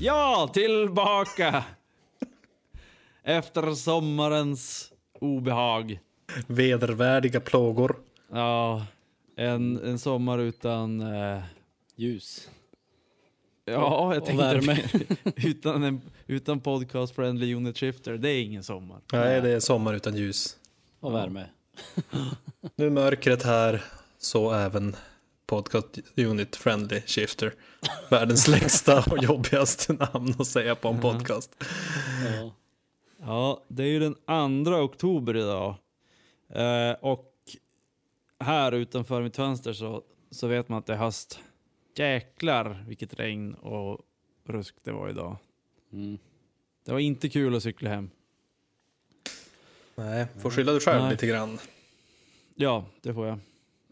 Ja, 0.00 0.50
tillbaka! 0.54 1.64
Efter 3.22 3.74
sommarens 3.74 4.92
obehag. 5.20 6.00
Vedervärdiga 6.46 7.40
plågor. 7.40 7.96
Ja, 8.32 8.86
en, 9.36 9.84
en 9.84 9.98
sommar 9.98 10.38
utan... 10.38 11.00
Eh, 11.00 11.42
Ljus. 11.96 12.48
ja, 13.64 14.14
jag 14.14 14.22
Och 14.22 14.26
tänkte 14.26 14.44
värme. 14.44 14.78
utan, 15.36 15.82
en, 15.82 16.00
utan 16.26 16.60
podcast 16.60 17.14
friendly 17.14 17.54
unit 17.54 17.78
shifter. 17.78 18.12
Det 18.12 18.30
är 18.30 18.42
ingen 18.42 18.62
sommar. 18.62 19.00
Nej, 19.12 19.40
det 19.40 19.50
är 19.50 19.60
sommar 19.60 19.94
utan 19.94 20.16
ljus. 20.16 20.56
Och 21.00 21.14
värme. 21.14 21.46
Nu 22.76 22.86
är 22.86 22.90
mörkret 22.90 23.42
här, 23.42 23.84
så 24.18 24.52
även 24.52 24.96
podcast 25.46 25.98
unit 26.16 26.56
friendly 26.56 27.02
shifter. 27.06 27.54
Världens 28.10 28.48
längsta 28.48 29.04
och 29.10 29.18
jobbigaste 29.18 29.92
namn 29.92 30.34
att 30.38 30.46
säga 30.46 30.74
på 30.74 30.88
en 30.88 31.00
podcast. 31.00 31.64
Ja. 32.24 32.54
Ja, 33.18 33.64
det 33.68 33.82
är 33.82 33.86
ju 33.86 33.98
den 33.98 34.64
2 34.64 34.72
oktober 34.72 35.36
idag. 35.36 35.74
Eh, 36.48 36.92
och 37.00 37.32
här 38.40 38.72
utanför 38.72 39.22
mitt 39.22 39.36
fönster 39.36 39.72
så, 39.72 40.02
så 40.30 40.46
vet 40.46 40.68
man 40.68 40.78
att 40.78 40.86
det 40.86 40.92
är 40.92 40.96
höst. 40.96 41.40
Jäklar 41.94 42.84
vilket 42.88 43.20
regn 43.20 43.54
och 43.54 44.00
rusk 44.44 44.74
det 44.82 44.92
var 44.92 45.08
idag. 45.08 45.36
Mm. 45.92 46.18
Det 46.84 46.92
var 46.92 46.98
inte 46.98 47.28
kul 47.28 47.56
att 47.56 47.62
cykla 47.62 47.90
hem. 47.90 48.10
Nej, 49.94 50.26
får 50.42 50.50
skylla 50.50 50.72
dig 50.72 50.80
själv 50.80 51.02
Nej. 51.02 51.10
lite 51.10 51.26
grann. 51.26 51.58
Ja, 52.54 52.84
det 53.02 53.14
får 53.14 53.26
jag. 53.26 53.38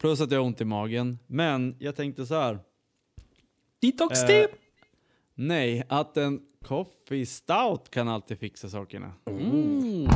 Plus 0.04 0.20
att 0.20 0.30
jag 0.30 0.38
har 0.38 0.46
ont 0.46 0.60
i 0.60 0.64
magen. 0.64 1.18
Men 1.26 1.76
jag 1.78 1.96
tänkte 1.96 2.26
så 2.26 2.34
här. 2.34 2.58
Detox 3.80 4.22
Eh, 4.22 4.26
tip! 4.26 4.50
nej, 5.34 5.82
att 5.88 6.16
en 6.16 6.40
coffee 6.64 7.26
stout 7.26 7.90
kan 7.90 8.08
alltid 8.08 8.38
fixa 8.38 8.68
sakerna. 8.68 9.12
Mm. 9.26 10.06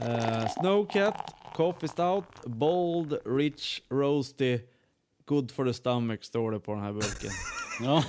Eh, 0.00 0.48
Snowcat, 0.60 1.34
Coffee 1.54 1.88
Stout, 1.88 2.44
Bold, 2.44 3.18
Rich, 3.24 3.82
Roasty, 3.90 4.60
Good 5.24 5.50
for 5.50 5.66
the 5.66 5.74
stomach 5.74 6.22
står 6.22 6.52
det 6.52 6.60
på 6.60 6.74
den 6.74 6.82
här 6.82 6.92
burken. 6.92 7.30
Ja. 7.80 8.04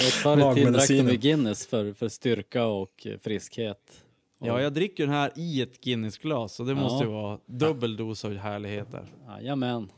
I 0.00 0.54
tiden 0.54 0.72
drack 0.72 0.90
ju 0.90 1.16
Guinness 1.16 1.66
för, 1.66 1.92
för 1.92 2.08
styrka 2.08 2.64
och 2.66 3.06
friskhet. 3.22 4.04
ja, 4.38 4.62
jag 4.62 4.72
dricker 4.72 5.04
den 5.06 5.14
här 5.14 5.32
i 5.36 5.62
ett 5.62 5.80
Guinness-glas 5.80 6.54
så 6.54 6.64
det 6.64 6.72
Ja. 6.72 6.76
måste 6.78 7.04
ju 7.04 7.10
vara 7.10 7.38
dubbel 7.46 7.96
dos 7.96 8.24
av 8.24 8.34
härlighet 8.36 8.92
där. 8.92 9.06
Jajamän. 9.28 9.92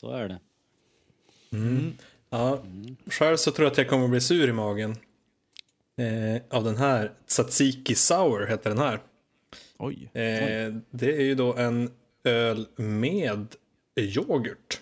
Så 0.00 0.10
är 0.10 0.28
det. 0.28 0.38
Ja, 2.30 2.62
själv 3.06 3.36
så 3.36 3.50
tror 3.50 3.64
jag 3.64 3.72
att 3.72 3.78
jag 3.78 3.88
kommer 3.88 4.08
bli 4.08 4.20
sur 4.20 4.48
i 4.48 4.52
magen. 4.52 4.96
Eh, 5.96 6.42
av 6.50 6.64
den 6.64 6.76
här, 6.76 7.12
Tzatziki 7.26 7.94
Sour 7.94 8.46
heter 8.46 8.70
den 8.70 8.78
här. 8.78 9.00
Oj. 9.78 10.10
Eh, 10.12 10.74
det 10.90 11.16
är 11.16 11.22
ju 11.22 11.34
då 11.34 11.54
en 11.54 11.90
öl 12.24 12.66
med 12.76 13.46
yoghurt. 13.96 14.80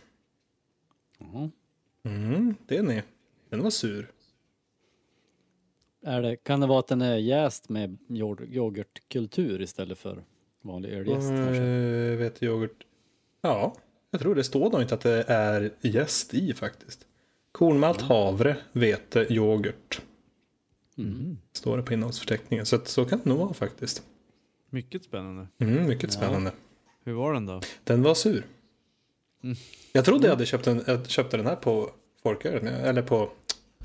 Mhm. 1.18 1.50
Mm, 2.04 2.54
det 2.66 2.76
är 2.76 2.82
ni. 2.82 3.02
Den 3.50 3.62
var 3.62 3.70
sur. 3.70 4.10
Är 6.06 6.22
det, 6.22 6.36
kan 6.36 6.60
det 6.60 6.66
vara 6.66 6.78
att 6.78 6.86
den 6.86 7.02
är 7.02 7.16
jäst 7.16 7.68
med 7.68 7.98
yoghurt- 8.08 8.48
yoghurtkultur 8.50 9.62
istället 9.62 9.98
för 9.98 10.24
vanlig 10.62 10.92
öljäst? 10.92 11.30
Eh, 11.30 12.18
vet 12.18 12.42
yoghurt. 12.42 12.86
Ja, 13.40 13.74
jag 14.10 14.20
tror 14.20 14.34
det 14.34 14.44
står 14.44 14.70
nog 14.70 14.82
inte 14.82 14.94
att 14.94 15.00
det 15.00 15.24
är 15.28 15.70
jäst 15.80 16.34
i 16.34 16.54
faktiskt. 16.54 17.06
Kornmalt, 17.52 18.00
havre, 18.00 18.56
vete, 18.72 19.26
yoghurt. 19.30 20.02
Mm. 20.98 21.38
Står 21.52 21.76
det 21.76 21.82
på 21.82 21.92
innehållsförteckningen. 21.92 22.66
Så, 22.66 22.78
så 22.84 23.04
kan 23.04 23.20
det 23.22 23.28
nog 23.28 23.38
vara 23.38 23.54
faktiskt. 23.54 24.02
Mycket 24.70 25.04
spännande. 25.04 25.46
Mm, 25.58 25.86
mycket 25.86 26.12
spännande. 26.12 26.52
Hur 27.04 27.12
var 27.12 27.32
den 27.32 27.46
då? 27.46 27.60
Den 27.84 28.02
var 28.02 28.14
sur. 28.14 28.46
Mm. 29.42 29.56
Jag 29.92 30.04
trodde 30.04 30.26
jag 30.26 30.32
hade 30.34 30.46
köpt 30.46 30.64
den, 30.64 30.82
jag 30.86 31.08
köpte 31.08 31.36
den 31.36 31.46
här 31.46 31.56
på 31.56 31.90
folkölen, 32.22 32.66
eller 32.66 33.02
på 33.02 33.30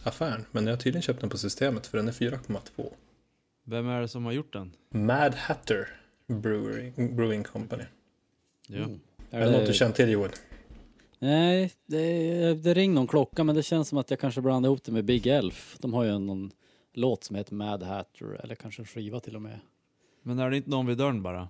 affären. 0.04 0.46
Men 0.52 0.66
jag 0.68 0.74
har 0.74 0.78
tydligen 0.78 1.02
köpt 1.02 1.22
den 1.22 1.30
på 1.30 1.38
systemet 1.38 1.88
för 1.88 1.98
den 1.98 2.08
är 2.08 2.12
4,2. 2.12 2.94
Vem 3.64 3.88
är 3.88 4.02
det 4.02 4.08
som 4.08 4.26
har 4.26 4.32
gjort 4.32 4.54
den? 4.54 4.72
Mad 4.90 5.36
Hatter 5.36 5.88
Brewing, 6.28 7.16
Brewing 7.16 7.44
Company. 7.44 7.84
Ja. 8.68 8.78
Mm. 8.78 9.00
Är 9.30 9.46
det 9.46 9.52
något 9.52 9.68
du 9.68 9.74
känner 9.74 9.94
till 9.94 10.10
Joel? 10.10 10.32
Nej, 11.20 11.72
det, 11.86 12.54
det 12.54 12.74
ring 12.74 12.94
någon 12.94 13.08
klocka 13.08 13.44
men 13.44 13.56
det 13.56 13.64
känns 13.64 13.88
som 13.88 13.98
att 13.98 14.10
jag 14.10 14.20
kanske 14.20 14.42
blandar 14.42 14.70
ihop 14.70 14.84
det 14.84 14.92
med 14.92 15.06
Big 15.06 15.28
Elf. 15.28 15.78
De 15.80 15.94
har 15.94 16.04
ju 16.04 16.10
en, 16.10 16.26
någon 16.26 16.52
låt 16.94 17.24
som 17.24 17.36
heter 17.36 17.56
Mad 17.56 17.84
Hatter 17.84 18.42
eller 18.44 18.56
kanske 18.56 18.82
en 18.82 18.86
skiva 18.86 19.20
till 19.20 19.36
och 19.36 19.42
med. 19.42 19.60
Men 20.24 20.40
är 20.40 20.50
det 20.50 20.58
inte 20.58 20.70
någon 20.70 20.86
vid 20.86 20.98
dörren 20.98 21.24
bara? 21.24 21.50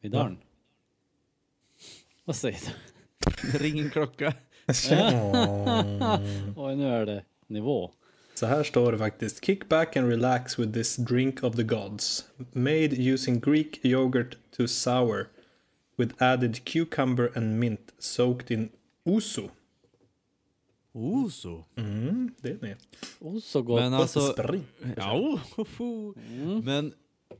Vid 0.00 0.10
dörren. 0.10 0.38
Vad 2.24 2.36
säger 2.36 2.58
du? 2.60 3.58
Ring 3.58 3.78
en 3.78 3.90
klocka. 3.90 4.34
Oj, 6.56 6.76
nu 6.76 6.88
är 6.88 7.06
det 7.06 7.24
nivå. 7.46 7.90
Så 8.34 8.46
här 8.46 8.62
står 8.62 8.92
det 8.92 8.98
faktiskt. 8.98 9.44
Kick 9.44 9.68
back 9.68 9.96
and 9.96 10.08
relax 10.08 10.58
with 10.58 10.72
this 10.72 10.96
drink 10.96 11.42
of 11.42 11.56
the 11.56 11.62
gods. 11.62 12.24
Made 12.52 13.12
using 13.12 13.40
Greek 13.40 13.84
yoghurt 13.84 14.36
to 14.56 14.66
sour. 14.66 15.28
With 15.96 16.22
added 16.22 16.64
cucumber 16.64 17.32
and 17.34 17.60
mint 17.60 17.94
soaked 17.98 18.50
in 18.50 18.68
ouzo. 19.04 19.50
Så. 21.30 21.64
Mm, 21.76 22.34
det 22.40 22.50
är 22.50 22.54
det. 22.54 22.76
Så 23.42 23.62
gott. 23.62 23.80
Men 23.80 23.94
alltså... 23.94 24.20
Sprit. 24.20 24.62
Ja, 24.96 25.40
ho. 25.78 26.14
Men 26.62 26.92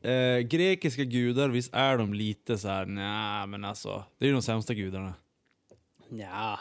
eh, 0.03 0.39
grekiska 0.39 1.05
gudar, 1.05 1.49
visst 1.49 1.75
är 1.75 1.99
de 1.99 2.15
lite 2.15 2.59
så 2.59 2.69
här, 2.69 2.87
nej 2.87 3.47
men 3.47 3.65
alltså, 3.65 4.05
det 4.19 4.25
är 4.25 4.27
ju 4.27 4.33
de 4.33 4.43
sämsta 4.43 4.75
gudarna. 4.75 5.15
Ja, 6.09 6.61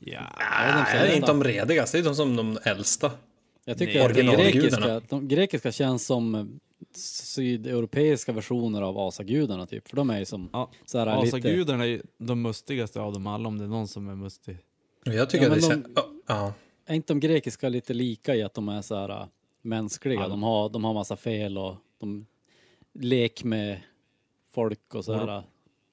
Ja. 0.00 0.20
är 0.38 0.72
de 0.72 1.06
Nej, 1.06 1.16
inte 1.16 1.26
de 1.28 1.44
redigaste, 1.44 1.96
det 1.98 2.02
är 2.02 2.04
de 2.04 2.14
som 2.14 2.36
de 2.36 2.58
äldsta. 2.64 3.10
jag 3.64 3.78
tycker 3.78 4.00
att 4.08 4.14
de 4.14 4.20
originalgudarna. 4.28 4.86
grekiska, 4.86 5.00
de 5.08 5.28
grekiska 5.28 5.72
känns 5.72 6.06
som 6.06 6.34
eh, 6.34 6.44
sydeuropeiska 6.96 8.32
versioner 8.32 8.82
av 8.82 8.98
asagudarna 8.98 9.66
typ. 9.66 9.88
För 9.88 9.96
de 9.96 10.10
är 10.10 10.18
ju 10.18 10.24
som 10.24 10.50
Ja, 10.52 10.70
så 10.84 10.98
här 10.98 11.22
lite... 11.24 11.36
Asagudarna 11.36 11.84
är 11.84 11.88
ju 11.88 12.02
de 12.18 12.42
mustigaste 12.42 13.00
av 13.00 13.12
dem 13.12 13.26
alla, 13.26 13.48
om 13.48 13.58
det 13.58 13.64
är 13.64 13.68
någon 13.68 13.88
som 13.88 14.08
är 14.08 14.14
mustig. 14.14 14.58
Jag 15.04 15.30
tycker 15.30 15.46
Ja, 15.46 15.52
att 15.54 15.60
det 15.60 15.68
men 15.68 15.82
känns... 15.82 15.98
Ja. 16.26 16.52
Är 16.86 16.94
inte 16.94 17.12
de 17.14 17.20
grekiska 17.20 17.68
lite 17.68 17.94
lika 17.94 18.34
i 18.34 18.42
att 18.42 18.54
de 18.54 18.68
är 18.68 18.82
så 18.82 18.94
här 18.94 19.08
äh, 19.08 19.26
mänskliga? 19.62 20.20
Ja. 20.20 20.28
De 20.28 20.42
har, 20.42 20.68
de 20.68 20.84
har 20.84 20.94
massa 20.94 21.16
fel 21.16 21.58
och 21.58 21.74
de 22.00 22.26
lek 22.94 23.44
med 23.44 23.80
folk 24.54 24.94
och 24.94 25.04
så 25.04 25.12
här 25.14 25.36
äh, 25.36 25.42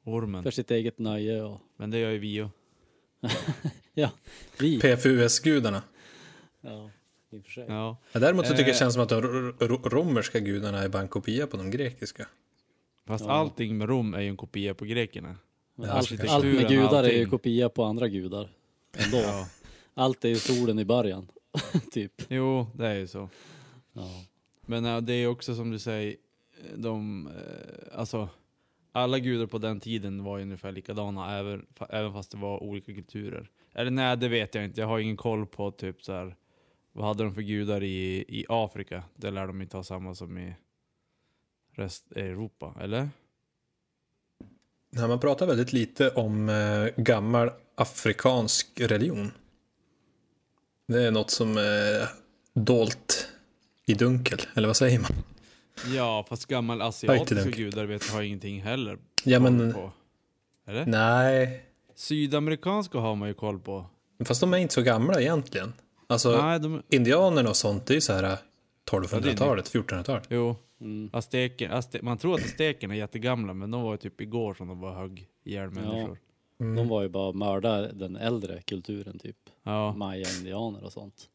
Ormen. 0.06 0.44
för 0.44 0.52
sitt 0.52 0.72
eget 0.72 1.00
nöje 1.00 1.42
och 1.44 1.60
Men 1.78 1.92
det 1.92 1.98
gör 2.00 2.12
ju 2.12 2.18
vi 2.20 2.28
ju. 2.28 2.48
ja, 3.96 4.12
vi. 4.60 4.80
PFUS-gudarna. 4.80 5.84
Ja, 6.62 6.90
i 7.32 7.40
och 7.40 7.44
för 7.44 7.52
sig. 7.52 7.66
Ja. 7.68 7.98
Ja, 8.12 8.20
däremot 8.20 8.46
så 8.48 8.52
tycker 8.54 8.62
jag 8.64 8.68
det 8.68 8.72
Eh. 8.76 8.80
känns 8.80 8.94
som 8.94 9.04
att 9.04 9.10
de 9.10 9.22
ro- 9.22 9.54
ro- 9.60 9.90
romerska 9.90 10.40
gudarna 10.40 10.80
är 10.84 10.90
bara 10.90 11.02
en 11.02 11.08
kopia 11.08 11.48
på 11.48 11.58
de 11.58 11.72
grekiska. 11.72 12.28
Fast 13.06 13.26
Ja. 13.26 13.32
allting 13.32 13.78
med 13.78 13.90
Rom 13.90 14.14
är 14.14 14.22
ju 14.22 14.30
en 14.30 14.38
kopia 14.38 14.74
på 14.74 14.86
grekerna. 14.86 15.36
Ja, 15.76 15.88
allt, 15.90 16.30
allt 16.30 16.46
med 16.46 16.68
gudar 16.68 17.04
är 17.04 17.10
ju 17.10 17.16
allting. 17.20 17.30
kopia 17.30 17.70
på 17.70 17.84
andra 17.84 18.08
gudar. 18.08 18.50
Ändå. 18.98 19.18
Ja. 19.18 19.48
Allt 19.94 20.26
är 20.26 20.30
ju 20.30 20.36
solen 20.36 20.80
i 20.80 20.86
början. 20.86 21.28
typ. 21.92 22.22
Jo, 22.28 22.68
det 22.76 22.88
är 22.88 22.96
ju 22.96 23.08
så. 23.08 23.30
Ja. 23.94 24.24
Men 24.66 24.86
äh, 24.86 25.02
det 25.02 25.14
är 25.14 25.28
också 25.28 25.56
som 25.56 25.72
du 25.72 25.80
säger, 25.80 26.16
de, 26.76 27.28
eh, 27.28 28.00
alltså 28.00 28.30
alla 28.92 29.20
gudar 29.20 29.46
på 29.46 29.58
den 29.58 29.80
tiden 29.80 30.24
var 30.24 30.38
ju 30.38 30.44
ungefär 30.44 30.72
likadana, 30.72 31.38
även 31.90 32.14
fast 32.14 32.32
det 32.32 32.38
var 32.38 32.64
olika 32.64 32.94
kulturer. 32.94 33.50
Eller 33.76 33.92
nej, 33.92 34.18
det 34.18 34.28
vet 34.28 34.56
jag 34.56 34.64
inte. 34.66 34.82
Jag 34.82 34.88
har 34.88 35.00
ingen 35.00 35.18
koll 35.18 35.46
på 35.46 35.72
typ 35.72 36.04
så 36.04 36.14
här. 36.14 36.36
vad 36.92 37.08
hade 37.08 37.24
de 37.24 37.34
för 37.36 37.42
gudar 37.42 37.84
i, 37.84 38.26
i 38.28 38.46
Afrika? 38.50 39.04
Det 39.16 39.32
lär 39.32 39.48
de 39.48 39.62
inte 39.62 39.78
ha 39.78 39.84
samma 39.84 40.16
som 40.16 40.38
i 40.38 40.54
rest 41.72 42.12
Europa, 42.12 42.76
eller? 42.82 43.10
Nej, 44.90 45.08
man 45.08 45.20
pratar 45.20 45.48
väldigt 45.48 45.74
lite 45.74 46.10
om 46.10 46.50
eh, 46.50 47.04
gammal 47.04 47.50
afrikansk 47.76 48.68
religion. 48.82 49.32
Det 50.88 51.04
är 51.04 51.12
något 51.12 51.32
som 51.32 51.58
är 51.58 52.10
dolt 52.54 53.28
i 53.86 53.94
dunkel, 53.94 54.40
eller 54.56 54.68
vad 54.68 54.78
säger 54.78 55.00
man? 55.00 55.12
Ja, 55.96 56.26
fast 56.30 56.46
gammal 56.46 56.82
asiatiska 56.82 57.50
gudar 57.50 57.86
vet 57.86 58.08
jag 58.08 58.14
har 58.14 58.22
ingenting 58.22 58.62
heller 58.62 58.98
Ja, 59.24 59.40
men 59.40 59.74
på. 59.74 59.92
Eller? 60.68 60.86
nej. 60.86 61.66
Sydamerikanska 61.96 62.98
har 63.00 63.16
man 63.16 63.28
ju 63.28 63.34
koll 63.34 63.60
på. 63.60 63.86
Fast 64.26 64.42
de 64.42 64.54
är 64.54 64.58
inte 64.58 64.74
så 64.74 64.82
gamla 64.82 65.22
egentligen. 65.22 65.74
Alltså, 66.08 66.42
Nej, 66.42 66.60
de, 66.60 66.84
indianerna 66.90 67.50
och 67.50 67.56
sånt, 67.56 67.86
det 67.86 67.94
är 67.94 67.96
ju 67.96 68.02
så 68.02 68.14
här 68.14 68.24
eh, 68.24 68.30
Ja, 68.92 69.00
det 69.00 69.08
är 69.16 69.20
1200-talet, 69.20 69.74
1400-talet. 69.74 70.28
jo, 70.30 70.56
Mm. 70.82 71.10
Azteken, 71.14 71.72
azte, 71.72 72.00
man 72.02 72.18
tror 72.18 72.36
att 72.36 72.46
aztekerna 72.46 72.94
är 72.94 72.98
jättegamla, 72.98 73.54
men 73.54 73.72
de 73.72 73.82
var 73.82 73.92
ju 73.92 73.98
typ 73.98 74.22
igår 74.22 74.54
som 74.54 74.68
de 74.68 74.80
var 74.80 74.94
högg 74.94 75.28
ihjäl 75.44 75.70
människor. 75.70 76.20
Mm. 76.60 76.76
De 76.76 76.88
var 76.88 77.02
ju 77.02 77.10
bara 77.10 77.32
mörda 77.32 77.82
den 77.92 78.16
äldre 78.16 78.62
kulturen, 78.62 79.20
typ 79.20 79.38
Ja, 79.64 79.94
maya-indianer 79.94 80.84
och 80.84 80.94
sånt. 80.94 81.30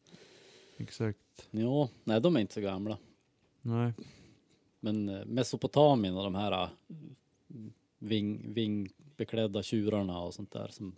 exakt. 0.77 1.17
Jo, 1.51 1.89
nej 2.03 2.21
de 2.21 2.35
är 2.35 2.39
inte 2.39 2.53
så 2.53 2.61
gamla. 2.61 2.97
Nej. 3.61 3.93
Men 4.79 5.09
eh, 5.09 5.25
Mesopotamien 5.25 6.17
och 6.17 6.23
de 6.23 6.35
här 6.35 6.63
eh, 6.63 6.69
ving, 7.99 8.53
vingbeklädda 9.21 9.63
tjurarna 9.63 10.19
och 10.19 10.33
sånt 10.33 10.51
där 10.51 10.67
som 10.67 10.95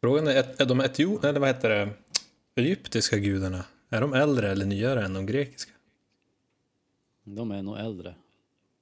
Frågan 0.00 0.26
är, 0.26 0.54
är 0.62 0.66
de 0.66 0.80
etio, 0.80 1.24
eller 1.26 1.40
vad 1.40 1.48
heter 1.48 1.68
det, 1.68 1.90
egyptiska 2.62 3.18
gudarna, 3.18 3.64
är 3.88 4.00
de 4.00 4.12
äldre 4.14 4.50
eller 4.50 4.66
nyare 4.66 5.04
än 5.04 5.14
de 5.14 5.26
grekiska? 5.26 5.72
de 7.24 7.50
är 7.50 7.62
nog 7.62 7.78
äldre. 7.78 8.14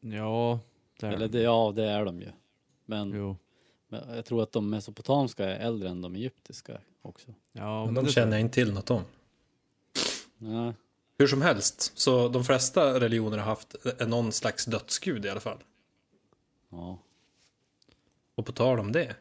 Ja, 0.01 0.61
det 1.01 1.07
är 1.07 1.13
Eller 1.13 1.29
de. 1.29 1.39
det, 1.39 1.43
ja, 1.45 1.73
det 1.77 1.85
är 1.85 2.05
de 2.05 2.21
ju. 2.21 2.29
Men, 2.87 3.13
Jo. 3.13 3.37
men 3.89 4.17
jag 4.17 4.25
tror 4.25 4.43
att 4.43 4.53
de 4.53 4.71
mesopotamiska 4.71 5.45
är 5.45 5.67
äldre 5.67 5.89
än 5.89 6.03
de 6.03 6.15
egyptiska 6.15 6.81
också. 7.03 7.35
Ja, 7.53 7.85
Men 7.87 7.95
de 7.95 8.07
känner 8.07 8.33
jag 8.33 8.41
inte 8.41 8.55
till 8.55 8.73
något 8.73 8.91
om. 8.91 9.03
Nej, 10.39 10.73
Hur 11.19 11.27
som 11.27 11.43
helst, 11.43 11.93
så 11.99 12.29
de 12.29 12.45
flesta 12.45 13.01
religioner 13.01 13.39
har 13.39 13.45
haft 13.45 13.75
någon 14.07 14.33
slags 14.33 14.65
dödsgud 14.65 15.25
i 15.27 15.29
alla 15.29 15.41
fall. 15.41 15.59
ja. 16.71 16.99
Och 18.35 18.47
på 18.47 18.53
tal 18.53 18.79
om 18.81 18.93
det. 18.93 19.17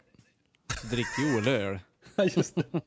Drick 0.92 1.08
Joel 1.20 1.48
öl. 1.48 1.80
Just 2.36 2.56
det. 2.56 2.82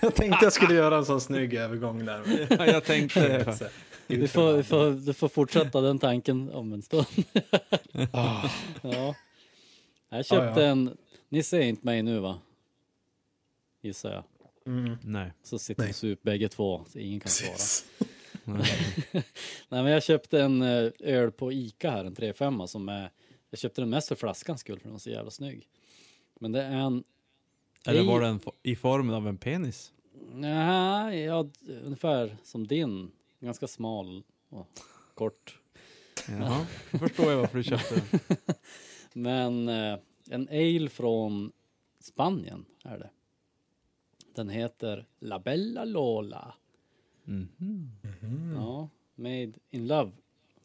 Jag 0.00 0.14
tänkte 0.14 0.38
jag 0.44 0.52
skulle 0.52 0.74
göra 0.74 0.96
en 0.96 1.04
sån 1.04 1.20
snygg 1.20 1.54
övergång 1.54 2.04
där. 2.04 2.46
Ja, 2.58 2.66
jag 2.66 2.84
tänkte 2.84 3.58
Vi 4.06 4.28
får, 4.28 4.52
vi 4.56 4.62
får, 4.62 4.90
du 5.06 5.14
får 5.14 5.28
fortsätta 5.28 5.80
den 5.80 5.98
tanken 5.98 6.50
om 6.50 6.72
en 6.72 6.82
stund. 6.82 7.06
Ah, 8.12 8.48
Ja. 8.82 9.14
Jag 10.08 10.26
köpte 10.26 10.60
ja. 10.60 10.66
en, 10.66 10.96
ni 11.28 11.42
ser 11.42 11.60
inte 11.60 11.86
mig 11.86 12.02
nu 12.02 12.18
va? 12.18 12.38
Gissar 13.82 14.12
jag. 14.12 14.24
mm, 14.66 14.96
Nej. 15.02 15.32
Så 15.42 15.58
sitter 15.58 15.82
Nej. 15.82 15.88
vi 15.88 15.92
sup 15.92 16.22
bägge 16.22 16.48
två, 16.48 16.84
så 16.88 16.98
ingen 16.98 17.20
kan 17.20 17.30
svara. 17.30 17.52
precis. 17.52 17.86
Nej 19.68 19.82
men 19.82 19.86
jag 19.86 20.02
köpte 20.02 20.40
en 20.42 20.62
eh, 20.62 20.90
öl 21.00 21.30
på 21.32 21.52
Ica 21.52 21.90
här, 21.90 22.04
en 22.04 22.14
3,5 22.16 22.66
som 22.66 22.88
är, 22.88 23.10
jag 23.54 23.58
köpte 23.58 23.80
den 23.80 23.90
mest 23.90 24.08
för 24.08 24.14
flaskans 24.14 24.60
skull 24.60 24.78
för 24.78 24.84
den 24.84 24.92
var 24.92 24.98
så 24.98 25.10
jävla 25.10 25.30
snygg. 25.30 25.68
Men 26.40 26.52
det 26.52 26.62
är 26.62 26.72
en, 26.76 27.04
Eller 27.86 28.02
var 28.04 28.20
den 28.20 28.40
i 28.62 28.76
formen 28.76 29.14
av 29.14 29.28
en 29.28 29.36
penis? 29.36 29.92
nej, 30.32 31.20
ja, 31.20 31.48
ungefär 31.84 32.36
som 32.42 32.66
din. 32.66 33.10
Ganska 33.40 33.66
smal 33.66 34.22
och 34.48 34.68
kort. 35.14 35.58
Jaha, 36.28 36.66
då 36.90 36.98
förstår 36.98 37.30
jag 37.30 37.38
varför 37.38 37.58
du 37.58 37.64
köpte 37.64 37.94
den. 38.10 38.36
Men 39.12 39.68
eh, 39.68 39.98
en 40.30 40.48
ale 40.48 40.88
från 40.88 41.52
Spanien 41.98 42.64
är 42.84 42.98
det. 42.98 43.10
Den 44.34 44.48
heter 44.48 45.06
La 45.18 45.38
Bella 45.38 45.84
Lola. 45.84 46.54
Mhm. 47.24 47.90
Ja, 48.54 48.88
made 49.14 49.52
in 49.70 49.86
love. 49.86 50.10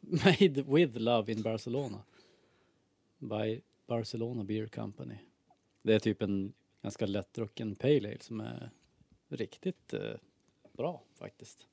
Made 0.00 0.62
with 0.62 0.96
love 0.98 1.32
in 1.32 1.42
Barcelona. 1.42 2.02
By 3.20 3.60
Barcelona 3.86 4.44
Beer 4.44 4.66
Company. 4.66 5.18
Det 5.82 5.94
är 5.94 5.98
typ 5.98 6.22
en 6.22 6.52
ganska 6.82 7.06
lättdrucken 7.06 7.74
pale 7.74 7.96
ale 7.96 8.16
som 8.20 8.40
är 8.40 8.70
riktigt 9.28 9.92
eh, 9.92 10.14
bra 10.76 11.02
faktiskt. 11.18 11.66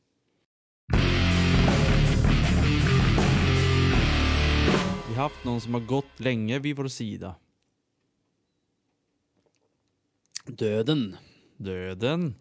Vi 5.07 5.13
har 5.15 5.23
haft 5.23 5.43
någon 5.45 5.61
som 5.61 5.73
har 5.73 5.81
gått 5.81 6.19
länge 6.19 6.59
vid 6.59 6.75
vår 6.75 6.87
sida. 6.87 7.35
Döden. 10.45 11.17
Döden. 11.57 12.35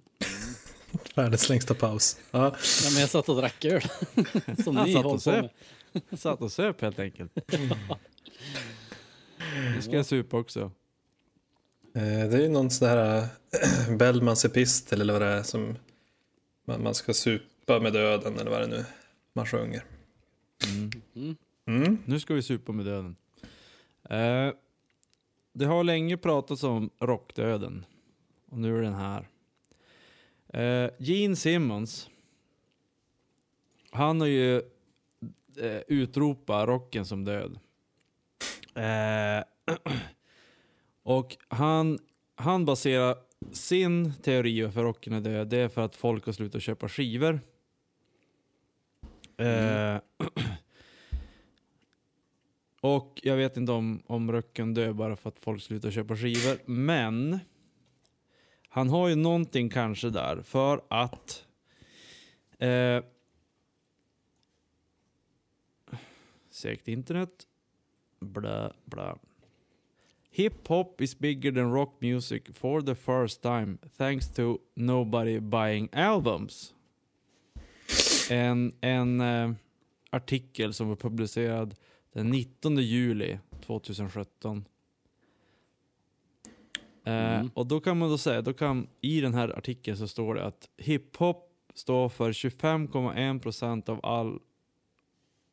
Världens 1.14 1.49
längsta 1.49 1.75
paus. 1.75 2.20
Ja. 2.31 2.38
Ja, 2.85 2.91
men 2.93 3.00
jag 3.00 3.11
satt 3.11 3.29
och 3.29 3.37
drack 3.37 3.64
öl. 3.64 3.82
som 4.64 4.76
Han 4.76 4.87
ni 4.87 4.93
satt 4.93 5.05
och 5.05 5.23
söp. 5.23 5.53
Satt 6.12 6.41
och 6.41 6.53
söp 6.53 6.81
helt 6.81 6.99
enkelt. 6.99 7.32
Nu 9.75 9.82
ska 9.82 9.93
jag 9.93 10.06
supa 10.06 10.37
också. 10.38 10.61
Eh, 11.94 12.29
Det 12.29 12.37
är 12.37 12.41
ju 12.41 12.49
någon 12.49 12.70
sån 12.70 12.88
här 12.88 13.19
äh, 13.88 13.97
Bellmans 13.97 14.44
epistel 14.44 15.00
eller 15.00 15.12
vad 15.12 15.23
det 15.23 15.29
är 15.29 15.43
som 15.43 15.76
man, 16.64 16.82
man 16.82 16.94
ska 16.94 17.14
supa 17.14 17.81
med 17.81 17.93
döden 17.93 18.38
eller 18.38 18.50
vad 18.50 18.61
det 18.61 18.67
nu 18.67 18.85
man 19.32 19.47
sjunger. 19.47 19.85
Mm. 20.69 20.91
Mm. 21.17 21.37
Mm. 21.67 21.99
Nu 22.05 22.20
ska 22.20 22.35
vi 22.35 22.43
supa 22.43 22.73
med 22.73 22.87
döden. 22.87 23.17
Eh, 24.11 24.55
det 25.53 25.64
har 25.64 25.85
länge 25.85 26.17
pratats 26.17 26.62
om 26.62 26.91
rockdöden. 27.00 27.85
Och 28.50 28.58
nu 28.58 28.79
är 28.79 28.82
den 28.82 28.94
här. 28.94 29.29
Eh, 30.49 30.91
Gene 30.99 31.37
Simmons. 31.37 32.11
Han 33.91 34.20
har 34.20 34.29
ju 34.29 34.56
eh, 35.56 35.81
utropat 35.88 36.69
rocken 36.69 37.05
som 37.06 37.25
död. 37.25 37.58
Eh, 38.76 39.44
och 41.02 41.37
han, 41.49 41.99
han 42.34 42.64
baserar 42.64 43.17
sin 43.52 44.12
teori 44.23 44.62
varför 44.62 44.82
rocken 44.82 45.12
är 45.12 45.20
död. 45.20 45.49
Det 45.49 45.58
är 45.58 45.69
för 45.69 45.84
att 45.84 45.96
folk 45.96 46.26
har 46.26 46.32
slutat 46.32 46.62
köpa 46.62 46.88
skivor. 46.88 47.40
Eh, 49.37 50.00
Och 52.81 53.20
jag 53.23 53.37
vet 53.37 53.56
inte 53.56 53.73
om, 53.73 54.02
om 54.06 54.32
rocken 54.32 54.75
dör 54.75 54.93
bara 54.93 55.17
för 55.17 55.29
att 55.29 55.38
folk 55.38 55.62
slutar 55.62 55.90
köpa 55.90 56.17
skivor. 56.17 56.58
Men 56.67 57.38
han 58.69 58.88
har 58.88 59.08
ju 59.08 59.14
någonting 59.14 59.70
kanske 59.70 60.11
där 60.11 60.43
för 60.43 60.81
att 60.88 61.46
eh, 62.58 63.05
Segt 66.50 66.88
internet. 66.88 67.46
Bla 68.20 68.72
bla. 68.84 69.18
Hip-hop 70.30 71.00
is 71.00 71.18
bigger 71.18 71.52
than 71.52 71.72
rock 71.72 71.94
music 72.00 72.54
for 72.54 72.82
the 72.82 72.94
first 72.94 73.42
time 73.42 73.78
thanks 73.96 74.28
to 74.34 74.58
nobody 74.74 75.40
buying 75.40 75.88
albums. 75.92 76.74
En, 78.31 78.72
en 78.81 79.20
eh, 79.20 79.50
artikel 80.10 80.74
som 80.74 80.88
var 80.88 80.96
publicerad 80.96 81.74
den 82.12 82.31
19 82.31 82.76
juli 82.76 83.38
2017. 83.67 84.64
Eh, 87.05 87.38
Mm. 87.38 87.50
och 87.55 87.67
då 87.67 87.81
kan 87.81 87.98
man 87.98 88.08
då 88.10 88.19
säga, 88.19 88.43
då 88.43 88.52
kan, 88.52 88.88
i 89.00 89.20
den 89.20 89.34
här 89.34 89.58
artikeln 89.58 89.96
så 89.96 90.08
står 90.08 90.34
det 90.34 90.44
att 90.44 90.69
hiphop 90.76 91.52
står 91.74 92.08
för 92.08 92.32
25,1% 92.32 93.88
av 93.91 94.00
all 94.06 94.41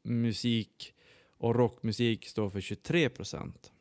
musik 0.03 0.93
och 1.43 1.55
rockmusik 1.55 2.27
står 2.27 2.49
för 2.49 2.59
23%. 2.59 3.71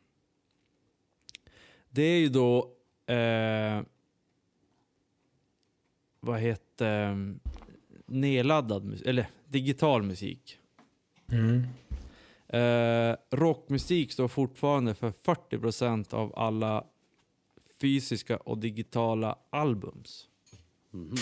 Det 1.91 2.03
är 2.03 2.19
ju 2.19 2.29
då, 2.29 2.73
eh, 3.07 3.83
vad 6.21 6.41
heter 6.41 7.35
nedladdad 8.07 8.85
musik, 8.85 9.07
eller 9.07 9.31
digital 9.49 10.03
musik. 10.03 10.59
Mm. 11.33 11.63
Eh, 12.49 13.17
rockmusik 13.31 14.13
står 14.13 14.29
fortfarande 14.29 14.95
för 14.95 15.11
40% 15.11 16.15
av 16.15 16.39
alla 16.39 16.85
fysiska 17.81 18.37
och 18.37 18.59
digitala 18.59 19.39
albums. 19.51 20.29
Mhm. 20.91 21.15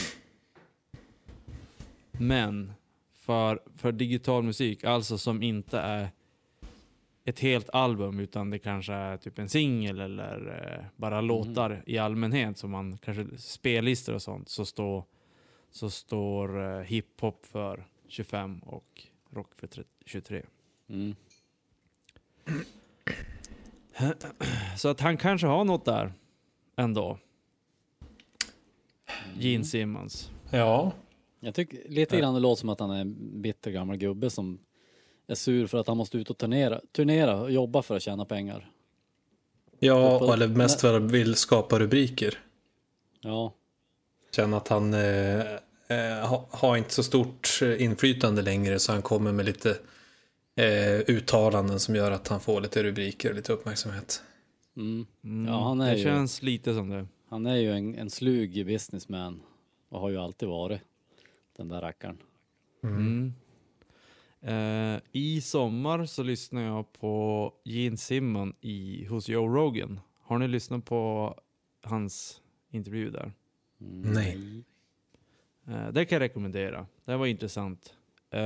Men 2.13 2.73
för, 3.13 3.63
för 3.77 3.93
digital 3.93 4.43
musik, 4.43 4.85
alltså 4.85 5.19
som 5.19 5.43
inte 5.43 5.79
är 5.79 6.11
ett 7.31 7.41
helt 7.41 7.71
album 7.71 8.21
utan 8.21 8.51
det 8.51 8.59
kanske 8.59 8.93
är 8.93 9.17
typ 9.17 9.39
en 9.39 9.49
singel 9.49 10.01
eller 10.01 10.63
eh, 10.79 10.85
bara 10.97 11.21
låtar 11.21 11.83
i 11.87 11.99
allmänhet 11.99 12.59
som 12.59 12.71
man 12.71 12.99
kanske 12.99 13.27
spellistor 13.39 14.15
och 14.15 14.23
sånt 14.23 14.49
så 14.49 14.65
står 14.65 15.05
så 15.71 15.91
står 15.91 16.63
eh, 16.63 16.81
hiphop 16.81 17.47
för 17.47 17.87
25 18.09 18.59
och 18.59 19.03
rock 19.31 19.55
för 19.55 19.67
30, 19.67 19.89
23. 20.07 20.43
Mm. 20.89 21.15
Så 24.77 24.89
att 24.89 25.01
han 25.01 25.17
kanske 25.17 25.47
har 25.47 25.65
något 25.65 25.85
där 25.85 26.13
ändå. 26.77 27.19
Gene 29.35 29.65
Simmons. 29.65 30.31
Ja, 30.51 30.93
Jag 31.41 31.55
tycker 31.55 31.89
lite 31.89 32.19
grann 32.19 32.35
det 32.35 32.41
låter 32.41 32.61
som 32.61 32.69
att 32.69 32.81
han 32.81 32.91
är 32.91 33.01
en 33.01 33.43
bitter 33.43 33.71
gammal 33.71 33.97
gubbe 33.97 34.31
som 34.31 34.59
är 35.31 35.35
sur 35.35 35.67
för 35.67 35.79
att 35.79 35.87
han 35.87 35.97
måste 35.97 36.19
ut 36.19 36.31
och 36.31 36.39
turnera, 36.39 36.81
turnera 36.93 37.41
och 37.41 37.51
jobba 37.53 37.83
för 37.83 37.97
att 37.97 38.03
tjäna 38.03 38.25
pengar. 38.25 38.71
ja 39.79 40.19
På- 40.19 40.33
eller 40.33 40.49
mest 40.49 40.81
för 40.81 40.97
att 40.97 41.03
vill 41.11 41.35
skapa 41.35 41.79
rubriker. 41.79 42.39
Ja, 43.21 43.53
Känna 44.37 44.57
att 44.57 44.69
han 44.69 44.95
eh, 44.95 45.41
eh, 45.89 46.27
ha, 46.29 46.47
har 46.51 46.77
inte 46.77 46.95
så 46.95 47.03
stort 47.03 47.49
inflytande 47.79 48.43
längre 48.43 48.79
så 48.79 48.93
han 48.93 49.03
kommer 49.03 49.33
med 49.33 49.45
lite 49.47 49.71
eh, 50.57 51.01
uttalanden 51.07 51.81
som 51.81 51.95
gör 51.97 52.11
att 52.11 52.29
han 52.29 52.41
får 52.41 52.61
lite 52.61 52.83
rubriker 52.83 53.29
och 53.31 53.37
lite 53.37 53.53
uppmärksamhet. 53.53 54.23
Mm. 54.77 55.07
Mm, 55.25 55.47
Ja, 55.53 55.63
han 55.65 55.81
är 55.81 55.91
det 55.91 55.97
ju- 55.99 56.05
känns 56.05 56.43
lite 56.43 56.75
som 56.75 56.89
det. 56.89 57.07
Han 57.29 57.47
är 57.47 57.57
ju 57.57 57.73
en, 57.73 57.95
en 57.95 58.11
slug 58.11 58.67
businessman 58.67 59.43
och 59.89 60.01
har 60.01 60.11
ju 60.11 60.17
alltid 60.17 60.49
varit 60.49 60.81
den 61.57 61.69
där 61.69 61.81
rackaren. 61.81 62.19
Mm. 62.85 63.35
Eh, 64.43 64.97
I 65.13 65.41
sommar 65.41 66.05
så 66.07 66.23
lyssnar 66.23 66.63
jag 66.63 66.93
på 66.93 67.55
Gene 67.65 67.97
Simmon 67.97 68.55
i, 68.61 69.05
hos 69.05 69.29
Joe 69.29 69.49
Rogan. 69.49 70.01
Har 70.21 70.39
ni 70.39 70.49
lyssnat 70.49 70.85
på 70.85 71.35
hans 71.83 72.43
intervju 72.71 73.11
där? 73.11 73.33
Mm. 73.81 74.13
Nej. 74.13 74.65
Eh, 75.67 75.89
det 75.93 76.05
kan 76.05 76.17
jag 76.17 76.21
rekommendera. 76.21 76.87
Det 77.05 77.17
var 77.17 77.27
intressant. 77.27 77.95
Eh, 78.31 78.41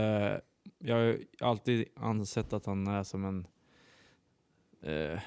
jag 0.79 0.95
har 0.97 1.03
ju 1.03 1.25
alltid 1.41 1.85
ansett 1.97 2.53
att 2.53 2.67
han 2.67 2.87
är 2.87 3.03
som 3.03 3.25
en 3.25 3.47
eh, 4.83 5.21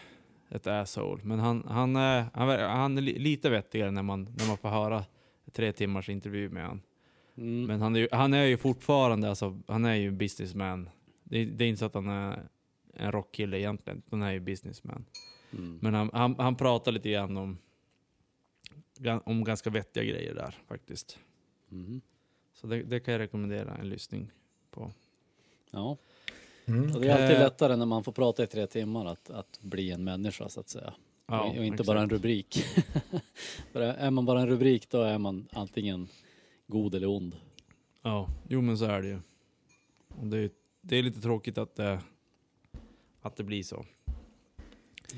ett 0.49 0.67
asshole. 0.67 1.23
Men 1.23 1.39
han, 1.39 1.63
han, 1.67 1.95
är, 1.95 2.25
han, 2.33 2.49
han 2.59 2.97
är 2.97 3.01
li- 3.01 3.19
lite 3.19 3.49
vettigare 3.49 3.91
när 3.91 4.03
man, 4.03 4.23
när 4.23 4.47
man 4.47 4.57
får 4.57 4.69
höra 4.69 5.03
tre 5.53 5.71
timmars 5.73 6.09
intervju 6.09 6.49
med 6.49 6.63
honom. 6.63 6.81
Mm. 7.37 7.65
Men 7.65 7.81
han 7.81 7.95
är, 7.95 7.99
ju, 7.99 8.07
han 8.11 8.33
är 8.33 8.43
ju 8.43 8.57
fortfarande, 8.57 9.29
alltså, 9.29 9.59
han 9.67 9.85
är 9.85 9.93
ju 9.95 10.11
businessman. 10.11 10.89
Det, 11.23 11.37
är- 11.37 11.45
det 11.45 11.63
är 11.63 11.67
inte 11.69 11.79
så 11.79 11.85
att 11.85 11.93
han 11.93 12.07
är 12.09 12.47
en 12.93 13.11
rockkille 13.11 13.59
egentligen, 13.59 14.01
han 14.11 14.21
är 14.21 14.31
ju 14.31 14.39
businessman. 14.39 15.05
Mm. 15.53 15.79
Men 15.81 15.93
han, 15.93 16.09
han, 16.13 16.35
han 16.37 16.55
pratar 16.55 16.91
lite 16.91 17.09
grann 17.09 17.37
om, 17.37 17.57
om 19.23 19.43
ganska 19.43 19.69
vettiga 19.69 20.03
grejer 20.03 20.33
där 20.35 20.55
faktiskt. 20.67 21.19
Mm. 21.71 22.01
Så 22.53 22.67
det, 22.67 22.83
det 22.83 22.99
kan 22.99 23.11
jag 23.11 23.19
rekommendera 23.19 23.75
en 23.75 23.89
lyssning 23.89 24.31
på. 24.71 24.91
Ja, 25.71 25.97
Mm. 26.69 26.95
och 26.95 27.01
det 27.01 27.07
är 27.07 27.11
alltid 27.23 27.37
Eh. 27.37 27.43
lättare 27.43 27.75
när 27.75 27.85
man 27.85 28.03
får 28.03 28.11
prata 28.11 28.43
i 28.43 28.47
tre 28.47 28.67
timmar 28.67 29.05
att, 29.05 29.29
att 29.29 29.59
bli 29.61 29.91
en 29.91 30.03
människa 30.03 30.49
så 30.49 30.59
att 30.59 30.69
säga. 30.69 30.93
Ja, 31.27 31.41
och, 31.41 31.49
och 31.57 31.65
inte 31.65 31.73
exakt. 31.73 31.87
bara 31.87 32.01
en 32.01 32.09
rubrik. 32.09 32.63
För 33.71 33.81
är 33.81 34.11
man 34.11 34.25
bara 34.25 34.41
en 34.41 34.47
rubrik 34.47 34.89
då 34.89 35.01
är 35.01 35.17
man 35.17 35.47
antingen 35.51 36.07
god 36.67 36.95
eller 36.95 37.07
ond. 37.09 37.35
Ja, 38.01 38.29
jo 38.47 38.61
men 38.61 38.77
så 38.77 38.85
är 38.85 39.01
det 39.01 39.07
ju. 39.07 39.19
Och 40.19 40.27
det, 40.27 40.37
är- 40.37 40.49
det 40.81 40.95
är 40.95 41.03
lite 41.03 41.21
tråkigt 41.21 41.57
att 41.57 41.75
det, 41.75 41.99
att 43.21 43.35
det 43.35 43.43
blir 43.43 43.63
så. 43.63 43.85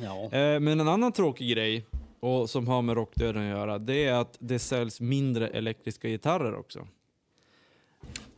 Ja. 0.01 0.23
Eh, 0.23 0.59
men 0.59 0.79
en 0.79 0.87
annan 0.87 1.11
tråkig 1.11 1.49
grej, 1.51 1.85
och 2.19 2.49
som 2.49 2.67
har 2.67 2.81
med 2.81 2.95
rockdöden 2.95 3.43
att 3.43 3.49
göra, 3.57 3.77
det 3.79 4.05
är 4.05 4.13
att 4.13 4.37
det 4.39 4.59
säljs 4.59 5.01
mindre 5.01 5.47
elektriska 5.47 6.07
gitarrer 6.09 6.55
också. 6.55 6.87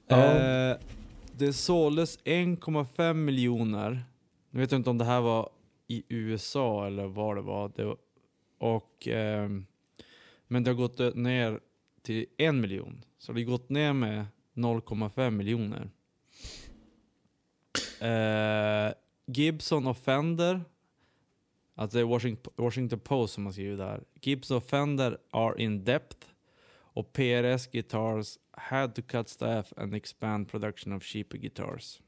Ja. 0.07 0.17
Eh, 0.25 0.77
det 1.37 1.53
såldes 1.53 2.19
1,5 2.23 3.13
miljoner. 3.13 4.03
Nu 4.49 4.59
vet 4.59 4.71
jag 4.71 4.79
inte 4.79 4.89
om 4.89 4.97
det 4.97 5.05
här 5.05 5.21
var 5.21 5.49
i 5.87 6.03
USA 6.09 6.87
eller 6.87 7.07
var 7.07 7.35
det 7.35 7.41
var. 7.41 7.71
Det 7.75 7.85
var 7.85 7.97
och, 8.57 9.07
ehm, 9.07 9.65
men 10.47 10.63
det 10.63 10.69
har 10.71 10.75
gått 10.75 11.15
ner 11.15 11.59
till 12.01 12.25
en 12.37 12.61
miljon. 12.61 13.05
Så 13.17 13.33
det 13.33 13.41
har 13.41 13.51
gått 13.51 13.69
ner 13.69 13.93
med 13.93 14.25
0,5 14.55 15.29
miljoner. 15.29 15.89
Eh, 17.99 18.93
Gibson 19.25 19.87
och 19.87 19.97
Fender, 19.97 20.61
alltså 21.75 21.97
det 21.97 22.01
är 22.01 22.61
Washington, 22.61 22.99
Post 22.99 23.33
som 23.33 23.45
har 23.45 23.53
skrivit 23.53 23.77
det 23.77 23.85
här. 23.85 24.03
Gibson 24.21 24.57
och 24.57 24.63
Fender 24.63 25.17
are 25.31 25.63
in 25.63 25.83
depth 25.83 26.27
och 26.93 27.13
PRS 27.13 27.67
Guitars 27.67 28.37
had 28.51 28.95
to 28.95 29.01
cut 29.01 29.29
staff 29.29 29.73
and 29.77 29.95
expand 29.95 30.49
production 30.49 30.93
of 30.93 31.03
cheaper 31.03 31.37
guitars. 31.37 32.01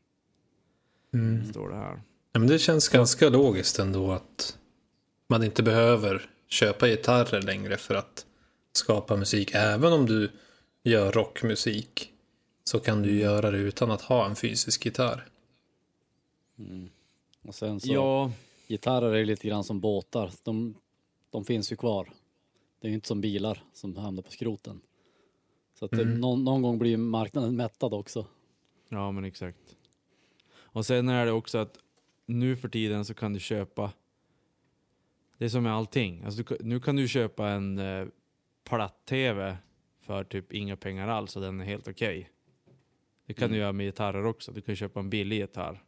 Mm. 1.14 1.46
Står 1.46 1.70
det 1.70 1.76
här. 1.76 2.02
Ja, 2.32 2.40
men 2.40 2.48
det 2.48 2.60
känns 2.60 2.90
ganska 2.90 3.30
logiskt 3.30 3.80
ändå 3.80 4.12
att 4.12 4.58
man 5.28 5.44
inte 5.44 5.64
behöver 5.64 6.30
köpa 6.48 6.88
gitarrer 6.88 7.42
längre 7.42 7.78
för 7.78 7.96
att 7.96 8.26
skapa 8.74 9.16
musik. 9.16 9.52
Även 9.54 9.94
om 9.94 10.06
du 10.06 10.32
gör 10.84 11.12
rockmusik 11.12 12.12
så 12.64 12.80
kan 12.80 13.02
du 13.02 13.20
göra 13.20 13.52
det 13.52 13.58
utan 13.58 13.92
att 13.92 14.02
ha 14.02 14.26
en 14.30 14.36
fysisk 14.36 14.86
gitarr. 14.86 15.28
Mm. 16.60 16.90
Och 17.44 17.56
sen 17.56 17.80
så, 17.80 17.94
Ja, 17.94 18.32
gitarrer 18.68 19.14
är 19.14 19.26
lite 19.26 19.48
grann 19.48 19.64
som 19.64 19.80
båtar. 19.80 20.32
De, 20.44 20.76
de 21.30 21.46
finns 21.46 21.72
ju 21.72 21.76
kvar. 21.76 22.14
Det 22.80 22.88
är 22.88 22.90
ju 22.90 22.96
inte 22.96 23.08
som 23.08 23.22
bilar 23.22 23.64
som 23.74 23.96
hamnar 23.96 24.22
på 24.24 24.32
skroten. 24.32 24.82
Så 25.80 25.86
att 25.86 25.92
det, 25.92 26.02
Mm. 26.02 26.20
någon, 26.22 26.44
någon 26.44 26.62
gång 26.62 26.80
blir 26.80 26.98
marknaden 26.98 27.56
mättad 27.56 27.94
också. 27.94 28.26
ja 28.90 29.12
men 29.12 29.26
exakt. 29.26 29.76
Och 30.56 30.86
sen 30.86 31.10
är 31.10 31.26
det 31.26 31.32
också 31.32 31.58
att 31.58 31.78
nu 32.26 32.56
för 32.56 32.70
tiden 32.70 33.06
så 33.06 33.14
kan 33.14 33.34
du 33.34 33.40
köpa, 33.40 33.92
det 35.38 35.46
är 35.46 35.50
som 35.50 35.64
med 35.64 35.74
allting. 35.74 36.24
Alltså 36.26 36.44
du, 36.44 36.58
nu 36.60 36.80
kan 36.80 36.96
du 36.96 37.08
köpa 37.08 37.50
en 37.50 37.78
eh, 37.78 38.08
platt-tv 38.64 39.58
för 40.02 40.24
typ 40.24 40.54
inga 40.54 40.78
pengar 40.78 41.08
alls 41.08 41.36
och 41.36 41.42
den 41.42 41.62
är 41.62 41.66
helt 41.66 41.88
okej. 41.88 42.30
Det 43.28 43.34
kan 43.34 43.52
du 43.52 43.58
göra 43.58 43.72
med 43.72 43.86
gitarrer 43.86 44.26
också. 44.26 44.52
Du 44.52 44.62
kan 44.62 44.76
köpa 44.76 45.00
en 45.00 45.10
billig 45.10 45.38
gitarr. 45.38 45.84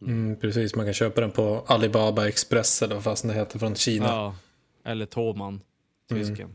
Mm, 0.00 0.36
precis, 0.40 0.74
man 0.74 0.84
kan 0.84 0.94
köpa 0.94 1.20
den 1.20 1.30
på 1.30 1.64
Alibaba 1.66 2.28
Express 2.28 2.82
eller 2.82 2.94
vad 2.94 3.04
fasen 3.04 3.28
det 3.28 3.34
heter 3.34 3.58
från 3.58 3.74
Kina. 3.74 4.06
Ja, 4.06 4.36
eller 4.84 5.06
Thomann, 5.06 5.60
tysken. 6.08 6.54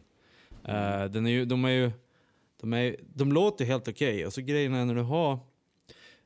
Eh, 0.64 1.06
den 1.06 1.26
är 1.26 1.32
ju, 1.32 1.46
de 1.46 1.66
är 1.66 1.70
ju, 1.70 1.92
de, 2.62 2.74
är, 2.74 2.96
de 3.16 3.32
låter 3.32 3.66
helt 3.66 3.88
okej. 3.88 4.26
Och 4.26 4.34
så 4.34 4.42
grejen 4.42 4.74
är 4.74 4.86
när 4.86 4.96
du 4.96 5.02
har, 5.02 5.40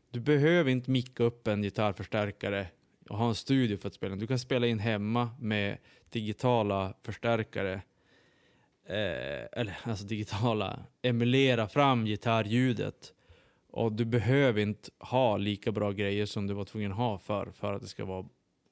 du 0.10 0.20
behöver 0.20 0.72
inte 0.72 0.92
micka 0.92 1.24
upp 1.24 1.48
en 1.48 1.62
gitarrförstärkare 1.62 2.68
och 3.10 3.18
ha 3.18 3.28
en 3.28 3.36
studio 3.36 3.78
för 3.78 3.88
att 3.88 3.94
spela. 3.94 4.16
Du 4.16 4.28
kan 4.28 4.40
spela 4.40 4.68
in 4.68 4.80
hemma 4.80 5.30
med 5.40 5.78
digitala 6.10 6.94
förstärkare. 7.04 7.82
Eh, 8.92 9.48
eller 9.52 9.78
alltså 9.84 10.06
digitala, 10.06 10.80
emulera 11.02 11.68
fram 11.68 12.06
gitarrljudet. 12.06 13.14
Och 13.72 13.92
du 13.92 14.06
behöver 14.06 14.62
inte 14.62 14.90
ha 15.00 15.38
lika 15.38 15.72
bra 15.72 15.92
grejer 15.92 16.26
som 16.26 16.48
du 16.48 16.54
var 16.54 16.66
tvungen 16.66 16.92
att 16.92 16.98
ha 16.98 17.20
för, 17.20 17.52
för 17.52 17.74
att 17.74 17.82
det 17.82 17.88
ska 17.88 18.06
vara 18.06 18.26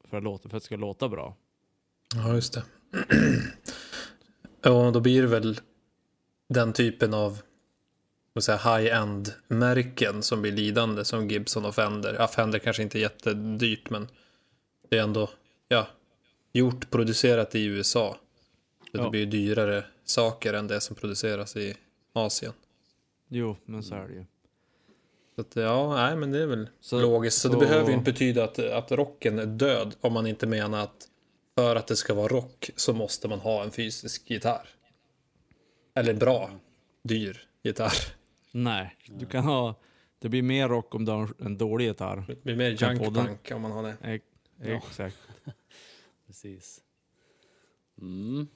för 0.10 0.18
att, 0.18 0.24
låta, 0.24 0.50
för 0.50 0.58
att 0.58 0.64
det 0.64 0.66
ska 0.66 0.76
låta 0.76 1.10
bra. 1.10 1.36
Ja, 2.16 2.34
just 2.34 2.54
det. 2.54 2.64
Ja, 4.62 4.92
då 4.92 5.00
blir 5.00 5.22
det 5.22 5.28
väl 5.28 5.60
den 6.50 6.74
typen 6.74 7.14
av 7.14 7.42
high-end-märken 8.48 10.24
som 10.24 10.42
blir 10.42 10.52
lidande 10.52 11.06
som 11.06 11.28
Gibson 11.28 11.66
och 11.66 11.76
Fender. 11.76 12.16
Ja, 12.20 12.28
Fender 12.28 12.60
kanske 12.60 12.84
inte 12.84 12.98
är 12.98 13.02
jättedyrt, 13.02 13.90
men 13.90 14.08
det 14.90 14.98
är 14.98 15.04
ändå 15.04 15.30
ja, 15.68 15.88
gjort, 16.54 16.90
producerat 16.90 17.56
i 17.56 17.66
USA. 17.66 18.18
Så 18.92 18.98
Ja. 18.98 19.04
det 19.04 19.10
blir 19.10 19.20
ju 19.20 19.26
dyrare 19.26 19.84
saker 20.10 20.54
än 20.54 20.68
det 20.68 20.82
som 20.82 20.96
produceras 20.96 21.56
i 21.58 21.76
Asien. 22.14 22.54
Jo, 23.28 23.56
men 23.66 23.84
så 23.84 23.96
är 23.96 24.08
det 24.08 24.14
ju. 24.14 24.26
Så 25.36 25.42
att, 25.42 25.56
ja, 25.56 25.96
nej, 25.96 26.16
men 26.16 26.32
det 26.32 26.40
är 26.44 26.46
väl 26.48 26.70
Så- 26.80 27.02
logiskt. 27.02 27.38
Så, 27.42 27.48
det 27.48 27.54
så- 27.54 27.60
behöver 27.60 27.88
ju 27.90 27.94
inte 27.94 28.12
betyda 28.12 28.44
att, 28.44 28.60
att 28.60 28.92
rocken 28.92 29.40
är 29.40 29.46
död 29.46 29.96
om 30.02 30.14
man 30.14 30.28
inte 30.28 30.48
menar 30.48 30.84
att 30.84 31.08
för 31.56 31.76
att 31.76 31.88
det 31.88 31.96
ska 31.96 32.14
vara 32.14 32.28
rock 32.28 32.70
så 32.76 32.94
måste 32.94 33.28
man 33.28 33.40
ha 33.40 33.64
en 33.64 33.72
fysisk 33.72 34.30
gitarr. 34.30 34.70
Eller 35.94 36.14
bra, 36.14 36.52
dyr 37.04 37.48
gitarr. 37.64 37.94
Nej, 38.52 38.98
du 39.08 39.26
kan 39.26 39.44
ha... 39.44 39.76
Det 40.20 40.30
blir 40.30 40.42
mer 40.44 40.68
rock 40.70 40.96
om 40.96 41.06
du 41.06 41.12
har 41.12 41.30
en 41.40 41.58
dålig 41.58 41.86
gitarr. 41.88 42.24
Det 42.28 42.44
blir 42.44 42.56
mer 42.56 42.70
junk 42.70 43.16
punk 43.16 43.52
om 43.52 43.62
man 43.62 43.72
har 43.72 43.84
det. 43.84 43.96
Ex- 44.04 44.26
Ja. 44.62 44.68
Exakt. 44.76 45.18
Precis. 46.28 46.82
Mm, 48.02 48.48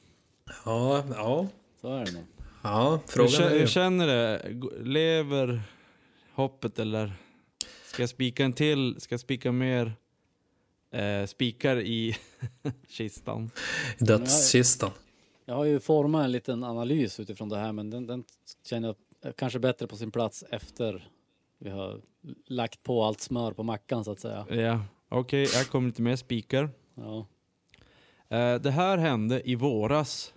Ja, 0.65 1.03
ja, 1.15 1.47
så 1.81 1.95
är 1.95 2.05
det 2.05 2.11
nog. 2.11 2.23
ja. 2.63 2.91
Hur, 2.91 3.07
Frågan 3.07 3.29
kä- 3.31 3.43
är 3.45 3.49
hur 3.49 3.59
ju... 3.59 3.67
känner 3.67 4.07
det? 4.07 4.49
G- 4.51 4.69
Lever 4.83 5.61
hoppet 6.33 6.79
eller 6.79 7.13
ska 7.85 8.01
jag 8.01 8.09
spika 8.09 8.45
en 8.45 8.53
till? 8.53 8.95
Ska 8.99 9.13
jag 9.13 9.19
spika 9.19 9.51
mer 9.51 9.93
eh, 10.91 11.25
spikar 11.25 11.79
i 11.79 12.17
kistan? 12.87 13.51
Dödskistan. 13.99 14.91
Jag 15.45 15.55
har 15.55 15.65
ju 15.65 15.79
format 15.79 16.25
en 16.25 16.31
liten 16.31 16.63
analys 16.63 17.19
utifrån 17.19 17.49
det 17.49 17.57
här 17.57 17.71
men 17.71 17.89
den, 17.89 18.07
den 18.07 18.23
känner 18.65 18.95
jag 19.21 19.35
kanske 19.35 19.59
bättre 19.59 19.87
på 19.87 19.95
sin 19.95 20.11
plats 20.11 20.43
efter 20.49 21.07
vi 21.59 21.69
har 21.69 22.01
lagt 22.47 22.83
på 22.83 23.03
allt 23.03 23.21
smör 23.21 23.51
på 23.51 23.63
mackan 23.63 24.03
så 24.03 24.11
att 24.11 24.19
säga. 24.19 24.45
Ja, 24.49 24.79
okej, 25.09 25.45
här 25.53 25.63
kommer 25.63 25.87
lite 25.87 26.01
mer 26.01 26.15
spikar. 26.15 26.69
Ja. 26.95 27.27
Eh, 28.33 28.55
det 28.55 28.71
här 28.71 28.97
hände 28.97 29.49
i 29.49 29.55
våras. 29.55 30.33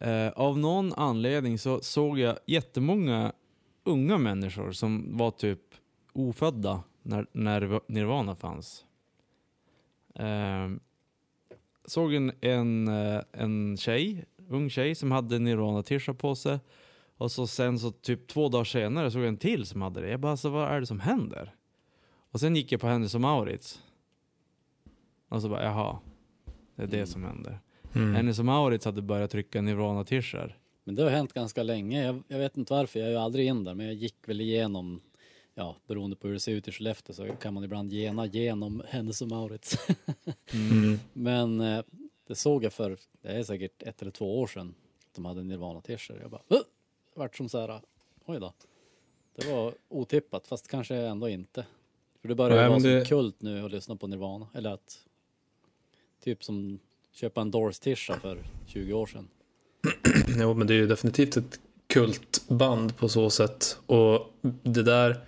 Eh, 0.00 0.28
av 0.28 0.58
någon 0.58 0.92
anledning 0.92 1.58
så 1.58 1.80
såg 1.80 2.18
jag 2.18 2.38
jättemånga 2.46 3.32
unga 3.84 4.18
människor 4.18 4.72
som 4.72 5.16
var 5.16 5.30
typ 5.30 5.60
ofödda 6.12 6.82
när, 7.02 7.26
när 7.32 7.80
Nirvana 7.92 8.36
fanns. 8.36 8.84
Eh, 10.14 10.68
såg 11.84 12.14
en, 12.14 12.32
en, 12.40 12.88
eh, 12.88 13.22
en 13.32 13.76
tjej, 13.76 14.24
ung 14.48 14.70
tjej 14.70 14.94
som 14.94 15.10
hade 15.10 15.38
Nirvana-tisha 15.38 16.14
på 16.14 16.34
sig. 16.34 16.58
Och 17.16 17.32
så 17.32 17.46
sen 17.46 17.78
så 17.78 17.90
typ 17.90 18.28
två 18.28 18.48
dagar 18.48 18.64
senare 18.64 19.10
såg 19.10 19.22
jag 19.22 19.28
en 19.28 19.36
till 19.36 19.66
som 19.66 19.82
hade 19.82 20.00
det. 20.00 20.10
Jag 20.10 20.20
bara, 20.20 20.30
alltså, 20.30 20.48
vad 20.48 20.68
är 20.68 20.80
det 20.80 20.86
som 20.86 21.00
händer? 21.00 21.54
Och 22.30 22.40
sen 22.40 22.56
gick 22.56 22.72
jag 22.72 22.80
på 22.80 22.86
Hennes 22.86 23.14
och 23.14 23.20
Maurits. 23.20 23.82
Och 25.28 25.42
så 25.42 25.48
bara, 25.48 25.64
jaha. 25.64 25.98
Det 26.76 26.82
är 26.82 26.86
det 26.86 26.96
Mm. 26.96 27.06
som 27.06 27.24
händer. 27.24 27.60
Mm. 27.94 28.14
Hennes 28.14 28.38
och 28.38 28.44
Maurits 28.44 28.84
hade 28.84 29.02
börjat 29.02 29.30
trycka 29.30 29.60
Nirvana-t-shirts. 29.62 30.54
Men 30.84 30.94
det 30.94 31.02
har 31.02 31.10
hänt 31.10 31.32
ganska 31.32 31.62
länge. 31.62 32.04
Jag, 32.04 32.22
jag 32.28 32.38
vet 32.38 32.56
inte 32.56 32.72
varför, 32.72 32.98
jag 33.00 33.06
är 33.08 33.12
ju 33.12 33.18
aldrig 33.18 33.46
in 33.46 33.64
där. 33.64 33.74
Men 33.74 33.86
jag 33.86 33.94
gick 33.94 34.28
väl 34.28 34.40
igenom, 34.40 35.00
ja 35.54 35.76
beroende 35.86 36.16
på 36.16 36.26
hur 36.26 36.34
det 36.34 36.40
ser 36.40 36.52
ut 36.52 36.68
i 36.68 36.72
Skellefteå 36.72 37.14
så 37.14 37.26
kan 37.26 37.54
man 37.54 37.64
ibland 37.64 37.92
gena 37.92 38.26
genom 38.26 38.82
Hennes 38.88 39.22
och 39.22 39.28
Maurits. 39.28 39.78
Mm. 40.54 40.98
Men 41.12 41.60
eh, 41.60 41.84
det 42.26 42.34
såg 42.34 42.64
jag 42.64 42.72
för, 42.72 42.96
det 43.22 43.28
är 43.28 43.42
säkert 43.42 43.82
ett 43.82 44.02
eller 44.02 44.10
två 44.12 44.40
år 44.40 44.46
sedan, 44.46 44.74
de 45.14 45.24
hade 45.24 45.42
Nirvana 45.42 45.80
t-shirt. 45.80 46.16
Jag 46.22 46.30
bara, 46.30 46.42
"Åh!" 46.48 46.58
det 47.14 47.20
vart 47.20 47.36
som 47.36 47.48
så 47.48 47.60
här, 47.60 47.80
oj 48.26 48.40
då. 48.40 48.52
Det 49.36 49.52
var 49.52 49.74
otippat, 49.88 50.46
fast 50.46 50.68
kanske 50.68 50.96
ändå 50.96 51.28
inte. 51.28 51.66
För 52.20 52.28
det 52.28 52.34
börjar 52.34 52.62
ju 52.62 52.68
vara 52.68 52.78
det- 52.78 53.08
kult 53.08 53.42
nu 53.42 53.64
att 53.64 53.70
lyssna 53.70 53.96
på 53.96 54.06
Nirvana. 54.06 54.46
Eller 54.54 54.70
att, 54.70 55.05
typ 56.26 56.44
som 56.44 56.78
köpa 57.12 57.40
en 57.40 57.50
Doors 57.50 57.78
tisha 57.78 58.20
för 58.20 58.38
20 58.66 58.92
år 58.92 59.06
sedan. 59.06 59.28
Jo, 60.40 60.54
men 60.54 60.66
det 60.66 60.74
är 60.74 60.76
ju 60.76 60.86
definitivt 60.86 61.36
ett 61.36 61.60
kultband 61.86 62.96
på 62.96 63.08
så 63.08 63.30
sätt. 63.30 63.78
Och 63.86 64.34
det 64.62 64.82
där 64.82 65.20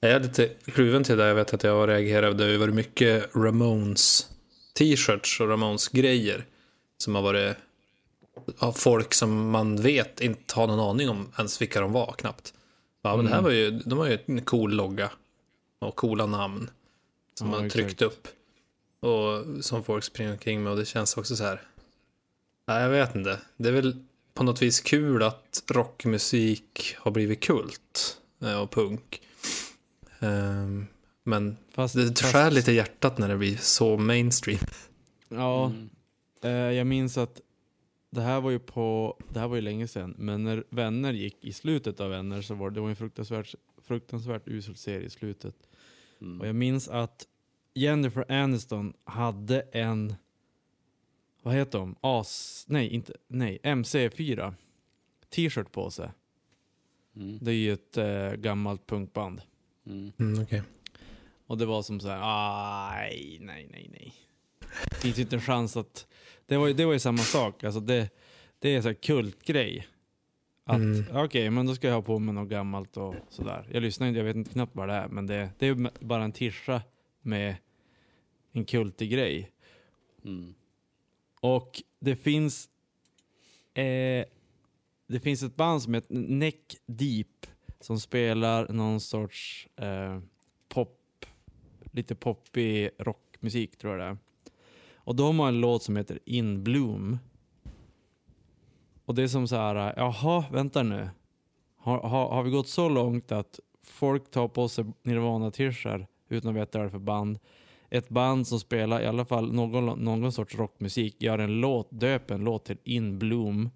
är 0.00 0.10
jag 0.12 0.22
lite 0.22 0.48
kluven 0.64 1.04
till 1.04 1.16
det. 1.16 1.26
Jag 1.26 1.34
vet 1.34 1.54
att 1.54 1.62
jag 1.64 1.88
reagerade 1.88 2.44
över 2.44 2.68
mycket 2.68 3.30
Ramones 3.36 4.30
t-shirts 4.78 5.40
och 5.40 5.48
Ramones 5.48 5.88
grejer. 5.88 6.44
Som 6.98 7.14
har 7.14 7.22
varit 7.22 7.56
av 8.58 8.72
folk 8.72 9.14
som 9.14 9.50
man 9.50 9.76
vet 9.82 10.20
inte 10.20 10.54
har 10.54 10.66
någon 10.66 10.80
aning 10.90 11.08
om 11.08 11.32
ens 11.38 11.60
vilka 11.62 11.80
de 11.80 11.92
var 11.92 12.12
knappt. 12.12 12.54
Ja, 13.02 13.16
men 13.16 13.24
det 13.24 13.30
här 13.30 13.38
Mm. 13.38 13.44
var 13.44 13.50
ju, 13.52 13.70
de 13.70 13.98
har 13.98 14.06
ju 14.06 14.18
en 14.26 14.42
cool 14.42 14.72
logga 14.74 15.10
och 15.78 15.96
coola 15.96 16.26
namn 16.26 16.70
som 17.34 17.50
Ja, 17.52 17.60
man 17.60 17.70
tryckt 17.70 18.02
upp. 18.02 18.28
Och 19.04 19.64
som 19.64 19.84
folk 19.84 20.04
springer 20.04 20.32
omkring 20.32 20.62
med 20.62 20.72
och 20.72 20.78
det 20.78 20.84
känns 20.84 21.16
också 21.16 21.36
så 21.36 21.44
här. 21.44 21.62
Nej, 22.66 22.82
jag 22.82 22.90
vet 22.90 23.14
inte. 23.14 23.40
Det 23.56 23.68
är 23.68 23.72
väl 23.72 24.04
på 24.34 24.44
något 24.44 24.62
vis 24.62 24.80
kul 24.80 25.22
att 25.22 25.62
rockmusik 25.70 26.94
har 26.98 27.10
blivit 27.10 27.40
kult 27.40 28.18
eh, 28.42 28.60
och 28.62 28.70
punk. 28.70 29.20
Ehm, 30.20 30.86
Men 31.24 31.56
Fast, 31.70 31.94
det 31.94 32.06
fast- 32.20 32.32
skär 32.32 32.50
lite 32.50 32.72
i 32.72 32.74
hjärtat 32.74 33.18
när 33.18 33.28
det 33.28 33.36
blir 33.36 33.56
så 33.56 33.96
mainstream. 33.96 34.58
Ja, 35.28 35.66
Mm. 35.66 35.88
eh, 36.42 36.50
jag 36.76 36.86
minns 36.86 37.18
att 37.18 37.40
det 38.10 38.20
här 38.20 38.40
var 38.40 38.50
ju 38.50 38.58
på, 38.58 39.18
det 39.32 39.40
här 39.40 39.48
var 39.48 39.56
ju 39.56 39.62
länge 39.62 39.88
sedan, 39.88 40.14
men 40.18 40.44
när 40.44 40.64
Vänner 40.70 41.12
gick 41.12 41.44
i 41.44 41.52
slutet 41.52 42.00
av 42.00 42.10
Vänner 42.10 42.42
så 42.42 42.54
var 42.54 42.70
det, 42.70 42.74
det 42.74 42.80
var 42.80 42.88
en 42.88 42.96
fruktansvärt, 42.96 43.54
fruktansvärt 43.82 44.42
usel 44.48 44.76
serie 44.76 45.06
i 45.06 45.10
slutet. 45.10 45.54
Mm. 46.20 46.40
Och 46.40 46.46
jag 46.48 46.54
minns 46.54 46.88
att 46.88 47.26
Jennifer 47.74 48.32
Aniston 48.32 48.92
hade 49.04 49.60
en, 49.60 50.14
vad 51.42 51.54
heter 51.54 51.78
de? 51.78 51.96
As, 52.00 52.64
nej, 52.68 52.88
inte, 52.88 53.12
nej, 53.28 53.58
MC4 53.62 54.54
t-shirt 55.34 55.72
på 55.72 55.90
sig. 55.90 56.10
Mm. 57.16 57.38
Det 57.42 57.50
är 57.50 57.54
ju 57.54 57.72
ett 57.72 57.96
eh, 57.96 58.32
gammalt 58.32 58.86
punkband. 58.86 59.42
Mm. 59.86 60.12
Mm, 60.18 60.42
okej. 60.42 60.62
Och 61.46 61.58
det 61.58 61.66
var 61.66 61.82
som 61.82 62.00
så 62.00 62.08
här, 62.08 62.20
aj, 62.22 63.38
nej, 63.40 63.68
nej, 63.70 63.88
nej. 63.92 64.14
Det 64.90 64.96
finns 64.96 65.18
ju 65.18 65.22
inte 65.22 65.36
en 65.36 65.42
chans 65.42 65.76
att... 65.76 66.06
Det 66.46 66.56
var 66.56 66.66
ju, 66.66 66.72
det 66.74 66.84
var 66.84 66.92
ju 66.92 66.98
samma 66.98 67.18
sak, 67.18 67.64
alltså 67.64 67.80
det, 67.80 68.10
det 68.58 68.68
är 68.68 68.76
en 68.76 68.82
sån 68.82 68.88
här 68.88 68.94
kultgrej. 69.02 69.86
Att 70.64 70.76
Mm. 70.76 71.04
okej, 71.12 71.50
men 71.50 71.66
då 71.66 71.74
ska 71.74 71.86
jag 71.86 71.94
ha 71.94 72.02
på 72.02 72.18
mig 72.18 72.34
något 72.34 72.48
gammalt 72.48 72.96
och 72.96 73.14
sådär. 73.28 73.68
Jag 73.72 73.82
lyssnar 73.82 74.06
inte, 74.06 74.18
jag 74.18 74.24
vet 74.24 74.36
inte 74.36 74.50
knappt 74.50 74.76
vad 74.76 74.88
det 74.88 74.94
är, 74.94 75.08
men 75.08 75.26
det, 75.26 75.50
det 75.58 75.66
är 75.66 76.04
bara 76.04 76.24
en 76.24 76.32
tischa 76.32 76.82
med 77.20 77.56
en 78.54 78.64
kultig 78.64 79.10
grej. 79.10 79.52
Mm. 80.24 80.54
Och 81.40 81.82
det 82.00 82.16
finns 82.16 82.68
eh, 83.74 84.24
det 85.06 85.20
finns 85.20 85.42
ett 85.42 85.56
band 85.56 85.82
som 85.82 85.94
heter 85.94 86.14
Neck 86.14 86.76
Deep 86.86 87.46
som 87.80 88.00
spelar 88.00 88.68
någon 88.68 89.00
sorts 89.00 89.68
eh, 89.76 90.18
pop, 90.68 91.26
lite 91.92 92.14
poppig 92.14 92.90
rockmusik 92.98 93.76
tror 93.78 93.92
jag 93.92 94.00
det 94.00 94.10
är. 94.10 94.18
Och 94.94 95.16
de 95.16 95.38
har 95.38 95.48
en 95.48 95.60
låt 95.60 95.82
som 95.82 95.96
heter 95.96 96.18
In 96.24 96.64
Bloom. 96.64 97.18
Och 99.04 99.14
det 99.14 99.22
är 99.22 99.28
som 99.28 99.48
så 99.48 99.56
här, 99.56 99.94
jaha, 99.96 100.44
vänta 100.52 100.82
nu. 100.82 101.08
Har, 101.76 102.00
har, 102.00 102.28
har 102.28 102.42
vi 102.42 102.50
gått 102.50 102.68
så 102.68 102.88
långt 102.88 103.32
att 103.32 103.60
folk 103.82 104.30
tar 104.30 104.48
på 104.48 104.68
sig 104.68 104.84
Nirvana-t-shirtar 105.02 106.06
utan 106.28 106.50
att 106.50 106.56
veta 106.56 106.78
vad 106.78 106.84
det 106.84 106.88
är 106.88 106.90
för 106.90 106.98
band? 106.98 107.38
Ett 107.94 108.08
band 108.08 108.46
som 108.46 108.60
spelar 108.60 109.02
i 109.02 109.06
alla 109.06 109.24
fall 109.24 109.52
någon, 109.52 110.04
någon 110.04 110.32
sorts 110.32 110.54
rockmusik 110.54 111.22
gör 111.22 111.38
en 111.38 111.60
låt, 111.60 111.88
döper 111.90 112.34
en 112.34 112.44
låt 112.44 112.64
till 112.64 112.76
In 112.84 113.18
Bloom. 113.18 113.70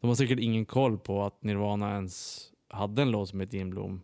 De 0.00 0.06
har 0.06 0.14
säkert 0.14 0.38
ingen 0.38 0.66
koll 0.66 0.98
på 0.98 1.22
att 1.22 1.42
Nirvana 1.42 1.94
ens 1.94 2.46
hade 2.68 3.02
en 3.02 3.10
låt 3.10 3.28
som 3.28 3.40
heter 3.40 3.58
In 3.58 3.70
Bloom. 3.70 4.00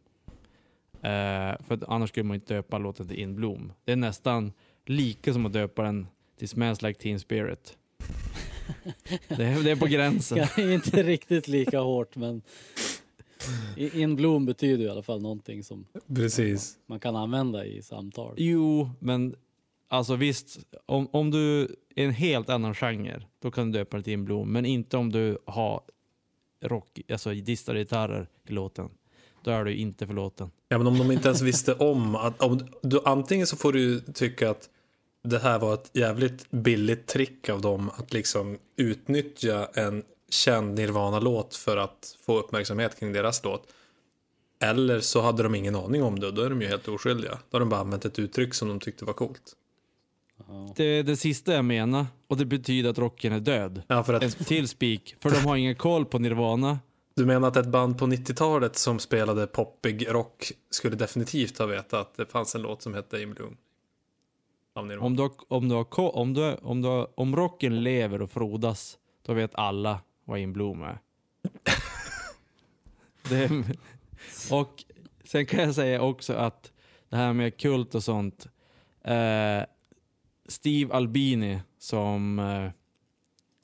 Eh, 0.92 1.55
för 1.66 1.85
annars 1.88 2.11
skulle 2.11 2.25
man 2.25 2.35
inte 2.35 2.55
döpa 2.55 2.79
låten 2.79 3.09
till 3.09 3.19
In 3.19 3.35
Bloom. 3.35 3.73
Det 3.85 3.92
är 3.92 3.97
nästan 3.97 4.53
lika 4.87 5.33
som 5.33 5.47
att 5.47 5.53
döpa 5.53 5.83
den 5.83 6.07
till 6.38 6.49
Smells 6.49 6.83
Like 6.83 7.01
Teen 7.01 7.21
Spirit. 7.21 7.79
det, 9.29 9.45
är, 9.45 9.62
det 9.62 9.71
är 9.71 9.77
på 9.77 9.87
gränsen. 9.87 10.38
Ja, 10.57 10.73
inte 10.73 11.03
riktigt 11.03 11.49
lika 11.49 11.81
hårt 11.81 12.16
men 12.16 12.42
in 13.77 14.16
bloom 14.16 14.47
betyder 14.47 14.85
i 14.85 14.88
alla 14.88 15.03
fall 15.03 15.23
någonting 15.23 15.64
som 15.64 15.87
Precis. 16.14 16.79
man 16.87 17.01
kan 17.01 17.16
använda 17.16 17.66
i 17.66 17.83
samtal. 17.83 18.35
Jo, 18.37 18.90
men 18.99 19.35
alltså 19.88 20.16
visst, 20.16 20.59
om, 20.87 21.09
om 21.12 21.31
du 21.31 21.62
är 21.96 22.05
en 22.05 22.11
helt 22.11 22.49
annan 22.49 22.75
genre, 22.75 23.22
då 23.42 23.51
kan 23.51 23.72
du 23.72 23.79
döpa 23.79 23.96
det 23.96 24.03
till 24.03 24.12
en 24.12 24.25
blom. 24.25 24.53
Men 24.53 24.66
inte 24.66 24.96
om 24.96 25.12
du 25.12 25.38
har 25.44 25.83
rock, 26.62 27.01
alltså 27.11 27.31
distade 27.31 27.79
gitarrer 27.79 28.29
i 28.49 28.53
låten. 28.53 28.90
Då 29.42 29.51
är 29.51 29.64
du 29.64 29.75
inte 29.75 30.07
förlåten. 30.07 30.51
Ja, 30.68 30.79
men 30.79 30.87
om 30.87 30.99
de 30.99 31.11
inte 31.11 31.29
ens 31.29 31.42
visste 31.42 31.75
om 31.75 32.16
att 32.16 32.42
om 32.42 32.68
du, 32.83 33.01
antingen 33.05 33.46
så 33.46 33.57
får 33.57 33.72
du 33.72 34.01
tycka 34.01 34.51
att 34.51 34.68
det 35.22 35.38
här 35.38 35.59
var 35.59 35.75
ett 35.75 35.90
jävligt 35.92 36.51
billigt 36.51 37.07
trick 37.07 37.49
av 37.49 37.61
dem 37.61 37.90
att 37.96 38.12
liksom 38.12 38.59
utnyttja 38.77 39.68
en 39.75 40.03
känd 40.31 40.75
Nirvana-låt 40.75 41.55
för 41.55 41.77
att 41.77 42.16
få 42.20 42.38
uppmärksamhet 42.38 42.99
kring 42.99 43.12
deras 43.12 43.44
låt. 43.44 43.72
Eller 44.61 45.01
så 45.01 45.20
hade 45.20 45.42
de 45.42 45.55
ingen 45.55 45.77
aning 45.77 46.03
om 46.03 46.20
det 46.20 46.27
och 46.27 46.35
då 46.35 46.42
är 46.42 46.51
de 46.51 46.62
ju 46.62 46.68
helt 46.68 46.88
oskyldiga. 46.88 47.38
Då 47.51 47.55
har 47.55 47.61
de 47.61 47.68
bara 47.68 47.81
använt 47.81 48.05
ett 48.05 48.18
uttryck 48.18 48.55
som 48.55 48.68
de 48.68 48.81
tyckte 48.81 49.05
var 49.05 49.12
coolt. 49.12 49.57
Det 50.77 50.85
är 50.85 51.03
det 51.03 51.16
sista 51.16 51.55
jag 51.55 51.64
menar 51.64 52.07
och 52.27 52.37
det 52.37 52.44
betyder 52.44 52.90
att 52.90 52.99
rocken 52.99 53.33
är 53.33 53.40
död. 53.40 53.83
Ja, 53.88 54.05
för 54.05 54.14
En 54.14 54.22
att 54.29 54.46
till 54.46 54.68
spik, 54.68 55.16
för 55.20 55.31
de 55.31 55.37
har 55.37 55.57
ingen 55.57 55.77
koll 55.77 56.05
på 56.07 56.18
Nirvana. 56.18 56.79
du 57.14 57.27
menar 57.27 57.49
att 57.49 57.57
ett 57.57 57.66
band 57.68 57.99
på 57.99 58.07
90-talet 58.07 58.77
som 58.77 58.99
spelade 58.99 59.46
poppig 59.46 60.09
rock 60.09 60.53
skulle 60.70 60.96
definitivt 60.96 61.59
ha 61.59 61.66
vetat 61.66 61.92
att 62.01 62.16
det 62.16 62.27
fanns 62.27 62.55
en 62.55 62.62
låt 62.62 62.83
som 62.83 62.94
hette 62.94 63.22
In 63.22 63.35
Bloom? 63.35 63.57
Av 64.75 64.87
Nirvana. 64.87 65.07
Om, 65.07 65.16
du 65.16 65.22
har, 65.22 65.31
om, 65.49 65.68
du 65.68 65.75
har, 65.75 65.85
ko- 65.85 66.09
om, 66.11 66.35
du, 66.35 66.55
om, 66.55 66.83
du 66.83 66.88
har, 66.88 67.20
om 67.20 67.37
rocken 67.37 67.83
lever 67.83 68.22
och 68.22 68.31
frodas, 68.31 68.99
då 69.27 69.35
vet 69.35 69.55
alla 69.55 70.01
vad 70.25 70.38
In 70.38 70.53
Bloom 70.53 70.83
är. 70.83 70.99
det. 73.29 73.51
Och 74.51 74.85
sen 75.25 75.46
kan 75.46 75.61
jag 75.61 75.75
säga 75.75 76.01
också 76.03 76.33
att 76.33 76.72
det 77.09 77.16
här 77.16 77.33
med 77.33 77.57
kult 77.61 77.94
och 77.94 78.03
sånt. 78.05 78.46
Eh, 79.05 79.62
Steve 80.49 80.95
Albini 80.95 81.61
som 81.79 82.39
eh, 82.39 82.71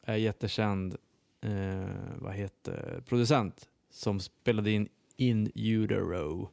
är 0.03 0.17
jättekänd 0.17 0.97
eh, 1.41 1.91
vad 2.19 2.35
heter, 2.35 3.03
producent 3.09 3.69
som 3.91 4.21
spelade 4.21 4.71
in 4.71 4.89
In 5.17 5.53
Utero. 5.55 6.51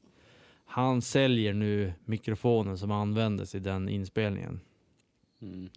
Han 0.66 1.02
säljer 1.02 1.54
nu 1.54 1.94
mikrofonen 2.06 2.78
som 2.78 2.92
användes 2.92 3.56
i 3.56 3.60
den 3.60 3.90
inspelningen. 3.90 4.60
Mm. 5.42 5.70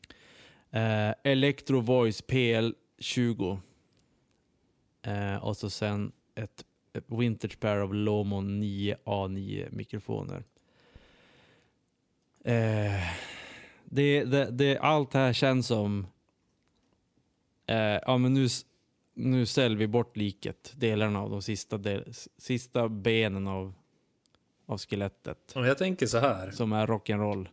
Eh, 0.71 1.15
Electro 1.25 1.81
Voice 1.81 2.25
PL20. 2.25 3.59
Eh, 5.03 5.37
och 5.37 5.57
så 5.57 5.71
sen 5.71 6.13
ett, 6.35 6.65
ett 6.93 7.05
vintage 7.07 7.61
pair 7.61 7.77
av 7.77 7.95
Lomo 7.95 8.41
9A9 8.41 9.69
mikrofoner. 9.71 10.45
Eh, 12.45 13.32
det, 13.95 14.25
det, 14.25 14.51
det, 14.51 14.79
allt 14.79 15.11
det 15.11 15.19
här 15.19 15.33
känns 15.33 15.67
som, 15.67 16.07
eh, 17.67 17.77
ja 17.77 18.19
men 18.19 18.35
nu, 18.35 18.49
nu 19.15 19.47
säljer 19.47 19.79
vi 19.79 19.87
bort 19.87 20.17
liket, 20.17 20.73
delarna 20.77 21.21
av 21.21 21.31
de 21.31 21.43
sista, 21.43 21.79
del, 21.79 22.13
sista 22.39 22.89
benen 22.89 23.47
av, 23.47 23.75
av 24.67 24.79
skelettet. 24.79 25.39
Jag 25.55 25.79
tänker 25.79 26.07
så 26.07 26.19
här. 26.19 26.51
Som 26.51 26.73
är 26.73 26.87
rock'n'roll. 26.87 27.49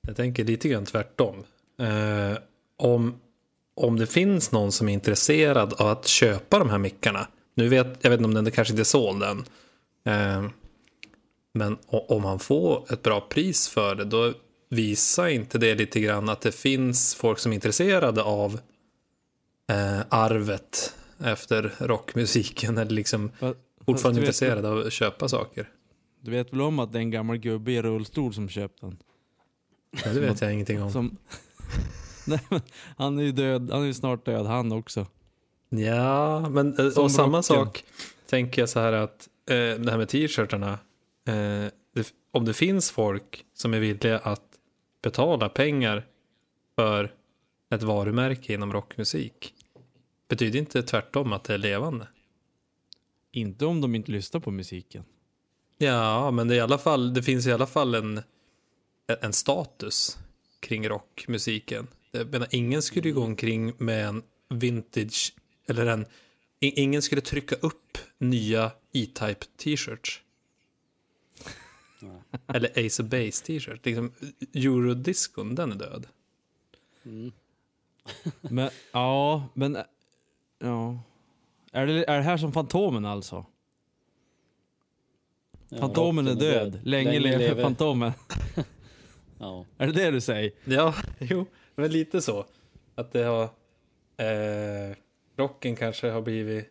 Jag 0.00 0.16
tänker 0.16 0.44
lite 0.44 0.68
grann 0.68 0.84
tvärtom. 0.84 1.44
Eh, 1.78 2.38
om, 2.76 3.20
om 3.74 3.98
det 3.98 4.06
finns 4.06 4.52
någon 4.52 4.72
som 4.72 4.88
är 4.88 4.92
intresserad 4.92 5.72
av 5.72 5.86
att 5.86 6.06
köpa 6.06 6.58
de 6.58 6.70
här 6.70 6.78
mickarna. 6.78 7.28
Nu 7.54 7.68
vet 7.68 7.86
jag 8.00 8.10
vet 8.10 8.18
inte 8.20 8.28
om 8.28 8.34
den 8.34 8.44
det 8.44 8.50
kanske 8.50 8.72
inte 8.72 8.82
är 8.82 8.84
såld 8.84 9.22
än. 9.22 9.44
Eh, 10.04 10.50
Men 11.52 11.78
om 11.88 12.24
han 12.24 12.38
får 12.38 12.92
ett 12.92 13.02
bra 13.02 13.20
pris 13.20 13.68
för 13.68 13.94
det, 13.94 14.04
då 14.04 14.32
visar 14.74 15.26
inte 15.28 15.58
det 15.58 15.74
lite 15.74 16.00
grann 16.00 16.28
att 16.28 16.40
det 16.40 16.52
finns 16.52 17.14
folk 17.14 17.38
som 17.38 17.52
är 17.52 17.54
intresserade 17.54 18.22
av 18.22 18.60
eh, 19.70 20.00
arvet 20.08 20.94
efter 21.24 21.74
rockmusiken 21.78 22.78
eller 22.78 22.90
liksom 22.90 23.30
Fa- 23.30 23.54
fortfarande 23.86 23.96
fast 24.00 24.16
intresserade 24.18 24.68
av 24.68 24.78
att 24.78 24.92
köpa 24.92 25.28
saker. 25.28 25.68
Du 26.20 26.30
vet 26.30 26.52
väl 26.52 26.60
om 26.60 26.78
att 26.78 26.92
det 26.92 26.98
är 26.98 27.00
en 27.00 27.10
gammal 27.10 27.36
gubbe 27.38 27.72
i 27.72 27.82
rullstol 27.82 28.34
som 28.34 28.48
köpt 28.48 28.80
den? 28.80 28.98
Ja, 30.04 30.12
det 30.12 30.20
vet 30.20 30.40
jag 30.40 30.52
ingenting 30.52 30.82
om. 30.82 30.92
Som... 30.92 31.16
Nej, 32.26 32.40
men 32.48 32.60
han 32.96 33.18
är 33.18 33.22
ju 33.22 33.32
död, 33.32 33.68
han 33.72 33.82
är 33.82 33.86
ju 33.86 33.94
snart 33.94 34.24
död 34.26 34.46
han 34.46 34.72
också. 34.72 35.06
Ja, 35.68 36.48
men 36.48 36.78
eh, 36.78 36.90
Som 36.90 37.04
och 37.04 37.10
samma 37.10 37.38
rocken. 37.38 37.42
sak 37.42 37.84
tänker 38.30 38.62
jag 38.62 38.68
så 38.68 38.80
här 38.80 38.92
att 38.92 39.28
eh, 39.50 39.54
det 39.56 39.90
här 39.90 39.98
med 39.98 40.08
t-shirtarna. 40.08 40.78
Eh, 41.28 41.70
om 42.32 42.44
det 42.44 42.54
finns 42.54 42.90
folk 42.90 43.44
som 43.54 43.74
är 43.74 43.78
villiga 43.80 44.18
att 44.18 44.42
betala 45.04 45.48
pengar 45.48 46.06
för 46.76 47.14
ett 47.70 47.82
varumärke 47.82 48.54
inom 48.54 48.72
rockmusik. 48.72 49.54
Betyder 50.28 50.58
inte 50.58 50.82
tvärtom 50.82 51.32
att 51.32 51.44
det 51.44 51.54
är 51.54 51.58
levande? 51.58 52.08
Inte 53.32 53.66
om 53.66 53.80
de 53.80 53.94
inte 53.94 54.12
lyssnar 54.12 54.40
på 54.40 54.50
musiken. 54.50 55.04
Ja, 55.78 56.30
men 56.30 56.48
det, 56.48 56.54
är 56.54 56.56
i 56.56 56.60
alla 56.60 56.78
fall, 56.78 57.14
det 57.14 57.22
finns 57.22 57.46
i 57.46 57.52
alla 57.52 57.66
fall 57.66 57.94
en, 57.94 58.22
en 59.20 59.32
status 59.32 60.18
kring 60.60 60.88
rockmusiken. 60.88 61.86
Jag 62.10 62.30
menar, 62.30 62.48
ingen 62.50 62.82
skulle 62.82 63.08
ju 63.08 63.14
gå 63.14 63.22
omkring 63.22 63.72
med 63.78 64.06
en 64.06 64.22
vintage, 64.48 65.34
eller 65.66 65.86
en, 65.86 66.06
ingen 66.60 67.02
skulle 67.02 67.20
trycka 67.20 67.56
upp 67.56 67.98
nya 68.18 68.70
E-Type 68.92 69.46
t-shirts. 69.56 70.23
Eller 72.46 72.86
Ace 72.86 73.02
of 73.02 73.08
Base 73.08 73.44
t-shirt. 73.44 73.86
Liksom, 73.86 74.12
Eurodiscon, 74.54 75.54
den 75.54 75.72
är 75.72 75.76
död. 75.76 76.06
Mm. 77.04 77.32
Men 78.40 78.70
ja, 78.92 79.48
men 79.54 79.78
ja. 80.58 80.98
Är 81.72 81.86
det, 81.86 82.10
är 82.10 82.16
det 82.16 82.22
här 82.22 82.36
som 82.36 82.52
Fantomen 82.52 83.04
alltså? 83.04 83.46
Ja, 85.68 85.78
Fantomen 85.78 86.26
är 86.26 86.34
rocken 86.34 86.48
död. 86.48 86.80
Länge, 86.84 87.18
lever 87.18 87.62
Fantomen. 87.62 88.12
Ja. 89.38 89.64
Är 89.78 89.86
det 89.86 89.92
det 89.92 90.10
du 90.10 90.20
säger? 90.20 90.52
Ja, 90.64 90.94
jo, 91.18 91.46
men 91.74 91.92
lite 91.92 92.22
så. 92.22 92.46
Att 92.94 93.12
det 93.12 93.22
har... 93.22 93.42
Eh, 94.16 94.96
rocken 95.36 95.76
kanske 95.76 96.10
har 96.10 96.22
blivit 96.22 96.66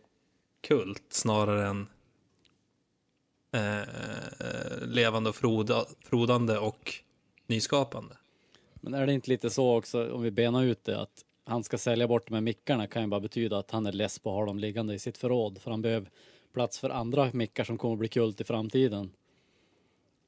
kult 0.60 1.04
snarare 1.08 1.66
än 1.66 1.86
eh, 3.54 4.86
levande 4.86 5.30
och 5.30 5.36
froda, 5.36 5.84
frodande 6.00 6.58
och 6.58 6.94
nyskapande. 7.46 8.16
Men 8.74 8.94
är 8.94 9.06
det 9.06 9.12
inte 9.12 9.30
lite 9.30 9.50
så 9.50 9.76
också, 9.76 10.12
om 10.12 10.22
vi 10.22 10.30
benar 10.30 10.64
ut 10.64 10.84
det, 10.84 11.00
att 11.00 11.24
han 11.44 11.64
ska 11.64 11.78
sälja 11.78 12.08
bort 12.08 12.28
de 12.28 12.34
här 12.34 12.40
mickarna 12.40 12.86
kan 12.86 13.02
ju 13.02 13.08
bara 13.08 13.20
betyda 13.20 13.58
att 13.58 13.70
han 13.70 13.86
är 13.86 13.92
less 13.92 14.18
på 14.18 14.30
att 14.30 14.36
ha 14.36 14.46
dem 14.46 14.58
liggande 14.58 14.94
i 14.94 14.98
sitt 14.98 15.18
förråd, 15.18 15.58
för 15.62 15.70
han 15.70 15.82
behöver 15.82 16.10
plats 16.52 16.78
för 16.78 16.90
andra 16.90 17.30
mickar 17.32 17.64
som 17.64 17.78
kommer 17.78 17.94
att 17.94 17.98
bli 17.98 18.08
kult 18.08 18.40
i 18.40 18.44
framtiden. 18.44 19.10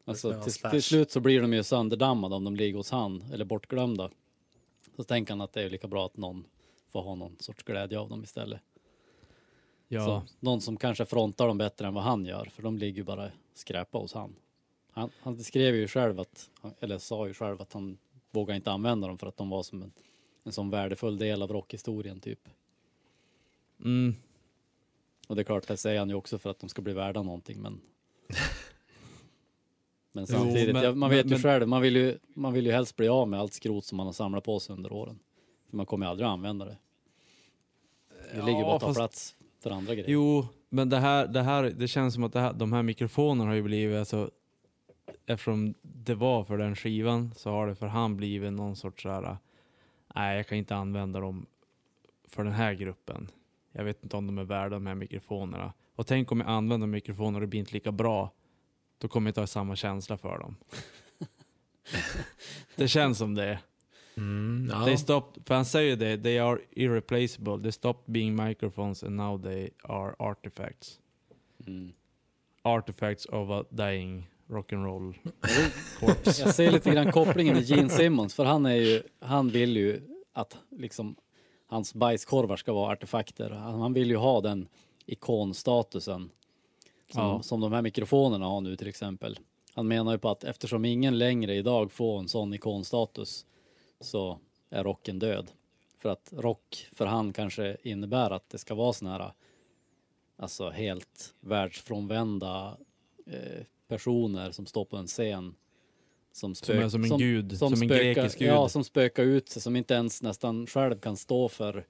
Alltså 0.05 0.33
Ja, 0.33 0.43
till, 0.43 0.53
till 0.53 0.83
slut 0.83 1.11
så 1.11 1.21
blir 1.21 1.43
de 1.43 1.53
ju 1.53 1.63
sönderdammade 1.63 2.35
om 2.35 2.45
de 2.45 2.57
ligger 2.57 2.77
hos 2.77 2.91
han, 2.91 3.25
eller 3.33 3.45
bortglömda. 3.45 4.11
Så 4.97 5.05
tänker 5.05 5.33
han 5.33 5.41
att 5.41 5.53
det 5.53 5.63
är 5.63 5.71
lika 5.71 5.89
bra 5.89 6.07
att 6.07 6.17
någon 6.17 6.45
får 6.93 7.03
ha 7.03 7.15
någon 7.15 7.37
sorts 7.39 7.63
glädje 7.63 7.99
av 7.99 8.09
dem 8.09 8.23
istället. 8.23 8.61
Ja. 9.89 10.05
Så, 10.05 10.23
någon 10.41 10.61
som 10.61 10.77
kanske 10.77 11.05
frontar 11.05 11.47
dem 11.47 11.59
bättre 11.59 11.87
än 11.87 11.95
vad 11.95 12.05
han 12.05 12.25
gör, 12.27 12.45
för 12.45 12.63
de 12.63 12.79
ligger 12.79 12.97
ju 12.97 13.05
bara 13.05 13.31
skräpa 13.55 13.99
hos 13.99 14.15
han. 14.15 14.35
Han, 14.91 15.11
han 15.21 15.39
skrev 15.39 15.75
ju 15.75 15.89
själv 15.89 16.21
att, 16.21 16.51
eller 16.81 16.99
sa 16.99 17.27
ju 17.27 17.35
själv 17.35 17.63
att 17.63 17.73
han 17.73 17.99
vågar 18.31 18.55
inte 18.55 18.71
använda 18.73 19.09
dem 19.09 19.19
för 19.19 19.27
att 19.27 19.37
de 19.37 19.51
var 19.51 19.63
som 19.63 19.83
en, 19.83 19.93
en 20.45 20.53
sån 20.53 20.71
värdefull 20.71 21.19
del 21.19 21.43
av 21.43 21.53
rockhistorien 21.53 22.21
typ. 22.21 22.49
Mm. 23.85 24.15
Och 25.29 25.37
det 25.37 25.43
är 25.43 25.45
klart, 25.45 25.69
det 25.69 25.77
säger 25.77 25.99
han 25.99 26.09
ju 26.09 26.15
också 26.15 26.39
för 26.39 26.51
att 26.51 26.59
de 26.59 26.69
ska 26.69 26.83
bli 26.83 26.93
värda 26.93 27.23
någonting, 27.23 27.63
men 27.63 27.81
men 30.13 30.27
Jo, 30.29 30.37
samtidigt, 30.37 30.73
men- 30.75 30.83
ja, 30.85 30.95
man 30.95 31.11
vet 31.11 31.27
men- 31.27 31.37
ju 31.37 31.43
själv, 31.43 31.69
man 31.69 31.83
vill 31.83 31.97
ju, 31.97 32.19
man 32.35 32.53
vill 32.53 32.67
ju 32.67 32.73
helst 32.73 32.97
bli 32.97 33.09
av 33.09 33.29
med 33.29 33.41
allt 33.41 33.53
skrot 33.55 33.85
som 33.85 33.97
man 33.97 34.07
har 34.07 34.13
samlat 34.13 34.45
på 34.45 34.61
sig 34.61 34.73
under 34.75 34.93
åren. 34.93 35.19
För 35.71 35.77
man 35.77 35.87
kommer 35.87 36.07
ju 36.07 36.11
aldrig 36.11 36.29
använda 36.29 36.65
det. 36.65 36.77
Det 38.35 38.43
ligger 38.43 38.63
bara 38.63 38.75
att 38.75 38.81
ta 38.81 38.87
fast- 38.87 38.99
plats 38.99 39.37
för 39.67 39.75
andra 39.75 39.95
grejer. 39.95 40.11
Jo, 40.11 40.47
men 40.69 40.89
det 40.89 40.99
här, 40.99 41.27
det 41.27 41.43
här, 41.43 41.63
det 41.63 41.89
känns 41.89 42.15
som 42.15 42.25
att 42.25 42.33
det 42.33 42.41
här, 42.41 42.53
de 42.53 42.73
här 42.73 42.83
mikrofonerna 42.83 43.51
har 43.51 43.55
ju 43.55 43.63
blivit, 43.63 43.99
alltså, 43.99 44.31
eftersom 45.27 45.75
det 45.83 46.15
var 46.15 46.45
för 46.45 46.59
den 46.59 46.77
skivan 46.77 47.35
så 47.37 47.51
har 47.51 47.67
det 47.67 47.75
för 47.75 47.87
han 47.87 48.17
blivit 48.17 48.53
någon 48.53 48.77
sorts 48.77 49.03
så 49.03 49.09
här, 49.09 49.37
nej 50.15 50.37
jag 50.37 50.47
kan 50.47 50.59
inte 50.59 50.77
använda 50.77 51.21
dem 51.21 51.47
för 52.29 52.45
den 52.45 52.53
här 52.53 52.75
gruppen. 52.75 53.29
Jag 53.73 53.85
vet 53.85 54.03
inte 54.03 54.17
om 54.17 54.27
de 54.27 54.39
är 54.39 54.45
värda 54.45 54.69
de 54.69 54.87
här 54.87 54.95
mikrofonerna. 54.95 55.73
Och 55.97 56.07
tänk 56.07 56.33
om 56.33 56.41
jag 56.41 56.49
använder 56.49 56.87
mikrofoner 56.87 57.35
och 57.35 57.41
det 57.41 57.47
blir 57.47 57.61
inte 57.61 57.75
lika 57.75 57.93
bra. 57.93 58.33
Då 58.99 59.09
kommer 59.09 59.29
jag 59.29 59.31
inte 59.31 59.41
ha 59.41 59.47
samma 59.47 59.77
känsla 59.77 60.19
för 60.19 60.39
dem. 60.39 60.57
det 62.77 62.89
känns 62.89 63.19
som 63.19 63.35
det. 63.35 63.59
Mm, 64.17 64.69
ja. 64.73 64.85
They 64.85 64.97
stopped, 64.97 65.47
för 65.47 65.55
han 65.55 65.65
säger 65.65 65.97
det, 65.97 66.19
they 66.19 66.39
are 66.39 66.59
irreplaceable. 66.71 67.63
They 67.63 67.73
stopped 67.73 68.13
being 68.13 68.37
microphones 68.47 69.03
and 69.03 69.17
now 69.17 69.43
they 69.43 69.71
are 69.83 70.15
artifacts. 70.19 71.01
Mm. 71.67 71.93
Artifacts 72.63 73.27
of 73.27 73.51
a 73.51 73.65
dying 73.71 74.29
rock'n'roll 74.49 75.15
corpse. 76.01 76.43
Jag 76.43 76.55
ser 76.55 76.71
lite 76.71 76.91
grann 76.91 77.13
kopplingen 77.13 77.55
med 77.55 77.63
Gene 77.65 77.89
Simmons, 77.89 78.35
för 78.35 78.45
han 78.45 78.67
är 78.67 78.75
ju, 78.75 79.03
han 79.21 79.49
vill 79.49 79.77
ju 79.77 80.01
att 80.33 80.57
liksom 80.71 81.17
hans 81.67 81.95
bajskorvar 81.95 82.57
ska 82.57 82.73
vara 82.73 82.93
artefakter. 82.93 83.51
Han, 83.51 83.81
han 83.81 83.93
vill 83.93 84.11
ju 84.11 84.17
ha 84.17 84.41
den 84.41 84.69
ikonstatusen 85.07 86.31
som, 87.13 87.23
Ja. 87.23 87.43
som 87.43 87.61
de 87.61 87.73
här 87.73 87.83
mikrofonerna 87.83 88.47
har 88.47 88.61
nu 88.61 88.77
till 88.77 88.89
exempel. 88.89 89.39
Han 89.75 89.89
menar 89.89 90.13
ju 90.13 90.19
på 90.19 90.29
att 90.29 90.45
eftersom 90.45 90.85
ingen 90.85 91.19
längre 91.19 91.55
idag 91.55 91.93
får 91.93 92.19
en 92.19 92.29
sån 92.29 92.55
ikonstatus 92.55 93.47
så 94.01 94.39
är 94.71 94.85
rocken 94.85 95.19
död. 95.19 95.51
För 95.99 96.09
att 96.09 96.33
rock 96.37 96.89
för 96.93 97.07
han 97.07 97.33
kanske 97.33 97.77
innebär 97.83 98.31
att 98.31 98.49
det 98.51 98.59
ska 98.59 98.75
vara 98.75 98.93
såna 98.93 99.13
här 99.13 99.33
alltså 100.37 100.71
helt 100.71 101.35
världsfrånvända 101.41 102.77
eh, 103.27 103.65
personer 103.89 104.51
som 104.51 104.67
står 104.67 104.85
på 104.85 104.97
en 104.97 105.07
scen 105.07 105.55
som, 106.33 106.55
Som 106.55 106.79
är 106.79 106.89
som 106.89 107.05
en 107.05 107.19
gud, 107.19 107.59
som 107.59 107.73
en 107.73 107.77
spökar- 107.79 108.15
grekisk 108.15 108.39
gud. 108.39 108.49
Ja, 108.49 108.69
som 108.69 108.85
spökar 108.85 109.23
ut 109.23 109.49
sig, 109.49 109.63
som 109.63 109.77
inte 109.77 109.95
ens 109.95 110.23
nästan 110.23 110.67
själv 110.67 111.01
kan 111.01 111.17
stå 111.17 111.49
för, 111.49 111.87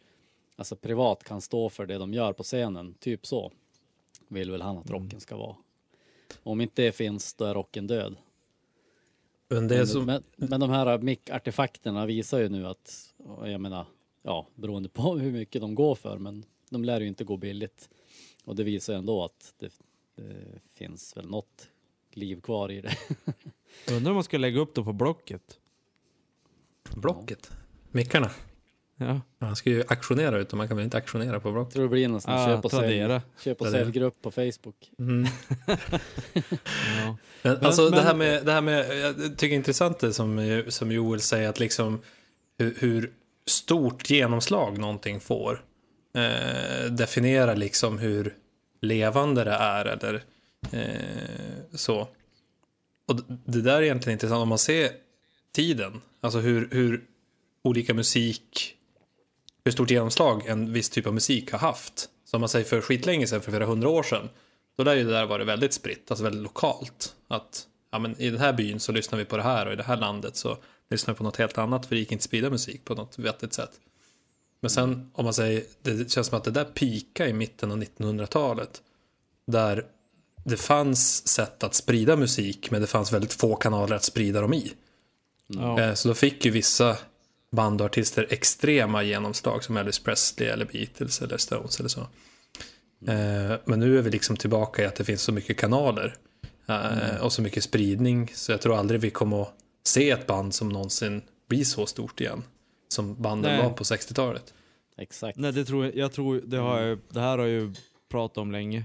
alltså 0.56 0.76
privat 0.76 1.24
kan 1.24 1.40
stå 1.40 1.68
för 1.68 1.86
det 1.86 1.98
de 1.98 2.14
gör 2.14 2.32
på 2.32 2.42
scenen. 2.42 2.94
Typ 2.94 3.26
så 3.26 3.52
vill 4.28 4.50
väl 4.50 4.62
han 4.62 4.78
att 4.78 4.88
Mm. 4.90 5.02
rocken 5.04 5.20
ska 5.20 5.36
vara. 5.36 5.56
Om 6.42 6.60
inte 6.60 6.82
det 6.82 6.92
finns, 6.92 7.34
då 7.34 7.44
är 7.44 7.54
rocken 7.54 7.86
död. 7.86 8.16
Men 9.48 9.68
det 9.68 9.76
är 9.76 9.84
som, 9.84 10.04
men, 10.04 10.22
men 10.36 10.60
de 10.60 10.70
här 10.70 10.98
mick-artefakterna 10.98 12.06
visar 12.06 12.38
ju 12.38 12.48
nu 12.48 12.66
att, 12.66 13.14
jag 13.44 13.60
menar, 13.60 13.86
ja, 14.22 14.46
beroende 14.54 14.88
på 14.88 15.16
hur 15.16 15.32
mycket 15.32 15.60
de 15.60 15.74
går 15.74 15.94
för, 15.94 16.18
men 16.18 16.44
de 16.70 16.84
lär 16.84 17.00
ju 17.00 17.08
inte 17.08 17.24
gå 17.24 17.36
billigt. 17.36 17.88
Och 18.44 18.56
det 18.56 18.64
visar 18.64 18.92
ju 18.92 18.98
ändå 18.98 19.24
att 19.24 19.54
det, 19.58 19.72
det 20.16 20.60
finns 20.74 21.16
väl 21.16 21.28
något 21.28 21.68
liv 22.10 22.40
kvar 22.40 22.70
i 22.70 22.80
det. 22.80 22.96
Undrar 23.92 24.10
om 24.10 24.14
man 24.14 24.24
ska 24.24 24.38
lägga 24.38 24.60
upp 24.60 24.74
dem 24.74 24.84
på 24.84 24.92
Blocket? 24.92 25.60
Blocket. 26.94 27.50
Mickarna. 27.90 28.30
Ja, 28.98 29.20
Man 29.38 29.56
ska 29.56 29.70
ju 29.70 29.84
aktionera 29.88 30.38
ut 30.38 30.48
dem, 30.48 30.58
man 30.58 30.68
kan 30.68 30.76
väl 30.76 30.84
inte 30.84 30.96
aktionera 30.96 31.40
på 31.40 31.52
Blocket? 31.52 31.74
Tror 31.74 31.82
det 31.82 31.88
blir 31.88 32.08
någon 32.08 32.20
sån 32.20 32.32
ah, 32.32 32.46
köp 32.46 32.64
och 32.64 32.70
sälj, 32.70 33.20
köp 33.44 33.60
och 33.60 33.66
säljgrupp 33.66 34.22
på 34.22 34.30
Facebook. 34.30 34.90
Mm. 34.98 35.26
Ja. 37.04 37.16
Men, 37.42 37.66
alltså 37.66 37.82
men- 37.82 37.92
det 37.92 38.00
här 38.00 38.14
med, 38.14 38.46
det 38.46 38.52
här 38.52 38.60
med, 38.60 38.98
jag 38.98 39.16
tycker 39.16 39.48
det 39.48 39.54
är 39.54 39.56
intressant 39.56 39.98
det 39.98 40.12
som, 40.12 40.62
som 40.68 40.92
Joel 40.92 41.20
säger 41.20 41.48
att 41.48 41.60
liksom 41.60 42.00
hur, 42.58 42.74
hur 42.78 43.12
stort 43.46 44.10
genomslag 44.10 44.78
någonting 44.78 45.20
får. 45.20 45.64
Eh, 46.16 46.90
definiera 46.90 47.54
liksom 47.54 47.98
hur 47.98 48.34
levande 48.80 49.44
det 49.44 49.50
är 49.50 49.84
eller 49.84 50.22
eh, 50.72 51.74
så. 51.74 52.08
Och 53.08 53.20
det 53.44 53.60
där 53.62 53.76
är 53.76 53.82
egentligen 53.82 54.14
intressant 54.16 54.42
om 54.42 54.48
man 54.48 54.58
ser 54.58 54.90
tiden, 55.52 56.00
alltså 56.20 56.38
hur, 56.38 56.68
hur 56.72 57.04
olika 57.62 57.94
musik, 57.94 58.75
hur 59.66 59.72
stort 59.72 59.90
genomslag 59.90 60.46
en 60.46 60.72
viss 60.72 60.90
typ 60.90 61.06
av 61.06 61.14
musik 61.14 61.52
har 61.52 61.58
haft. 61.58 62.08
Som 62.24 62.40
man 62.40 62.48
säger 62.48 62.64
för 62.64 62.80
skitlänge 62.80 63.26
sedan, 63.26 63.40
för 63.40 63.50
flera 63.50 63.66
hundra 63.66 63.88
år 63.88 64.02
sedan, 64.02 64.28
då 64.76 64.84
lär 64.84 64.94
ju 64.94 65.04
det 65.04 65.10
där 65.10 65.26
vara 65.26 65.44
väldigt 65.44 65.72
spritt, 65.72 66.10
alltså 66.10 66.24
väldigt 66.24 66.42
lokalt. 66.42 67.14
Att 67.28 67.66
ja, 67.92 67.98
men 67.98 68.20
i 68.20 68.30
den 68.30 68.40
här 68.40 68.52
byn 68.52 68.80
så 68.80 68.92
lyssnar 68.92 69.18
vi 69.18 69.24
på 69.24 69.36
det 69.36 69.42
här 69.42 69.66
och 69.66 69.72
i 69.72 69.76
det 69.76 69.82
här 69.82 69.96
landet 69.96 70.36
så 70.36 70.56
lyssnar 70.90 71.14
vi 71.14 71.18
på 71.18 71.24
något 71.24 71.36
helt 71.36 71.58
annat 71.58 71.86
för 71.86 71.94
det 71.94 71.98
gick 71.98 72.12
inte 72.12 72.20
att 72.20 72.24
sprida 72.24 72.50
musik 72.50 72.84
på 72.84 72.94
något 72.94 73.18
vettigt 73.18 73.52
sätt. 73.52 73.70
Men 74.60 74.70
sen 74.70 75.10
om 75.14 75.24
man 75.24 75.34
säger, 75.34 75.62
det 75.82 76.10
känns 76.10 76.26
som 76.26 76.38
att 76.38 76.44
det 76.44 76.50
där 76.50 76.64
pika 76.64 77.28
i 77.28 77.32
mitten 77.32 77.72
av 77.72 77.82
1900-talet 77.82 78.82
där 79.46 79.84
det 80.44 80.56
fanns 80.56 81.28
sätt 81.28 81.62
att 81.64 81.74
sprida 81.74 82.16
musik 82.16 82.70
men 82.70 82.80
det 82.80 82.86
fanns 82.86 83.12
väldigt 83.12 83.32
få 83.32 83.56
kanaler 83.56 83.96
att 83.96 84.04
sprida 84.04 84.40
dem 84.40 84.54
i. 84.54 84.72
Ja. 85.46 85.80
Eh, 85.80 85.94
Så 85.94 86.08
då 86.08 86.14
fick 86.14 86.44
ju 86.44 86.50
vissa 86.50 86.96
band 87.56 87.80
och 87.80 87.84
artister 87.86 88.26
extrema 88.30 89.02
genomslag 89.02 89.64
som 89.64 89.76
Elvis 89.76 89.98
Presley 89.98 90.48
eller 90.48 90.64
Beatles 90.64 91.22
eller 91.22 91.36
Stones 91.36 91.80
eller 91.80 91.88
så. 91.88 92.00
Eh, 93.06 93.58
Men 93.64 93.80
nu 93.80 93.98
är 93.98 94.02
vi 94.02 94.10
liksom 94.10 94.36
tillbaka 94.36 94.82
i 94.82 94.86
att 94.86 94.96
det 94.96 95.04
finns 95.04 95.22
så 95.22 95.32
mycket 95.32 95.56
kanaler 95.56 96.14
eh, 96.68 97.24
och 97.24 97.32
så 97.32 97.42
mycket 97.42 97.64
spridning 97.64 98.30
så 98.34 98.52
jag 98.52 98.60
tror 98.60 98.76
aldrig 98.76 99.00
vi 99.00 99.10
kommer 99.10 99.42
att 99.42 99.54
se 99.84 100.10
ett 100.10 100.26
band 100.26 100.54
som 100.54 100.68
någonsin 100.68 101.22
blir 101.48 101.64
så 101.64 101.86
stort 101.86 102.20
igen 102.20 102.42
som 102.88 103.22
banden 103.22 103.52
Nej. 103.52 103.62
var 103.62 103.70
på 103.70 103.84
60-talet. 103.84 104.54
Exakt. 104.96 105.38
Nej, 105.38 105.52
det 105.52 105.64
tror 105.64 105.84
jag, 105.84 105.96
jag 105.96 106.12
tror, 106.12 106.40
det, 106.44 106.56
har 106.56 106.80
jag, 106.80 106.98
det 107.08 107.20
här 107.20 107.38
har 107.38 107.46
jag 107.46 107.48
ju 107.48 107.74
pratat 108.08 108.38
om 108.38 108.52
länge. 108.52 108.78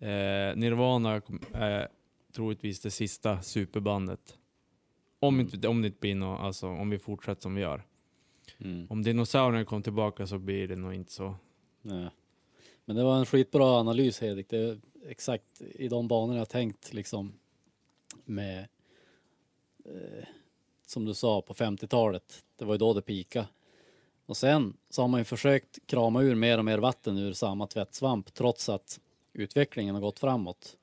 Eh, 0.00 0.56
Nirvana 0.56 1.22
är 1.52 1.88
troligtvis 2.34 2.80
det 2.80 2.90
sista 2.90 3.42
superbandet. 3.42 4.20
Om, 5.20 5.40
inte, 5.40 5.68
om 5.68 5.82
det 5.82 5.86
inte 5.86 6.00
blir 6.00 6.14
något, 6.14 6.40
alltså 6.40 6.66
om 6.66 6.90
vi 6.90 6.98
fortsätter 6.98 7.42
som 7.42 7.54
vi 7.54 7.60
gör. 7.60 7.84
Mm. 8.58 8.86
Om 8.90 9.02
dinosaurierna 9.02 9.64
kommer 9.64 9.82
tillbaka 9.82 10.26
så 10.26 10.38
blir 10.38 10.68
det 10.68 10.76
nog 10.76 10.94
inte 10.94 11.12
så. 11.12 11.34
Nej. 11.82 12.10
Men 12.84 12.96
det 12.96 13.04
var 13.04 13.18
en 13.18 13.26
skitbra 13.26 13.80
analys 13.80 14.20
Hedik. 14.20 14.48
Det 14.48 14.58
är 14.58 14.80
exakt 15.06 15.62
i 15.74 15.88
de 15.88 16.08
banorna 16.08 16.38
jag 16.38 16.48
tänkt 16.48 16.92
liksom 16.92 17.32
med 18.24 18.68
eh, 19.84 20.24
som 20.86 21.04
du 21.04 21.14
sa 21.14 21.42
på 21.42 21.54
50-talet. 21.54 22.44
Det 22.56 22.64
var 22.64 22.74
ju 22.74 22.78
då 22.78 22.94
det 22.94 23.02
pika. 23.02 23.46
Och 24.26 24.36
sen 24.36 24.76
så 24.90 25.02
har 25.02 25.08
man 25.08 25.20
ju 25.20 25.24
försökt 25.24 25.86
krama 25.86 26.22
ur 26.22 26.34
mer 26.34 26.58
och 26.58 26.64
mer 26.64 26.78
vatten 26.78 27.18
ur 27.18 27.32
samma 27.32 27.66
tvättsvamp 27.66 28.34
trots 28.34 28.68
att 28.68 29.00
utvecklingen 29.32 29.94
har 29.94 30.02
gått 30.02 30.18
framåt. 30.18 30.76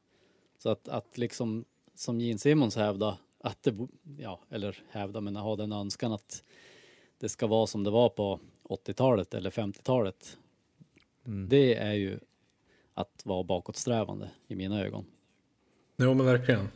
Så 0.58 0.69
att, 0.69 0.88
att 0.88 1.17
liksom 1.17 1.65
som 1.95 2.21
Gene 2.21 2.39
Simmons 2.39 2.76
hävda 2.76 3.17
att 3.39 3.63
det, 3.63 3.88
ja, 4.17 4.39
eller 4.49 4.84
hävda 4.89 5.21
men 5.21 5.36
ha 5.36 5.56
den 5.56 5.71
önskan 5.71 6.13
att 6.13 6.43
det 7.24 7.30
ska 7.30 7.48
vara 7.48 7.68
som 7.68 7.84
det 7.84 7.90
var 7.90 8.10
på 8.10 8.40
80-talet 8.70 9.34
eller 9.34 9.50
50-talet. 9.50 10.38
Mm. 11.26 11.50
Det 11.50 11.76
är 11.76 11.94
ju 11.94 12.20
att 12.94 13.22
vara 13.24 13.44
bakåtsträvande 13.44 14.30
i 14.48 14.56
mina 14.56 14.82
ögon. 14.86 15.06
Jo 15.98 16.14
men 16.14 16.26
verkligen. 16.26 16.68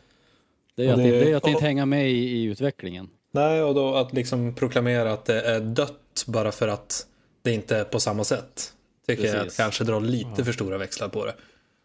Det 0.75 0.83
är, 0.83 0.87
Och 0.87 0.93
att, 0.93 0.97
det- 1.03 1.11
det 1.19 1.31
är 1.31 1.35
att 1.35 1.47
inte 1.47 1.55
och- 1.57 1.61
hänga 1.61 1.85
med 1.85 2.11
i, 2.11 2.13
i 2.13 2.43
utvecklingen. 2.43 3.09
Nej, 3.31 3.63
och 3.63 3.75
då 3.75 3.95
att 3.95 4.13
liksom 4.13 4.55
proklamera 4.55 5.13
att 5.13 5.25
det 5.25 5.41
är 5.41 5.59
dött 5.59 6.23
bara 6.27 6.51
för 6.51 6.67
att 6.67 7.07
det 7.41 7.53
inte 7.53 7.77
är 7.77 7.83
på 7.83 7.99
samma 7.99 8.23
sätt. 8.23 8.73
Tycker 9.07 9.23
jag 9.23 9.33
Precis. 9.35 9.51
att 9.53 9.57
kanske 9.63 9.83
drar 9.83 10.01
lite 10.01 10.29
Ja. 10.37 10.43
för 10.45 10.51
stora 10.51 10.77
växlar 10.77 11.09
på 11.09 11.25
det. 11.25 11.35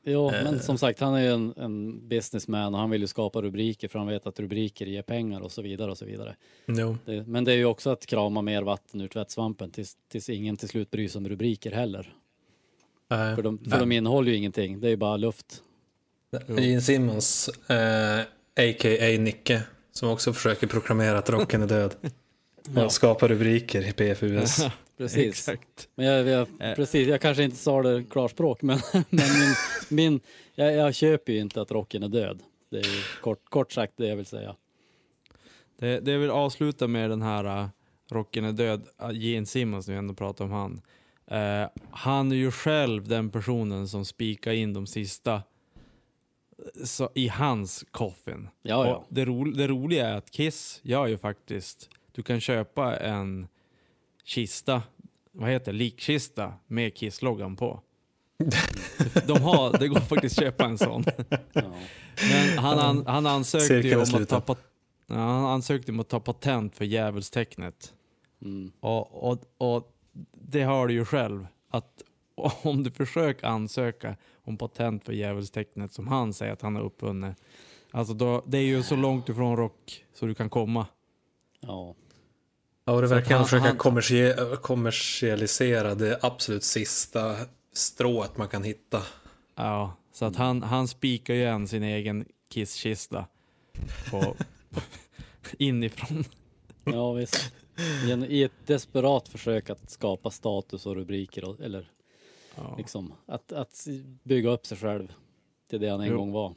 Jo, 0.05 0.31
Eh. 0.31 0.45
men 0.45 0.61
som 0.61 0.79
sagt, 0.79 1.01
han 1.01 1.15
är 1.15 1.21
ju 1.21 1.29
en, 1.33 1.55
en 1.57 2.09
businessman 2.09 2.75
och 2.75 2.81
han 2.81 2.91
vill 2.91 3.01
ju 3.01 3.07
skapa 3.07 3.43
rubriker 3.43 3.89
för 3.89 3.99
han 3.99 4.09
vet 4.09 4.27
att 4.27 4.41
rubriker 4.41 4.87
ger 4.87 5.03
pengar 5.03 5.41
och 5.41 5.53
så 5.53 5.63
vidare 5.63 5.91
och 5.91 5.99
så 5.99 6.05
vidare. 6.05 6.37
Jo. 6.67 6.97
Det, 7.05 7.27
men 7.27 7.45
det 7.45 7.53
är 7.53 7.57
ju 7.57 7.65
också 7.65 7.91
att 7.91 8.07
krama 8.07 8.43
mer 8.43 8.63
vatten 8.63 9.01
ur 9.01 9.09
tvättsvampen 9.09 9.71
tills, 9.71 9.97
tills 10.09 10.29
ingen 10.29 10.57
till 10.57 10.69
slut 10.69 10.91
bryr 10.91 11.09
sig 11.09 11.19
om 11.19 11.29
rubriker 11.29 11.73
heller. 11.73 12.15
Nej. 13.09 13.37
För 13.37 13.43
de, 13.43 13.59
för 13.59 13.79
de 13.81 13.93
innehåller 13.93 14.31
ju 14.31 14.37
ingenting, 14.37 14.81
det 14.81 14.87
är 14.87 14.91
ju 14.91 14.97
bara 14.97 15.17
luft. 15.17 15.63
Gene 16.59 16.81
Simmons, 16.81 17.49
eh, 17.49 18.21
a.k.a. 18.57 19.19
Nicke, 19.21 19.63
som 19.93 20.09
också 20.09 20.33
försöker 20.33 20.67
proklamera 20.67 21.19
att 21.19 21.31
rocken 21.31 21.63
är 21.63 21.67
död. 21.67 21.95
Ja. 22.75 22.85
Och 22.85 22.93
skapar 22.93 23.29
rubriker 23.29 23.89
i 23.89 23.93
PFUS. 23.93 24.67
Precis. 25.03 25.49
Exakt. 25.49 25.89
Men 25.95 26.07
jag, 26.07 26.27
jag, 26.29 26.49
Eh. 26.61 26.75
precis, 26.75 27.09
jag 27.09 27.21
kanske 27.21 27.43
inte 27.43 27.57
sa 27.57 27.83
det 27.83 28.05
klarspråk, 28.11 28.63
men, 28.63 28.79
men 28.93 29.05
min, 29.11 29.55
min, 29.89 30.21
jag, 30.55 30.75
jag 30.75 30.95
köper 30.95 31.33
ju 31.33 31.39
inte 31.39 31.61
att 31.61 31.71
rocken 31.71 32.03
är 32.03 32.09
död. 32.09 32.43
Det 32.71 32.79
är 32.79 33.21
kort, 33.21 33.45
kort 33.51 33.73
sagt 33.73 33.93
det 33.97 34.07
jag 34.07 34.17
vill 34.17 34.27
säga. 34.27 34.57
Det, 35.79 36.01
det 36.01 36.13
jag 36.13 36.19
vill 36.19 36.31
avsluta 36.31 36.89
med 36.89 37.11
den 37.11 37.23
här 37.23 37.63
uh, 37.63 37.69
Rocken 38.11 38.45
är 38.45 38.53
död, 38.53 38.89
uh, 39.03 39.13
Gene 39.13 39.47
Simmons, 39.47 39.89
nu 39.89 39.97
ändå 39.97 40.15
pratar 40.15 40.45
om 40.45 40.51
han. 40.51 40.83
Eh, 41.27 41.69
han 41.91 42.33
är 42.33 42.37
ju 42.37 42.51
själv 42.51 43.09
den 43.09 43.31
personen 43.31 43.89
som 43.89 44.05
spikar 44.05 44.53
in 44.53 44.73
de 44.73 44.87
sista 44.87 45.43
så, 46.85 47.11
i 47.15 47.29
hans 47.29 47.85
coffin. 47.91 48.49
Ja, 48.63 48.87
ja. 48.87 49.05
Det, 49.09 49.25
ro, 49.25 49.45
det 49.45 49.69
roliga 49.69 50.09
är 50.09 50.17
att 50.17 50.31
Kiss 50.31 50.81
gör 50.83 51.07
ju 51.07 51.19
faktiskt, 51.19 51.91
du 52.13 52.23
kan 52.23 52.41
köpa 52.41 52.97
en 52.97 53.49
kista, 54.25 54.83
vad 55.33 55.51
heter 55.51 55.73
likkista 55.73 56.53
med 56.67 56.95
Kiss-loggan 56.95 57.57
på. 57.57 57.81
De 59.27 59.43
har, 59.43 59.79
det 59.79 59.89
går 59.89 60.01
faktiskt 60.01 60.39
att 60.39 60.45
köpa 60.45 60.65
en 60.65 60.79
sån. 60.79 61.05
Men 62.31 62.59
han, 62.59 62.79
han, 62.79 63.07
han 63.07 63.27
ansökte 63.27 63.75
ju 63.75 63.97
om 63.97 64.23
att 64.23 64.29
ta, 64.29 64.57
han 65.09 65.45
ansökte 65.45 65.93
om 65.93 66.01
att 66.01 66.09
ta 66.09 66.21
patent 66.21 66.77
för 66.77 66.85
djävulstecknet. 66.85 67.95
Mm. 68.43 68.73
Och, 68.81 69.31
och, 69.31 69.39
och 69.59 69.97
det 70.33 70.65
hör 70.65 70.87
du 70.87 70.95
ju 70.95 71.05
själv, 71.05 71.47
att 71.71 72.03
om 72.63 72.83
du 72.83 72.91
försöker 72.91 73.47
ansöka 73.47 74.17
om 74.45 74.57
patent 74.57 75.05
för 75.05 75.13
djävulstecknet 75.13 75.93
som 75.93 76.09
han 76.09 76.33
säger 76.33 76.53
att 76.53 76.63
han 76.63 76.77
har 76.77 76.83
uppfunnit, 76.83 77.37
alltså 77.91 78.15
då, 78.15 78.45
det 78.47 78.59
är 78.59 78.63
ju 78.63 78.83
så 78.83 78.97
långt 78.97 79.29
ifrån 79.29 79.57
rock 79.57 80.05
så 80.15 80.27
du 80.27 80.35
kan 80.35 80.51
komma. 80.51 80.87
ja. 81.61 81.95
Ja, 82.93 82.97
och 82.97 83.03
det 83.03 83.09
verkar 83.09 83.35
att 83.35 83.39
han- 83.39 83.45
försöka 83.45 83.65
han- 83.67 83.79
kommersie- 83.79 84.57
kommersialisera 84.57 85.95
det 85.95 86.19
absolut 86.23 86.65
sista 86.65 87.37
strået 87.73 88.37
man 88.37 88.49
kan 88.49 88.63
hitta. 88.63 89.03
Ja, 89.57 89.97
så 90.13 90.25
att 90.25 90.37
han, 90.37 90.63
han 90.63 90.89
spikar 90.89 91.35
ju 91.35 91.41
igen 91.41 91.69
sin 91.69 91.83
egen 91.83 92.25
kisskista 92.49 93.27
på, 94.11 94.37
inifrån. 95.59 96.25
Ja, 96.85 97.13
visst. 97.13 97.53
I 98.29 98.43
ett 98.43 98.53
desperat 98.67 99.29
försök 99.29 99.71
att 99.71 99.91
skapa 99.91 100.31
status 100.31 100.87
och 100.87 100.95
rubriker, 100.97 101.45
och, 101.49 101.61
eller 101.61 101.91
Ja. 102.57 102.75
liksom 102.79 103.13
att, 103.27 103.53
att 103.53 103.87
bygga 104.23 104.51
upp 104.51 104.67
sig 104.67 104.79
själv 104.79 105.13
till 105.71 105.81
det 105.81 105.89
han 105.91 106.01
en 106.01 106.07
Jo. 106.09 106.17
gång 106.19 106.33
var. 106.33 106.55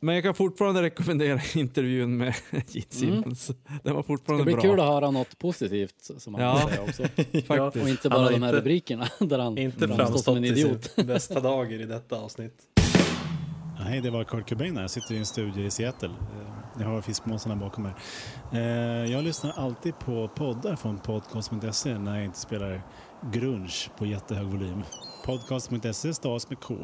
Men 0.00 0.14
jag 0.14 0.24
kan 0.24 0.34
fortfarande 0.34 0.82
rekommendera 0.82 1.40
intervjun 1.54 2.16
med 2.16 2.34
Gene 2.68 2.86
Simmons. 2.88 3.50
Den 3.82 3.94
var 3.94 4.02
Det 4.02 4.06
fortfarande 4.06 4.44
blir 4.44 4.54
bra. 4.54 4.62
kul 4.62 4.80
att 4.80 4.86
höra 4.86 5.10
något 5.10 5.38
positivt 5.38 6.10
som 6.18 6.32
man 6.32 6.42
Ja. 6.42 6.58
kan 6.58 6.68
säga 6.68 6.82
också. 6.82 7.02
Faktiskt. 7.46 7.82
Och 7.84 7.88
inte 7.88 8.08
Han 8.08 8.18
bara 8.20 8.30
de 8.30 8.42
här 8.42 8.48
inte- 8.48 8.60
rubrikerna 8.60 9.08
där 9.18 9.38
han 9.38 9.58
Inte 9.58 9.78
framstår 9.78 9.96
som 9.96 10.06
framstått 10.06 10.36
en 10.36 10.44
idiot. 10.44 10.96
bästa 11.06 11.40
dagar 11.40 11.80
i 11.80 11.86
detta 11.86 12.16
avsnitt. 12.20 12.54
Ja, 13.78 13.84
hej, 13.84 14.00
det 14.00 14.10
var 14.10 14.24
Kurt 14.24 14.48
Cobain 14.48 14.74
här. 14.76 14.82
Jag 14.82 14.90
sitter 14.90 15.14
i 15.14 15.18
en 15.18 15.26
studio 15.26 15.64
i 15.64 15.70
Seattle. 15.70 16.08
Eh, 16.08 16.80
Jag 16.82 16.88
har 16.88 17.00
fiskmåsarna 17.00 17.56
bakom 17.56 17.82
mig. 17.84 17.92
Eh, 18.52 19.12
Jag 19.12 19.24
lyssnar 19.24 19.52
alltid 19.56 19.98
på 19.98 20.28
poddar 20.28 20.76
från 20.76 20.98
podcast.se 20.98 21.98
när 21.98 22.14
jag 22.16 22.24
inte 22.24 22.38
spelar 22.38 22.82
grunge 23.32 23.72
på 23.98 24.06
jättehög 24.06 24.46
volym. 24.46 24.82
Podcast.se 25.24 26.14
stavas 26.14 26.48
med 26.50 26.60
K. 26.60 26.74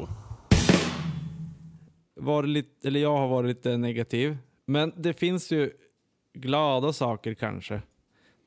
varit 2.15 2.49
lite, 2.49 2.87
eller 2.87 2.99
jag 2.99 3.17
har 3.17 3.27
varit 3.27 3.47
lite 3.47 3.77
negativ. 3.77 4.37
Men 4.65 4.93
det 4.97 5.13
finns 5.13 5.51
ju 5.51 5.71
glada 6.33 6.93
saker 6.93 7.33
kanske 7.33 7.81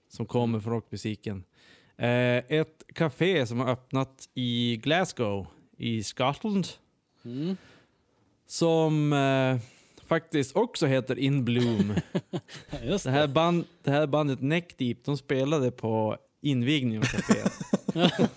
som 0.08 0.26
kommer 0.26 0.60
från 0.60 0.72
rockmusiken. 0.72 1.44
Eh, 1.96 2.36
ett 2.36 2.82
café 2.94 3.46
som 3.46 3.60
har 3.60 3.68
öppnat 3.70 4.28
i 4.34 4.76
Glasgow 4.82 5.46
i 5.76 6.02
Skottland 6.02 6.66
Mm. 7.24 7.56
som 8.46 9.12
eh, 9.12 9.56
faktiskt 10.06 10.56
också 10.56 10.86
heter 10.86 11.18
In 11.18 11.44
Bloom. 11.44 11.94
Det, 12.70 13.04
det. 13.04 13.10
här 13.10 13.26
band, 13.26 13.64
det 13.82 13.90
här 13.90 14.06
bandet 14.06 14.40
Neck 14.40 14.78
Deep, 14.78 15.04
de 15.04 15.16
spelade 15.16 15.70
på 15.70 16.16
invigningen 16.40 17.02
av 17.02 17.06
caféet. 17.06 17.52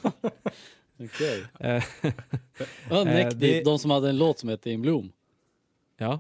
Okej. 1.00 1.44
eh, 1.60 1.84
Ja, 2.89 3.04
Neck 3.04 3.30
det- 3.34 3.36
Deep, 3.48 3.65
de 3.65 3.80
som 3.80 3.91
hade 3.91 4.10
en 4.10 4.17
låt 4.17 4.39
som 4.39 4.50
hette 4.50 4.72
In 4.72 4.82
Bloom. 4.82 5.12
Ja. 6.02 6.20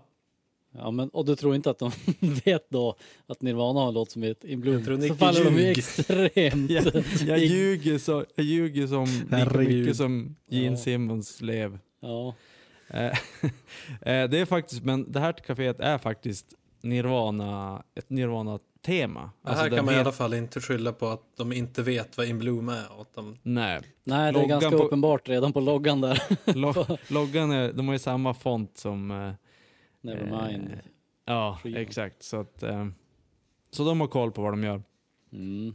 Ja, 0.77 0.91
men, 0.91 1.09
och 1.09 1.25
du 1.25 1.35
tror 1.35 1.55
inte 1.55 1.69
att 1.69 1.79
de 1.79 1.91
vet 2.45 2.69
då 2.69 2.95
att 3.27 3.41
Nirvana 3.41 3.79
har 3.79 3.87
en 3.87 3.93
låt 3.93 4.11
som 4.11 4.23
heter 4.23 4.47
In 4.47 4.61
Bloom? 4.61 4.75
Jag 4.75 4.85
tror 4.85 5.07
Så 5.07 5.15
faller 5.15 5.43
de 5.45 5.55
ju 5.55 5.67
extremt... 5.71 6.71
Jag, 6.71 7.03
jag, 7.27 7.39
ljuger 7.39 7.97
så, 7.97 8.25
jag 8.35 8.45
ljuger 8.45 8.87
som 8.87 9.05
lika 9.05 9.57
mycket 9.57 9.95
som 9.97 10.35
Gene 10.49 10.65
Ja. 10.71 10.77
Simmons 10.77 11.41
lev. 11.41 11.79
Ja, 12.01 12.33
Eh, 12.93 13.05
eh, 14.01 14.29
det 14.29 14.37
är 14.39 14.45
faktiskt, 14.45 14.83
men 14.83 15.11
det 15.11 15.19
här 15.19 15.33
kaféet 15.33 15.79
är 15.79 15.97
faktiskt 15.97 16.45
Nirvana, 16.81 17.83
ett 17.95 18.09
Nirvana-tema. 18.09 19.19
Det 19.41 19.49
Alltså 19.49 19.63
här 19.63 19.69
den 19.69 19.77
kan 19.77 19.85
man 19.85 19.95
i 19.95 19.97
alla 19.97 20.11
fall 20.11 20.33
inte 20.33 20.61
skylla 20.61 20.93
på 20.93 21.07
att 21.07 21.21
de 21.37 21.53
inte 21.53 21.83
vet 21.83 22.17
vad 22.17 22.27
In 22.27 22.39
Bloom 22.39 22.69
är. 22.69 22.91
Och 22.95 23.01
att 23.01 23.13
de... 23.15 23.37
Nej, 23.43 23.81
nej 24.03 24.19
det 24.33 24.39
är 24.39 24.41
Loggan 24.41 24.47
ganska 24.49 24.69
på- 24.77 24.83
uppenbart 24.83 25.29
redan 25.29 25.53
på 25.53 25.59
loggan 25.59 26.01
där. 26.01 26.21
Lo- 26.55 26.97
loggan 27.07 27.51
är, 27.51 27.73
de 27.73 27.87
har 27.87 27.95
ju 27.95 27.99
samma 27.99 28.33
font 28.33 28.77
som... 28.77 29.33
Nevermind. 30.01 30.71
Eh, 30.71 30.77
ja, 31.25 31.59
Skivan. 31.63 31.81
exakt. 31.81 32.23
Så, 32.23 32.39
att, 32.39 32.63
eh, 32.63 32.87
så 33.71 33.85
de 33.85 34.01
har 34.01 34.07
koll 34.07 34.31
på 34.31 34.41
vad 34.41 34.53
de 34.53 34.63
gör. 34.63 34.81
Mm. 35.33 35.73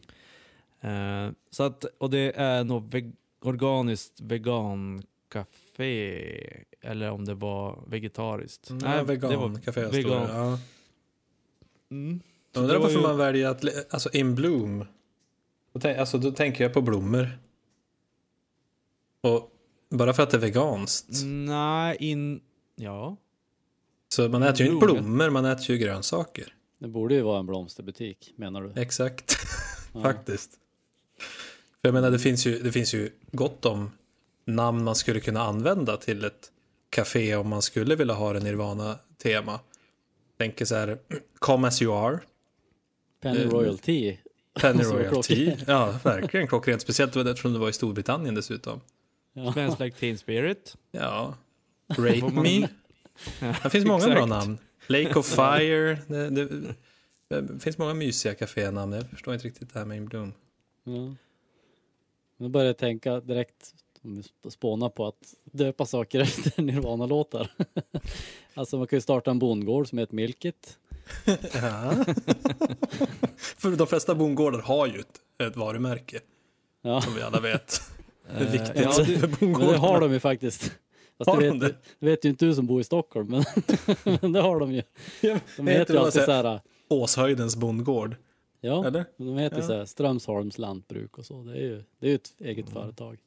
Eh, 0.80 1.32
så 1.50 1.62
att, 1.62 1.84
och 1.84 2.10
det 2.10 2.32
är 2.36 2.64
något 2.64 2.94
veg- 2.94 3.16
organiskt 3.40 4.20
vegancafé 4.20 5.06
café 5.28 6.64
eller 6.80 7.10
om 7.10 7.24
det 7.24 7.34
var 7.34 7.84
vegetariskt. 7.86 8.70
Nej, 8.70 8.80
Nej, 8.82 9.04
vegan 9.04 9.30
det 9.30 9.36
var 9.36 9.60
café 9.60 9.86
står 9.88 9.92
vegan. 9.92 10.22
det. 10.22 10.32
Ja. 10.32 10.58
Mm. 11.90 12.20
Jag 12.52 12.62
undrar 12.62 12.78
varför 12.78 12.94
ju- 12.96 13.02
man 13.02 13.16
väljer 13.16 13.48
att, 13.48 13.92
alltså 13.94 14.10
in 14.12 14.34
bloom. 14.34 14.84
Alltså, 15.98 16.18
då 16.18 16.30
tänker 16.30 16.64
jag 16.64 16.72
på 16.72 16.80
blommor. 16.80 17.38
Och 19.20 19.50
bara 19.90 20.12
för 20.12 20.22
att 20.22 20.30
det 20.30 20.36
är 20.36 20.40
veganskt. 20.40 21.08
Nej, 21.24 21.96
in... 22.00 22.40
Ja. 22.76 23.16
Så 24.08 24.28
man 24.28 24.42
äter 24.42 24.66
ju 24.66 24.72
inte 24.72 24.86
Blommor. 24.86 25.30
man 25.30 25.44
äter 25.44 25.70
ju 25.70 25.78
grönsaker. 25.78 26.54
Det 26.78 26.88
borde 26.88 27.14
ju 27.14 27.22
vara 27.22 27.38
en 27.38 27.46
blomsterbutik, 27.46 28.32
menar 28.36 28.62
du? 28.62 28.80
Exakt, 28.80 29.36
Ja. 29.94 30.02
faktiskt. 30.02 30.50
För 31.80 31.88
jag 31.88 31.92
menar, 31.94 32.10
det 32.10 32.18
finns, 32.18 32.46
ju, 32.46 32.58
det 32.62 32.72
finns 32.72 32.94
ju 32.94 33.10
gott 33.32 33.64
om 33.66 33.90
namn 34.44 34.84
man 34.84 34.94
skulle 34.94 35.20
kunna 35.20 35.40
använda 35.42 35.96
till 35.96 36.24
ett 36.24 36.52
café 36.90 37.36
om 37.36 37.48
man 37.48 37.62
skulle 37.62 37.94
vilja 37.96 38.14
ha 38.14 38.32
det 38.32 38.40
Nirvana-tema. 38.40 39.60
Tänker 40.38 40.64
så 40.64 40.74
här, 40.74 40.98
come 41.38 41.68
as 41.68 41.82
you 41.82 41.94
are, 42.06 42.20
Penny 43.22 43.40
Eh, 43.42 43.50
Royalty. 43.50 44.16
Penny 44.60 44.84
Så 44.84 44.92
Royal 44.92 45.08
klockrent. 45.12 45.58
Tea. 45.58 45.74
Ja, 45.74 45.98
verkligen 46.04 46.46
klockrent. 46.46 46.82
Speciellt 46.82 47.16
eftersom 47.16 47.52
det 47.52 47.58
var 47.58 47.68
i 47.68 47.72
Storbritannien 47.72 48.34
dessutom. 48.34 48.80
Ja. 49.32 49.52
Svensk 49.52 49.80
like 49.80 49.96
teen 49.98 50.18
spirit. 50.18 50.76
Ja. 50.90 51.34
Man- 52.20 52.34
Me. 52.42 52.68
Det 53.62 53.70
finns 53.70 53.84
många 53.86 54.06
bra 54.06 54.26
namn. 54.26 54.58
Lake 54.86 55.14
of 55.18 55.26
Fire. 55.26 55.98
Det, 56.06 56.30
det, 56.30 56.64
det 57.28 57.58
finns 57.60 57.78
många 57.78 57.94
mysiga 57.94 58.34
kafénamn. 58.34 58.94
Jag 58.94 59.10
förstår 59.10 59.34
inte 59.34 59.46
riktigt 59.46 59.72
det 59.72 59.78
här 59.78 59.86
med 59.86 59.96
In 59.96 60.06
Bloom. 60.06 60.32
Ja. 60.84 61.14
Nu 62.36 62.48
börjar 62.48 62.66
jag 62.66 62.78
tänka 62.78 63.20
direkt, 63.20 63.74
om 64.02 64.22
vi 64.42 64.50
spånar 64.50 64.88
på 64.88 65.06
att 65.06 65.34
döpa 65.44 65.86
saker 65.86 66.20
efter 66.22 66.62
Nirvana-låtar. 66.62 67.50
alltså 68.54 68.78
man 68.78 68.86
kan 68.86 68.96
ju 68.96 69.00
starta 69.00 69.30
en 69.30 69.38
bondgård 69.38 69.88
som 69.88 69.98
heter 69.98 70.14
Milkit. 70.14 70.78
Ja. 71.52 72.04
För 73.36 73.76
de 73.76 73.86
flesta 73.86 74.14
bondgårdar 74.14 74.58
har 74.58 74.86
ju 74.86 75.00
ett, 75.00 75.20
ett 75.48 75.56
varumärke. 75.56 76.20
Ja, 76.82 77.00
Som 77.00 77.14
vi 77.14 77.22
alla 77.22 77.40
vet. 77.40 77.80
Det 78.38 78.44
är 78.44 78.50
viktigt 78.50 78.82
ja, 78.82 79.04
det, 79.04 79.40
men 79.40 79.52
det 79.52 79.76
har 79.76 80.00
de 80.00 80.12
ju 80.12 80.20
faktiskt. 80.20 80.72
Fast 81.18 81.30
Har 81.30 81.40
det, 81.40 81.46
de 81.48 81.58
vet, 81.60 81.60
det? 81.72 81.78
det 81.98 82.06
vet 82.06 82.24
ju 82.24 82.28
inte 82.28 82.44
du 82.44 82.54
som 82.54 82.66
bor 82.66 82.80
i 82.80 82.84
Stockholm, 82.84 83.30
men, 83.30 83.44
men 84.20 84.32
det 84.32 84.40
har 84.40 84.60
de 84.60 84.72
ju. 84.72 84.82
De 85.56 85.66
heter 85.66 85.94
ju 85.94 86.00
alltid 86.00 86.22
så 86.22 86.30
här- 86.32 86.44
här, 86.44 86.60
Åshöjdens 86.88 87.56
bondgård. 87.56 88.16
ja, 88.60 88.86
Eller? 88.86 89.04
de 89.16 89.38
heter 89.38 89.56
Ja. 89.60 89.66
så 89.66 89.72
här 89.72 89.84
Strömsholms 89.84 90.58
lantbruk 90.58 91.18
och 91.18 91.26
så. 91.26 91.42
Det 91.42 91.52
är 91.52 91.62
ju, 91.62 91.82
det 92.00 92.10
är 92.10 92.14
ett 92.14 92.34
eget 92.38 92.70
företag 92.70 93.18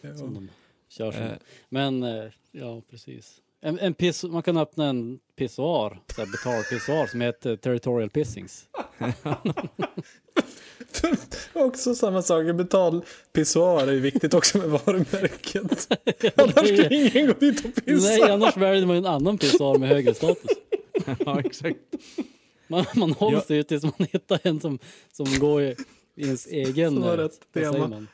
Ja. 0.00 0.14
som 0.16 0.34
de 0.34 0.48
kör 0.88 1.12
som. 1.12 1.22
Eh. 1.22 1.32
Men 1.68 2.02
eh, 2.02 2.24
ja, 2.52 2.82
precis. 2.90 3.40
En, 3.60 3.78
en 3.78 3.94
piss, 3.94 4.24
man 4.24 4.42
kan 4.42 4.56
öppna 4.56 4.86
en 4.86 5.18
pissoar, 5.36 5.98
betalpissoar 6.16 7.06
som 7.06 7.20
heter 7.20 7.56
Territorial 7.56 8.10
Pissings. 8.10 8.68
också 11.52 11.94
samma 11.94 12.22
sak. 12.22 12.54
Betalpissoar 12.54 13.86
är 13.86 13.92
ju 13.92 14.00
viktigt 14.00 14.34
också 14.34 14.58
med 14.58 14.68
varumärket. 14.68 15.88
Annars 16.36 16.80
kan 16.80 16.92
ingen 16.92 17.26
gå 17.26 17.32
dit 17.32 17.64
och 17.64 17.84
pissa. 17.84 18.08
Nej, 18.08 18.22
annars 18.22 18.56
väljer 18.56 18.86
man 18.86 18.96
ju 18.96 18.98
en 18.98 19.06
annan 19.06 19.38
pissoar 19.38 19.78
med 19.78 19.88
högre 19.88 20.14
status. 20.14 20.50
ja, 21.26 21.40
exakt. 21.40 21.78
Man, 22.68 22.84
man 22.94 23.12
håller 23.12 23.44
Ja. 23.48 23.62
tills 23.62 23.82
man 23.82 24.08
hittar 24.12 24.40
en 24.42 24.60
som, 24.60 24.78
som 25.12 25.38
går 25.38 25.62
i, 25.62 25.76
i 26.16 26.24
ens 26.24 26.46
egen 26.46 27.02
eh, 27.02 27.16
vad 27.16 27.32
säger 27.54 27.78
man, 27.88 28.08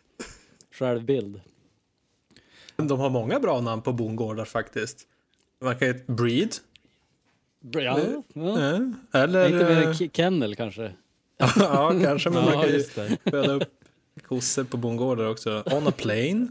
självbild. 0.73 1.41
De 2.77 3.01
har 3.01 3.11
många 3.11 3.41
bra 3.41 3.61
namn 3.61 3.83
på 3.83 3.93
bondgårdar 3.93 4.45
faktiskt. 4.45 5.07
Man 5.61 5.79
kan 5.79 5.89
ju 5.89 5.95
Breed. 6.07 6.55
Ja, 7.61 8.01
ja. 8.01 8.23
Ja. 8.33 8.93
Eller... 9.21 9.47
Inte 9.53 9.65
mer 9.65 10.03
eh, 10.03 10.11
Kennel 10.13 10.57
kanske. 10.57 10.93
Ja, 11.57 11.93
kanske. 12.03 12.31
Man 12.31 12.45
Ja, 12.45 12.63
kan 12.63 12.71
ju 12.71 12.83
föda 13.31 13.53
upp 13.53 13.75
kossor 14.23 14.65
på 14.65 14.77
bondgårdar 14.77 15.27
också. 15.27 15.63
On 15.67 15.87
a 15.87 15.93
plane. 15.97 16.49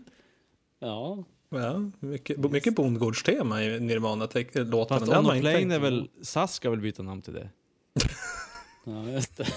Ja, 0.79 1.23
Ja, 1.51 1.91
mycket, 1.99 2.51
mycket 2.51 2.75
bondgårdstema 2.75 3.63
i 3.63 3.79
Nirvana-låtarna. 3.79 4.99
Fast 4.99 5.11
On 5.11 5.29
a 5.29 5.35
Plane 5.39 5.75
är 5.75 5.79
väl... 5.79 6.09
SAS 6.21 6.53
ska 6.53 6.69
väl 6.69 6.79
byta 6.79 7.03
namn 7.03 7.21
till 7.21 7.33
det? 7.33 7.49
ja 8.85 9.09
just 9.09 9.37
det. 9.37 9.47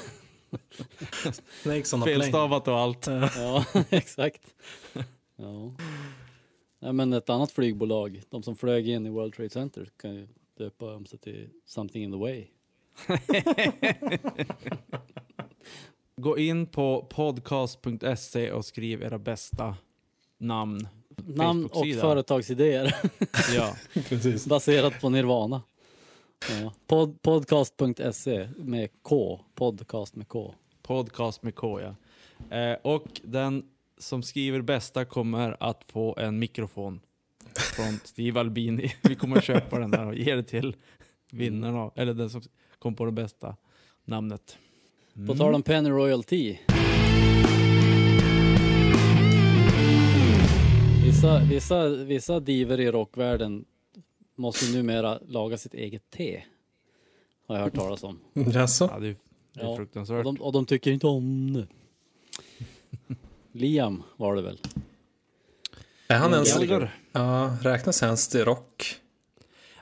Snakes 1.62 1.92
on 1.92 2.02
a 2.02 2.04
plane. 2.04 2.20
Felstavat 2.20 2.68
och 2.68 2.78
allt. 2.78 3.06
Ja, 3.36 3.64
exakt. 3.90 4.42
Ja. 5.36 5.74
Nej, 6.80 6.92
men 6.92 7.12
ett 7.12 7.30
annat 7.30 7.52
flygbolag, 7.52 8.22
de 8.28 8.42
som 8.42 8.56
flög 8.56 8.88
in 8.88 9.06
i 9.06 9.10
World 9.10 9.34
Trade 9.34 9.50
Center, 9.50 9.90
kan 9.96 10.14
ju 10.14 10.28
döpa 10.58 10.94
om 10.94 11.06
sig 11.06 11.18
till 11.18 11.48
Something 11.66 12.04
in 12.04 12.12
the 12.12 12.18
way. 12.18 12.46
Gå 16.16 16.38
in 16.38 16.66
på 16.66 17.06
podcast.se 17.10 18.52
och 18.52 18.64
skriv 18.64 19.02
era 19.02 19.18
bästa 19.18 19.76
namn. 20.38 20.88
Namn 21.16 21.66
och 21.66 21.86
företagsidéer 22.00 22.94
Ja. 23.54 23.76
Precis. 24.08 24.46
baserat 24.46 25.00
på 25.00 25.08
Nirvana. 25.08 25.62
Ja. 26.50 26.72
Pod, 26.86 27.22
podcast.se 27.22 28.48
med 28.56 28.88
K. 29.02 29.40
Podcast 29.54 30.16
med 30.16 30.28
K. 30.28 30.54
Podcast 30.82 31.42
med 31.42 31.54
K 31.54 31.80
ja. 31.80 31.94
Eh, 32.56 32.78
och 32.82 33.20
den 33.22 33.64
som 33.98 34.22
skriver 34.22 34.60
bästa 34.60 35.04
kommer 35.04 35.56
att 35.60 35.84
få 35.86 36.16
en 36.18 36.38
mikrofon 36.38 37.00
från 37.76 38.00
Steve 38.04 38.40
Albini. 38.40 38.94
Vi 39.02 39.14
kommer 39.14 39.36
att 39.36 39.44
köpa 39.44 39.78
den 39.78 39.90
där 39.90 40.06
och 40.06 40.14
ge 40.14 40.34
det 40.34 40.42
till 40.42 40.76
vinnaren 41.30 41.76
av, 41.76 41.92
eller 41.96 42.14
den 42.14 42.30
som 42.30 42.42
kom 42.78 42.94
på 42.94 43.04
det 43.04 43.12
bästa 43.12 43.56
namnet. 44.04 44.58
Mm. 45.16 45.26
På 45.26 45.34
tal 45.34 45.54
om 45.54 45.62
Penny 45.62 45.90
Royalty. 45.90 46.58
Vissa, 51.04 51.40
vissa, 51.50 51.88
vissa 51.88 52.40
diver 52.40 52.80
i 52.80 52.90
rockvärlden 52.90 53.64
måste 54.34 54.76
numera 54.76 55.18
laga 55.28 55.58
sitt 55.58 55.74
eget 55.74 56.10
te. 56.10 56.42
Har 57.46 57.56
jag 57.56 57.62
hört 57.64 57.74
talas 57.74 58.04
om. 58.04 58.20
Jaså? 58.52 58.90
Ja, 58.92 58.98
det 59.00 59.06
är, 59.06 59.16
det 59.54 59.60
är 59.60 59.64
Ja, 59.64 59.68
Och 59.68 59.76
fruktansvärt. 59.76 60.24
de, 60.24 60.36
och 60.36 60.52
de 60.52 60.66
tycker 60.66 60.90
inte 60.90 61.06
om 61.06 61.52
det. 61.52 61.66
Liam 63.52 64.02
var 64.16 64.36
det 64.36 64.42
väl? 64.42 64.58
Är 66.08 66.18
han 66.18 66.32
ens... 66.32 66.56
Ja, 67.12 67.56
räknas 67.62 68.02
ens 68.02 68.28
till 68.28 68.44
rock? 68.44 68.96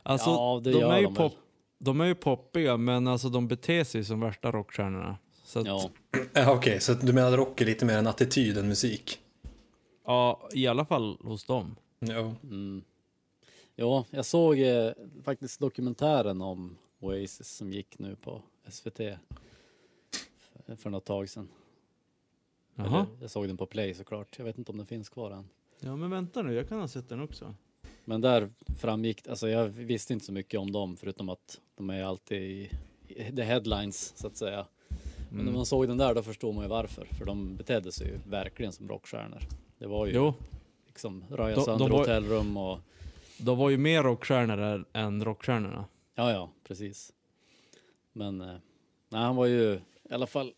Alltså, 0.02 0.30
ja, 0.30 0.60
det 0.64 0.70
de, 0.70 0.78
gör 0.78 0.92
är 0.92 0.98
ju 0.98 1.04
de 1.04 1.14
pop, 1.14 1.32
väl. 1.32 1.38
De 1.82 2.00
är 2.00 2.04
ju 2.04 2.14
poppiga, 2.14 2.76
men 2.76 3.08
alltså 3.08 3.28
de 3.28 3.48
beter 3.48 3.84
sig 3.84 4.04
som 4.04 4.20
värsta 4.20 4.52
rockstjärnorna. 4.52 5.18
Så 5.44 5.58
att, 5.58 5.66
Ja. 5.66 5.90
Ja, 6.32 6.54
Okej, 6.54 6.80
så 6.80 6.94
du 6.94 7.12
menar 7.12 7.36
rock 7.36 7.60
är 7.60 7.64
lite 7.64 7.84
mer 7.84 7.98
en 7.98 8.06
attityd 8.06 8.58
än 8.58 8.68
musik? 8.68 9.18
ja, 10.04 10.48
i 10.52 10.66
alla 10.66 10.84
fall 10.84 11.18
hos 11.20 11.44
dem. 11.44 11.76
Ja. 11.98 12.34
Mm. 12.42 12.82
Ja, 13.74 14.04
jag 14.10 14.24
såg 14.24 14.58
eh, 14.60 14.92
faktiskt 15.24 15.60
dokumentären 15.60 16.42
om 16.42 16.76
Oasis 17.00 17.48
som 17.56 17.72
gick 17.72 17.98
nu 17.98 18.16
på 18.16 18.42
SVT 18.68 18.96
för, 20.66 20.76
för 20.76 20.90
något 20.90 21.04
tag 21.04 21.28
sedan. 21.28 21.48
Jaha. 22.74 22.86
Eller, 22.86 23.06
jag 23.20 23.30
såg 23.30 23.46
den 23.48 23.56
på 23.56 23.66
Play 23.66 23.94
såklart. 23.94 24.38
Jag 24.38 24.44
vet 24.44 24.58
inte 24.58 24.72
om 24.72 24.78
den 24.78 24.86
finns 24.86 25.08
kvar 25.08 25.30
än. 25.30 25.48
Ja, 25.80 25.96
men 25.96 26.10
vänta 26.10 26.42
nu, 26.42 26.54
jag 26.54 26.68
kan 26.68 26.80
ha 26.80 26.88
sett 26.88 27.08
den 27.08 27.20
också. 27.20 27.54
Men 28.11 28.20
där 28.20 28.49
framgick, 28.79 29.29
alltså 29.29 29.49
jag 29.49 29.68
visste 29.68 30.12
inte 30.12 30.25
så 30.25 30.33
mycket 30.33 30.61
om 30.61 30.73
dem 30.73 30.96
förutom 30.96 31.29
att 31.29 31.61
de 31.77 31.90
är 31.90 32.03
alltid 32.05 32.42
i, 32.42 32.70
i 33.09 33.37
the 33.37 33.42
headlines 33.42 34.12
så 34.16 34.27
att 34.27 34.37
säga. 34.37 34.66
Men 34.88 35.37
när 35.37 35.42
Mm. 35.42 35.55
man 35.55 35.66
såg 35.66 35.88
den 35.88 35.96
där 35.96 36.14
då 36.14 36.23
förstår 36.23 36.53
man 36.53 36.62
ju 36.64 36.68
varför. 36.68 37.04
För 37.19 37.25
de 37.25 37.56
betedde 37.56 37.92
sig 37.92 38.06
ju 38.06 38.19
verkligen 38.31 38.73
som 38.73 38.88
rockstjärnor. 38.88 39.38
Det 39.79 39.87
var 39.87 40.06
ju 40.06 40.13
Jo, 40.15 40.35
liksom 40.87 41.25
röja 41.31 41.48
De- 41.54 41.61
de 41.61 41.65
sönder 41.65 41.88
var- 41.88 41.98
hotellrum 41.98 42.56
och 42.56 42.79
de 43.38 43.58
var 43.58 43.71
ju 43.71 43.77
mer 43.79 44.02
rockstjärnor 44.02 44.58
än- 44.58 44.85
än 44.92 45.25
rockstjärnorna. 45.25 45.85
Ja, 46.15 46.31
ja, 46.33 46.50
precis. 46.65 47.13
Men 48.13 48.40
eh, 48.40 48.46
nej, 49.08 49.21
han 49.23 49.37
var 49.37 49.46
ju 49.46 49.81
i 50.11 50.13
alla 50.15 50.27
fall 50.27 50.52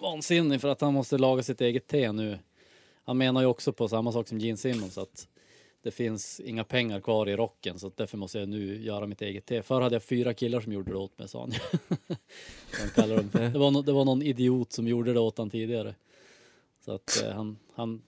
vansinnig 0.00 0.60
för 0.60 0.68
att 0.68 0.80
han 0.80 0.94
måste 0.94 1.18
laga 1.18 1.42
sitt 1.42 1.60
eget 1.60 1.86
te 1.86 2.12
nu. 2.12 2.38
Han 3.04 3.18
menar 3.18 3.40
ju 3.40 3.46
också 3.46 3.72
på 3.72 3.88
samma 3.88 4.12
sak 4.12 4.28
som 4.28 4.38
Gene 4.38 4.56
Simmons 4.56 4.98
att 4.98 5.28
det 5.88 5.92
finns 5.92 6.40
inga 6.40 6.64
pengar 6.64 7.00
kvar 7.00 7.28
i 7.28 7.36
rocken 7.36 7.78
så 7.78 7.92
därför 7.96 8.18
måste 8.18 8.38
jag 8.38 8.48
nu 8.48 8.82
göra 8.82 9.06
mitt 9.06 9.22
eget 9.22 9.46
te. 9.46 9.62
Förr 9.62 9.80
hade 9.80 9.94
jag 9.94 10.02
fyra 10.02 10.34
killar 10.34 10.60
som 10.60 10.72
gjorde 10.72 10.90
det 10.90 10.96
åt 10.96 11.18
mig, 11.18 11.28
sa 11.28 11.40
han. 11.40 11.50
dem. 13.08 13.30
Det, 13.32 13.58
var 13.58 13.70
no, 13.70 13.82
det 13.82 13.92
var 13.92 14.04
någon 14.04 14.22
idiot 14.22 14.72
som 14.72 14.88
gjorde 14.88 15.12
det 15.12 15.20
åt 15.20 15.38
han 15.38 15.50
tidigare. 15.50 15.94
Så 16.84 16.92
att 16.92 17.22
eh, 17.24 17.32
han, 17.32 17.58
han, 17.74 18.02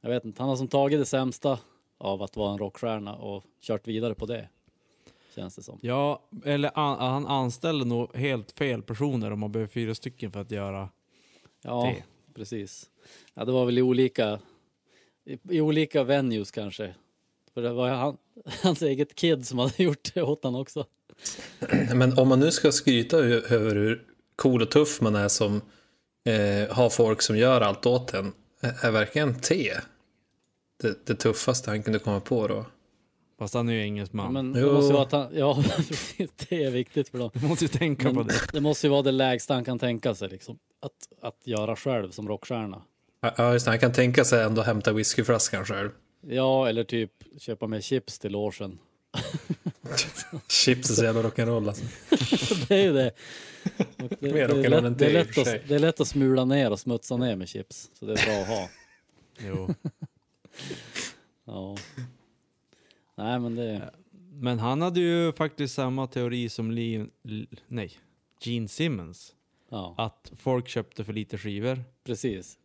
jag 0.00 0.10
vet 0.10 0.24
inte, 0.24 0.42
han 0.42 0.48
har 0.48 0.56
som 0.56 0.68
tagit 0.68 0.98
det 0.98 1.04
sämsta 1.06 1.58
av 1.98 2.22
att 2.22 2.36
vara 2.36 2.52
en 2.52 2.58
rockstjärna 2.58 3.14
och 3.16 3.44
kört 3.60 3.86
vidare 3.88 4.14
på 4.14 4.26
det. 4.26 4.48
Känns 5.34 5.56
det 5.56 5.62
som. 5.62 5.78
Ja, 5.82 6.22
eller 6.44 6.78
an, 6.78 6.98
han 6.98 7.26
anställde 7.26 7.84
nog 7.84 8.16
helt 8.16 8.52
fel 8.52 8.82
personer 8.82 9.30
om 9.30 9.40
man 9.40 9.52
behöver 9.52 9.68
fyra 9.72 9.94
stycken 9.94 10.32
för 10.32 10.40
att 10.40 10.50
göra 10.50 10.88
Ja, 11.62 11.94
det. 11.96 12.04
precis. 12.34 12.90
Ja, 13.34 13.44
det 13.44 13.52
var 13.52 13.66
väl 13.66 13.78
olika, 13.78 14.38
i, 15.26 15.38
i 15.56 15.60
olika 15.60 16.04
venues 16.04 16.50
kanske. 16.50 16.94
För 17.54 17.62
det 17.62 17.72
var 17.72 17.88
han, 17.88 18.16
hans 18.62 18.82
eget 18.82 19.14
kid 19.14 19.46
som 19.46 19.58
hade 19.58 19.72
gjort 19.82 20.14
det 20.14 20.22
åt 20.22 20.44
han 20.44 20.54
också. 20.54 20.86
Men 21.94 22.18
om 22.18 22.28
man 22.28 22.40
nu 22.40 22.50
ska 22.50 22.72
skryta 22.72 23.16
över 23.16 23.74
hur 23.74 24.06
cool 24.36 24.62
och 24.62 24.70
tuff 24.70 25.00
man 25.00 25.14
är 25.14 25.28
som 25.28 25.60
eh, 26.24 26.74
har 26.76 26.90
folk 26.90 27.22
som 27.22 27.36
gör 27.36 27.60
allt 27.60 27.86
åt 27.86 28.14
en, 28.14 28.32
är 28.60 28.90
verkligen 28.90 29.40
T 29.40 29.72
det, 30.82 31.06
det 31.06 31.14
tuffaste 31.14 31.70
han 31.70 31.82
kunde 31.82 31.98
komma 31.98 32.20
på 32.20 32.46
då? 32.46 32.66
Fast 33.38 33.54
han 33.54 33.68
är 33.68 33.72
ju 33.72 33.80
engelsman. 33.80 34.32
Men 34.32 34.52
det 34.52 34.72
måste 34.72 34.86
ju 34.86 34.92
vara 34.92 35.02
att 35.02 35.12
han, 35.12 35.28
ja 35.34 35.64
det 36.48 36.64
är 36.64 36.70
viktigt 36.70 37.08
för 37.08 37.18
dem. 37.18 37.30
Du 37.34 37.46
måste 37.46 37.64
ju 37.64 37.68
tänka 37.68 38.08
på 38.08 38.14
Men 38.14 38.26
det. 38.26 38.34
det 38.52 38.60
måste 38.60 38.86
ju 38.86 38.90
vara 38.90 39.02
det 39.02 39.12
lägsta 39.12 39.54
han 39.54 39.64
kan 39.64 39.78
tänka 39.78 40.14
sig 40.14 40.28
liksom. 40.28 40.58
Att, 40.80 40.92
att 41.20 41.46
göra 41.46 41.76
själv 41.76 42.10
som 42.10 42.28
rockstjärna. 42.28 42.82
Ja, 43.36 43.52
just 43.52 43.64
det, 43.64 43.70
han 43.70 43.78
kan 43.78 43.92
tänka 43.92 44.24
sig 44.24 44.42
ändå 44.44 44.62
hämta 44.62 44.92
whiskyflaskan 44.92 45.64
själv. 45.64 45.90
Ja, 46.20 46.68
eller 46.68 46.84
typ 46.84 47.10
köpa 47.38 47.66
med 47.66 47.84
chips 47.84 48.18
till 48.18 48.32
logen. 48.32 48.78
Chips 50.48 50.90
är 50.90 50.94
så 50.94 51.04
jävla 51.04 51.22
rock'n'roll 51.22 51.68
alltså. 51.68 51.84
det 52.68 52.74
är 52.74 52.82
ju 52.82 52.92
det. 52.92 53.12
Det, 53.96 54.32
Mer 54.32 54.48
det, 54.48 54.64
är 54.64 54.68
lätt, 54.68 54.98
det, 54.98 55.06
är 55.06 55.12
lätt 55.12 55.38
att, 55.38 55.68
det 55.68 55.74
är 55.74 55.78
lätt 55.78 56.00
att 56.00 56.08
smula 56.08 56.44
ner 56.44 56.70
och 56.70 56.80
smutsa 56.80 57.16
ner 57.16 57.36
med 57.36 57.48
chips. 57.48 57.90
Så 57.98 58.06
det 58.06 58.12
är 58.12 58.26
bra 58.26 58.42
att 58.42 58.48
ha. 58.48 58.68
Jo. 59.46 59.74
Ja. 61.44 61.76
Nej, 63.16 63.38
men 63.40 63.54
det... 63.54 63.90
Men 64.32 64.58
han 64.58 64.82
hade 64.82 65.00
ju 65.00 65.32
faktiskt 65.32 65.74
samma 65.74 66.06
teori 66.06 66.48
som 66.48 66.70
Lee, 66.70 67.06
nej, 67.66 67.92
Gene 68.40 68.68
Simmons. 68.68 69.34
Ja, 69.70 69.94
Att 69.98 70.32
folk 70.38 70.68
köpte 70.68 71.04
för 71.04 71.12
lite 71.12 71.38
skivor. 71.38 71.84
precis. 72.04 72.58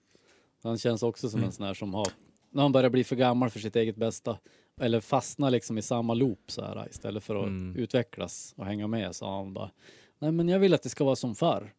Han 0.68 0.78
känns 0.78 1.04
också 1.04 1.30
som 1.30 1.38
Mm. 1.40 1.48
en 1.48 1.52
sån 1.54 1.66
här 1.66 1.74
som 1.74 1.94
har... 1.94 2.08
När 2.52 2.62
han 2.62 2.72
börjar 2.72 2.90
bli 2.90 3.04
för 3.04 3.16
gammal 3.16 3.50
för 3.50 3.60
sitt 3.60 3.76
eget 3.76 3.96
bästa. 3.96 4.38
Eller 4.82 5.00
fastnar 5.02 5.52
liksom 5.52 5.78
i 5.78 5.82
samma 5.82 6.14
loop 6.14 6.40
så 6.48 6.62
här 6.62 6.88
istället 6.90 7.24
för 7.24 7.36
att 7.36 7.48
Mm. 7.48 7.76
utvecklas 7.76 8.54
och 8.58 8.66
hänga 8.66 8.88
med. 8.88 9.16
Så 9.16 9.26
har 9.26 9.38
han 9.38 9.54
bara... 9.54 9.72
Nej, 10.20 10.32
men 10.32 10.50
jag 10.50 10.60
vill 10.60 10.74
att 10.74 10.84
det 10.84 10.90
ska 10.90 11.04
vara 11.04 11.16
som 11.16 11.36
förr. 11.36 11.74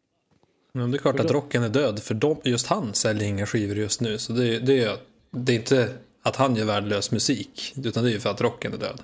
Men 0.71 0.91
det 0.91 0.97
är 0.97 0.99
klart 0.99 1.15
För 1.15 1.23
att 1.23 1.27
då- 1.27 1.33
rocken 1.33 1.63
är 1.63 1.69
död, 1.69 1.99
för 1.99 2.13
de, 2.13 2.37
just 2.43 2.67
han 2.67 2.93
säljer 2.93 3.27
inga 3.29 3.45
skivor 3.45 3.77
just 3.77 4.01
nu. 4.01 4.17
Så 4.17 4.33
det, 4.33 4.55
är- 4.55 4.59
det, 4.59 4.83
är, 4.83 4.97
det 5.31 5.51
är 5.51 5.55
inte 5.55 5.93
att 6.21 6.35
han 6.35 6.55
gör 6.55 6.65
värdelös 6.65 7.11
musik, 7.11 7.73
utan 7.83 8.03
det 8.03 8.09
är 8.09 8.13
ju 8.13 8.19
för 8.19 8.29
att 8.29 8.41
rocken 8.41 8.73
är 8.73 8.77
död. 8.77 9.01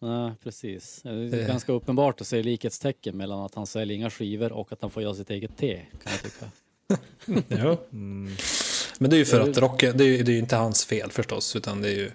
Nej, 0.00 0.32
precis. 0.42 1.00
Det 1.02 1.08
är 1.10 1.14
Det- 1.14 1.46
ganska 1.46 1.72
uppenbart 1.72 2.20
att 2.20 2.26
se 2.26 2.42
likhetstecken 2.42 3.16
mellan 3.16 3.40
att 3.40 3.54
han 3.54 3.66
säljer 3.66 3.96
inga 3.96 4.10
skivor 4.10 4.52
och 4.52 4.72
att 4.72 4.82
han 4.82 4.90
får 4.90 5.02
göra 5.02 5.14
sitt 5.14 5.30
eget 5.30 5.56
te, 5.56 5.80
kan 6.02 6.12
jag 6.12 6.22
tycka. 6.22 6.46
Ja. 7.64 7.76
Mm. 7.92 8.34
Men 8.98 9.10
det 9.10 9.16
är 9.16 9.18
ju 9.18 9.24
för 9.24 9.40
att 9.40 9.58
rocken, 9.58 9.96
det 9.96 10.04
är, 10.04 10.08
ju- 10.08 10.22
det 10.22 10.32
är 10.32 10.38
inte 10.38 10.56
hans 10.56 10.84
fel 10.84 11.10
förstås, 11.10 11.56
utan 11.56 11.80
det 11.82 11.88
är 11.88 11.94
ju 11.96 12.10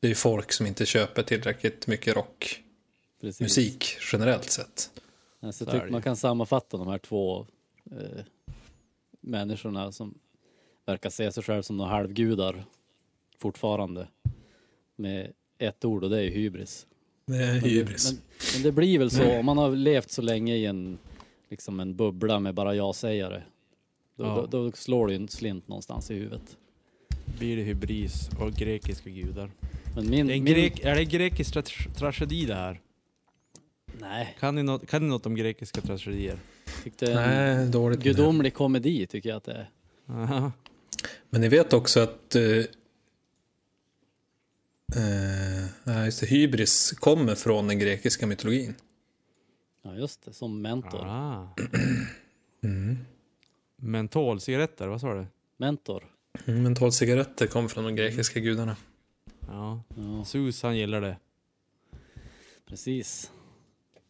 det 0.00 0.06
är 0.06 0.08
ju 0.08 0.14
folk 0.14 0.52
som 0.52 0.66
inte 0.66 0.86
köper 0.86 1.22
tillräckligt 1.22 1.86
mycket 1.86 2.16
rockmusik 2.16 3.96
generellt 4.12 4.50
sett. 4.50 4.90
Alltså, 5.40 5.64
Så 5.64 5.70
jag 5.70 5.80
tycker 5.80 5.92
man 5.92 6.02
kan 6.02 6.16
sammanfatta 6.16 6.76
de 6.76 6.88
här 6.88 6.98
två 6.98 7.46
eh, 7.92 8.24
människorna 9.20 9.92
som 9.92 10.18
verkar 10.86 11.10
se 11.10 11.32
sig 11.32 11.42
själv 11.42 11.62
som 11.62 11.76
några 11.76 11.90
halvgudar 11.90 12.64
fortfarande. 13.38 14.08
Med 14.96 15.32
ett 15.58 15.84
ord 15.84 16.04
och 16.04 16.10
det 16.10 16.22
är 16.22 16.30
hybris. 16.30 16.86
Det 17.26 17.36
är 17.36 17.52
Men, 17.52 17.60
hybris. 17.60 18.12
men, 18.12 18.20
men 18.54 18.62
det 18.62 18.72
blir 18.72 18.98
väl 18.98 19.10
så, 19.10 19.38
om 19.38 19.46
man 19.46 19.58
har 19.58 19.70
levt 19.70 20.10
så 20.10 20.22
länge 20.22 20.54
i 20.56 20.66
en, 20.66 20.98
liksom 21.50 21.80
en 21.80 21.96
bubbla 21.96 22.40
med 22.40 22.54
bara 22.54 22.74
ja-sägare. 22.74 23.42
Då, 24.20 24.26
Ja. 24.26 24.46
då, 24.50 24.64
då 24.64 24.72
slår 24.72 25.06
det 25.06 25.12
ju 25.12 25.16
en 25.16 25.28
slint 25.28 25.68
någonstans 25.68 26.10
i 26.10 26.14
huvudet. 26.14 26.56
Blir 27.38 27.56
det 27.56 27.62
hybris 27.62 28.28
och 28.40 28.52
grekiska 28.52 29.10
gudar. 29.10 29.50
Men 29.94 30.10
min, 30.10 30.26
Det 30.26 30.32
är, 30.32 30.36
en 30.36 30.44
min, 30.44 30.54
grek, 30.54 30.80
är 30.84 30.94
det 30.94 31.04
grekisk 31.04 31.54
tra- 31.54 31.94
tragedi 31.94 32.46
det 32.46 32.54
här? 32.54 32.80
Nej, 34.00 34.36
Kan 34.40 34.54
ni, 34.54 34.62
något, 34.62 34.86
kan 34.86 35.02
ni 35.02 35.08
något 35.08 35.26
om 35.26 35.34
grekiska 35.34 35.80
tragedier? 35.80 36.38
tyckte 36.84 37.14
Nej, 37.14 37.66
dåligt. 37.68 38.00
gudomlig 38.02 38.54
komedi 38.54 39.06
tycker 39.06 39.28
jag 39.28 39.36
att 39.36 39.44
det 39.44 39.52
är. 39.52 39.70
Aha. 40.08 40.52
Men 41.30 41.40
ni 41.40 41.48
vet 41.48 41.72
också 41.72 42.00
att 42.00 42.34
eh, 42.36 42.42
ja, 45.84 46.04
just 46.04 46.20
det, 46.20 46.26
hybris 46.26 46.90
kommer 46.92 47.34
från 47.34 47.66
den 47.68 47.78
grekiska 47.78 48.26
mytologin. 48.26 48.74
Ja 49.82 49.94
just 49.94 50.24
det, 50.24 50.32
som 50.32 50.62
mentor. 50.62 51.00
Ah. 51.06 51.48
Mm. 52.64 52.98
Mentolcigaretter, 53.80 54.88
vad 54.88 55.00
sa 55.00 55.14
du? 55.14 55.26
Mentor. 55.56 56.04
Mm, 56.46 56.62
Mentolcigaretter 56.62 57.46
kommer 57.46 57.68
från 57.68 57.84
de 57.84 57.96
grekiska 57.96 58.40
gudarna. 58.40 58.76
Ja. 59.48 59.82
Ja, 59.96 60.24
Sus, 60.24 60.62
han 60.62 60.76
gillar 60.76 61.00
det. 61.00 61.16
precis. 62.66 63.32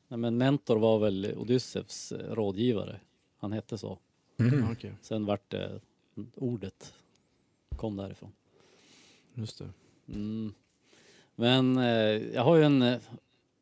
Nej, 0.08 0.18
men 0.18 0.36
mentor 0.38 0.76
var 0.78 0.98
väl 0.98 1.34
Odysseus 1.36 2.12
eh, 2.12 2.34
rådgivare. 2.34 3.00
Han 3.38 3.52
hette 3.52 3.78
så. 3.78 3.98
Mm. 4.38 4.70
Okej, 4.72 4.92
Sen 5.02 5.26
vart 5.26 5.50
det 5.50 5.80
ordet 6.34 6.94
kom 7.76 7.96
därifrån. 7.96 8.32
just 9.34 9.58
det. 9.58 9.70
Mm. 10.08 10.54
Men 11.34 11.76
eh, 11.76 11.84
jag 12.34 12.44
har 12.44 12.56
ju 12.56 12.62
en 12.64 12.82
eh, 12.82 13.00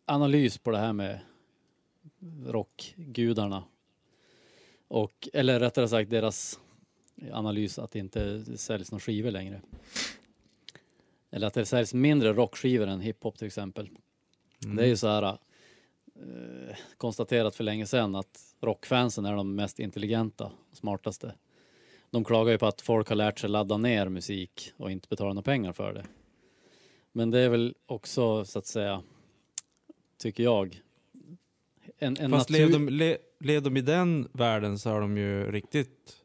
analys 0.05 0.59
på 0.59 0.71
det 0.71 0.79
här 0.79 0.93
med 0.93 1.21
rockgudarna. 2.47 3.65
Och, 4.89 5.29
eller 5.33 5.61
rättare 5.61 5.89
sagt 5.89 6.11
deras 6.11 6.61
analys 7.33 7.79
att 7.79 7.91
det 7.91 7.99
inte 7.99 8.45
säljs 8.59 8.91
några 8.91 9.01
skivor 9.01 9.31
längre. 9.31 9.61
Eller 11.31 11.47
att 11.47 11.55
det 11.55 11.67
säljs 11.67 11.95
mindre 11.95 12.33
rockskivor 12.33 12.87
än 12.87 13.01
hiphop 13.01 13.39
till 13.39 13.47
exempel. 13.47 13.91
Mm. 14.65 14.77
Det 14.77 14.83
är 14.83 14.87
ju 14.87 14.97
så 14.97 15.09
här 15.09 15.23
eh, 15.23 16.77
konstaterat 16.97 17.57
för 17.57 17.65
länge 17.65 17.87
sedan 17.87 18.15
att 18.15 18.57
rockfansen 18.61 19.25
är 19.25 19.37
de 19.37 19.55
mest 19.55 19.79
intelligenta, 19.79 20.53
smartaste. 20.73 21.35
De 22.11 22.25
klagar 22.25 22.53
ju 22.53 22.59
på 22.59 22.67
att 22.67 22.81
folk 22.81 23.09
har 23.09 23.17
lärt 23.17 23.39
sig 23.39 23.51
ladda 23.51 23.77
ner 23.77 24.09
musik 24.09 24.73
och 24.77 24.91
inte 24.91 25.09
betala 25.09 25.33
några 25.33 25.43
pengar 25.43 25.73
för 25.73 25.93
det. 25.93 26.05
Men 27.13 27.31
det 27.31 27.39
är 27.39 27.49
väl 27.49 27.75
också 27.87 28.45
så 28.45 28.59
att 28.59 28.67
säga, 28.67 29.03
tycker 30.19 30.43
jag, 30.43 30.81
en, 31.99 32.17
en 32.17 32.31
Fast 32.31 32.51
natur... 32.51 32.63
lev 32.63 32.73
de, 32.73 32.89
le, 32.89 33.17
lev 33.41 33.63
de 33.63 33.77
i 33.77 33.81
den 33.81 34.29
världen 34.33 34.79
så 34.79 34.97
är 34.97 35.01
de 35.01 35.17
ju 35.17 35.53
riktigt 35.53 36.17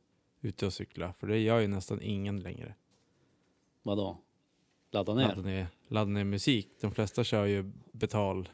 ute 0.41 0.65
och 0.65 0.74
cykla. 0.74 1.13
För 1.19 1.28
det 1.28 1.38
gör 1.38 1.59
ju 1.59 1.67
nästan 1.67 2.01
ingen 2.01 2.39
längre. 2.39 2.76
Vadå? 3.84 4.17
Ladda 4.91 5.13
ner? 5.13 5.28
Ladda 5.28 5.41
ner, 5.41 5.67
ladda 5.88 6.09
ner 6.09 6.24
musik. 6.24 6.69
De 6.82 6.91
flesta 6.91 7.24
kör 7.24 7.45
ju 7.45 7.71
betal. 7.91 8.49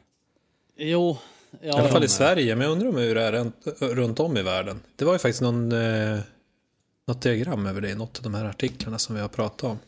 Jo, 0.76 1.18
I 1.62 1.68
alla 1.68 1.88
fall 1.88 2.02
ja, 2.02 2.04
i 2.04 2.08
Sverige, 2.08 2.56
men 2.56 2.64
jag 2.64 2.72
undrar 2.72 2.88
om 2.88 2.96
hur 2.96 3.14
det 3.14 3.22
är 3.22 3.32
runt, 3.32 3.66
runt 3.80 4.20
om 4.20 4.36
i 4.36 4.42
världen. 4.42 4.80
Det 4.96 5.04
var 5.04 5.12
ju 5.12 5.18
faktiskt 5.18 5.42
någon, 5.42 5.72
eh, 5.72 6.20
något 7.06 7.22
diagram 7.22 7.66
över 7.66 7.80
det 7.80 7.90
i 7.90 7.94
något 7.94 8.18
av 8.18 8.22
de 8.22 8.34
här 8.34 8.44
artiklarna 8.44 8.98
som 8.98 9.14
vi 9.14 9.20
har 9.20 9.28
pratat 9.28 9.70
om. 9.70 9.78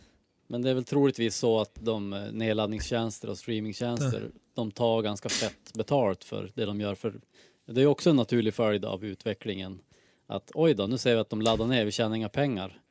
Men 0.53 0.63
det 0.63 0.71
är 0.71 0.75
väl 0.75 0.85
troligtvis 0.85 1.37
så 1.37 1.61
att 1.61 1.75
de 1.75 2.13
eh, 2.13 2.33
nedladdningstjänster 2.33 3.31
och 3.31 3.39
streamingtjänster, 3.39 4.31
de 4.55 4.71
tar 4.71 5.03
ganska 5.03 5.29
fett 5.29 5.73
betalt 5.75 6.25
för 6.25 6.51
det 6.55 6.65
de 6.65 6.81
gör. 6.81 6.95
För 6.95 7.21
det 7.67 7.83
är 7.83 7.87
också 7.87 8.11
en 8.11 8.17
naturlig 8.17 8.55
följd 8.55 8.85
av 8.85 9.05
utvecklingen. 9.05 9.81
Att 10.27 10.51
oj 10.55 10.75
då, 10.75 10.87
nu 10.87 10.99
ser 10.99 11.15
vi 11.15 11.21
att 11.21 11.31
de 11.31 11.43
laddar 11.43 11.67
ner, 11.67 11.85
vi 11.85 11.91
tjänar 11.91 12.17
inga 12.17 12.29
pengar. 12.29 12.83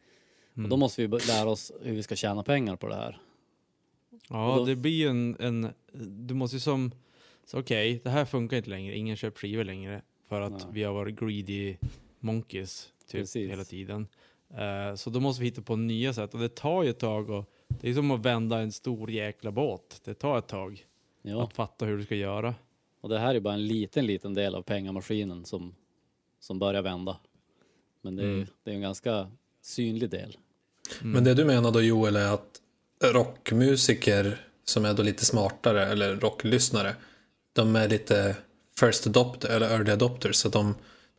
Och 0.55 0.69
då 0.69 0.77
måste 0.77 1.01
vi 1.01 1.07
lära 1.07 1.49
oss 1.49 1.71
hur 1.81 1.95
vi 1.95 2.03
ska 2.03 2.15
tjäna 2.15 2.43
pengar 2.43 2.75
på 2.75 2.87
det 2.87 2.95
här. 2.95 3.21
Ja, 4.29 4.55
då- 4.57 4.65
det 4.65 4.75
blir 4.75 4.91
ju 4.91 5.07
en, 5.07 5.37
en... 5.39 5.67
Du 6.27 6.33
måste 6.33 6.55
ju 6.55 6.59
som... 6.59 6.91
Okej, 7.53 8.01
det 8.03 8.09
här 8.09 8.25
funkar 8.25 8.57
inte 8.57 8.69
längre. 8.69 8.97
Ingen 8.97 9.15
köper 9.15 9.39
skivor 9.39 9.63
längre. 9.63 10.01
För 10.29 10.41
att 10.41 10.51
Nej. 10.51 10.61
vi 10.71 10.83
har 10.83 10.93
varit 10.93 11.19
greedy 11.19 11.75
monkeys 12.19 12.89
typ 13.07 13.21
Precis. 13.21 13.51
hela 13.51 13.63
tiden. 13.63 14.07
Eh, 14.57 14.95
så 14.95 15.09
då 15.09 15.19
måste 15.19 15.41
vi 15.41 15.47
hitta 15.47 15.61
på 15.61 15.75
nya 15.75 16.13
sätt. 16.13 16.33
Och 16.33 16.39
det 16.39 16.55
tar 16.55 16.83
ju 16.83 16.89
ett 16.89 16.99
tag. 16.99 17.29
Och 17.29 17.45
det 17.67 17.89
är 17.89 17.93
som 17.93 18.11
att 18.11 18.25
vända 18.25 18.59
en 18.59 18.71
stor 18.71 19.11
jäkla 19.11 19.51
båt. 19.51 20.01
Det 20.03 20.13
tar 20.13 20.37
ett 20.37 20.47
tag 20.47 20.85
Ja, 21.21 21.43
att 21.43 21.53
fatta 21.53 21.85
hur 21.85 21.97
du 21.97 22.03
ska 22.03 22.15
göra. 22.15 22.55
och 23.01 23.09
det 23.09 23.19
här 23.19 23.35
är 23.35 23.39
bara 23.39 23.53
en 23.53 23.67
liten, 23.67 24.05
liten 24.05 24.33
del 24.33 24.55
av 24.55 24.61
pengamaskinen 24.61 25.45
som, 25.45 25.75
som 26.39 26.59
börjar 26.59 26.81
vända. 26.81 27.17
Men 28.01 28.15
det 28.15 28.23
är, 28.23 28.27
Mm. 28.27 28.47
det 28.63 28.71
är 28.71 28.75
en 28.75 28.81
ganska 28.81 29.27
synlig 29.61 30.09
del. 30.09 30.37
Mm. 31.01 31.11
Men 31.13 31.23
det 31.23 31.33
du 31.33 31.45
menar 31.45 31.71
då 31.71 31.81
Joel 31.81 32.15
är 32.15 32.33
att 32.33 32.61
rockmusiker 33.03 34.37
som 34.63 34.85
är 34.85 34.93
då 34.93 35.03
lite 35.03 35.25
smartare 35.25 35.85
eller 35.85 36.15
rocklyssnare, 36.15 36.95
de 37.53 37.75
är 37.75 37.87
lite 37.89 38.35
first 38.79 39.07
adopter 39.07 39.49
eller 39.55 39.69
early 39.69 39.91
adopters 39.91 40.35
så 40.35 40.49
de, 40.49 40.75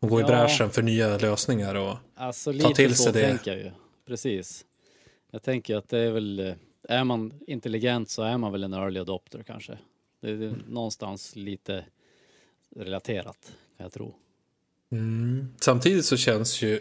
går 0.09 0.20
i 0.20 0.22
Ja. 0.22 0.26
bräschen 0.28 0.70
för 0.70 0.82
nya 0.82 1.18
lösningar 1.18 1.74
och 1.74 1.96
Alltså 2.14 2.53
Ta 2.53 2.74
till 2.74 2.94
sig 2.96 3.12
det. 3.12 3.28
tänker 3.28 3.50
jag 3.50 3.61
ju. 3.61 3.70
Precis. 4.07 4.64
Jag 5.30 5.42
tänker 5.42 5.76
att 5.76 5.88
det 5.88 5.98
är 5.98 6.11
väl, 6.11 6.55
är 6.88 7.05
man 7.05 7.32
intelligent 7.46 8.11
så 8.11 8.22
är 8.22 8.38
man 8.38 8.53
väl 8.53 8.64
en 8.64 8.72
early 8.72 9.00
adopter 9.00 9.42
kanske. 9.42 9.78
Det 10.20 10.28
är 10.30 10.34
Mm. 10.34 10.62
någonstans 10.68 11.36
lite 11.36 11.84
relaterat, 12.76 13.53
kan 13.76 13.84
jag 13.84 13.92
tro. 13.92 14.14
Mm. 14.92 15.48
Samtidigt 15.61 16.05
så 16.05 16.16
känns 16.16 16.62
ju 16.62 16.80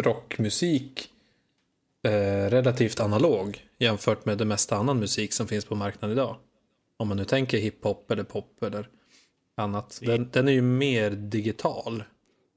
rockmusik 0.00 1.08
eh, 2.02 2.10
relativt 2.50 3.00
analog 3.00 3.66
jämfört 3.78 4.24
med 4.24 4.38
det 4.38 4.44
mesta 4.44 4.76
annan 4.76 4.98
musik 4.98 5.32
som 5.32 5.48
finns 5.48 5.64
på 5.64 5.74
marknaden 5.74 6.16
idag. 6.16 6.36
om 6.96 7.08
man 7.08 7.16
nu 7.16 7.24
tänker 7.24 7.58
hiphop 7.58 8.10
eller 8.10 8.24
pop 8.24 8.62
eller 8.62 8.88
annat. 9.54 9.98
Den, 10.02 10.28
den 10.32 10.48
är 10.48 10.52
ju 10.52 10.62
mer 10.62 11.10
digital. 11.10 12.02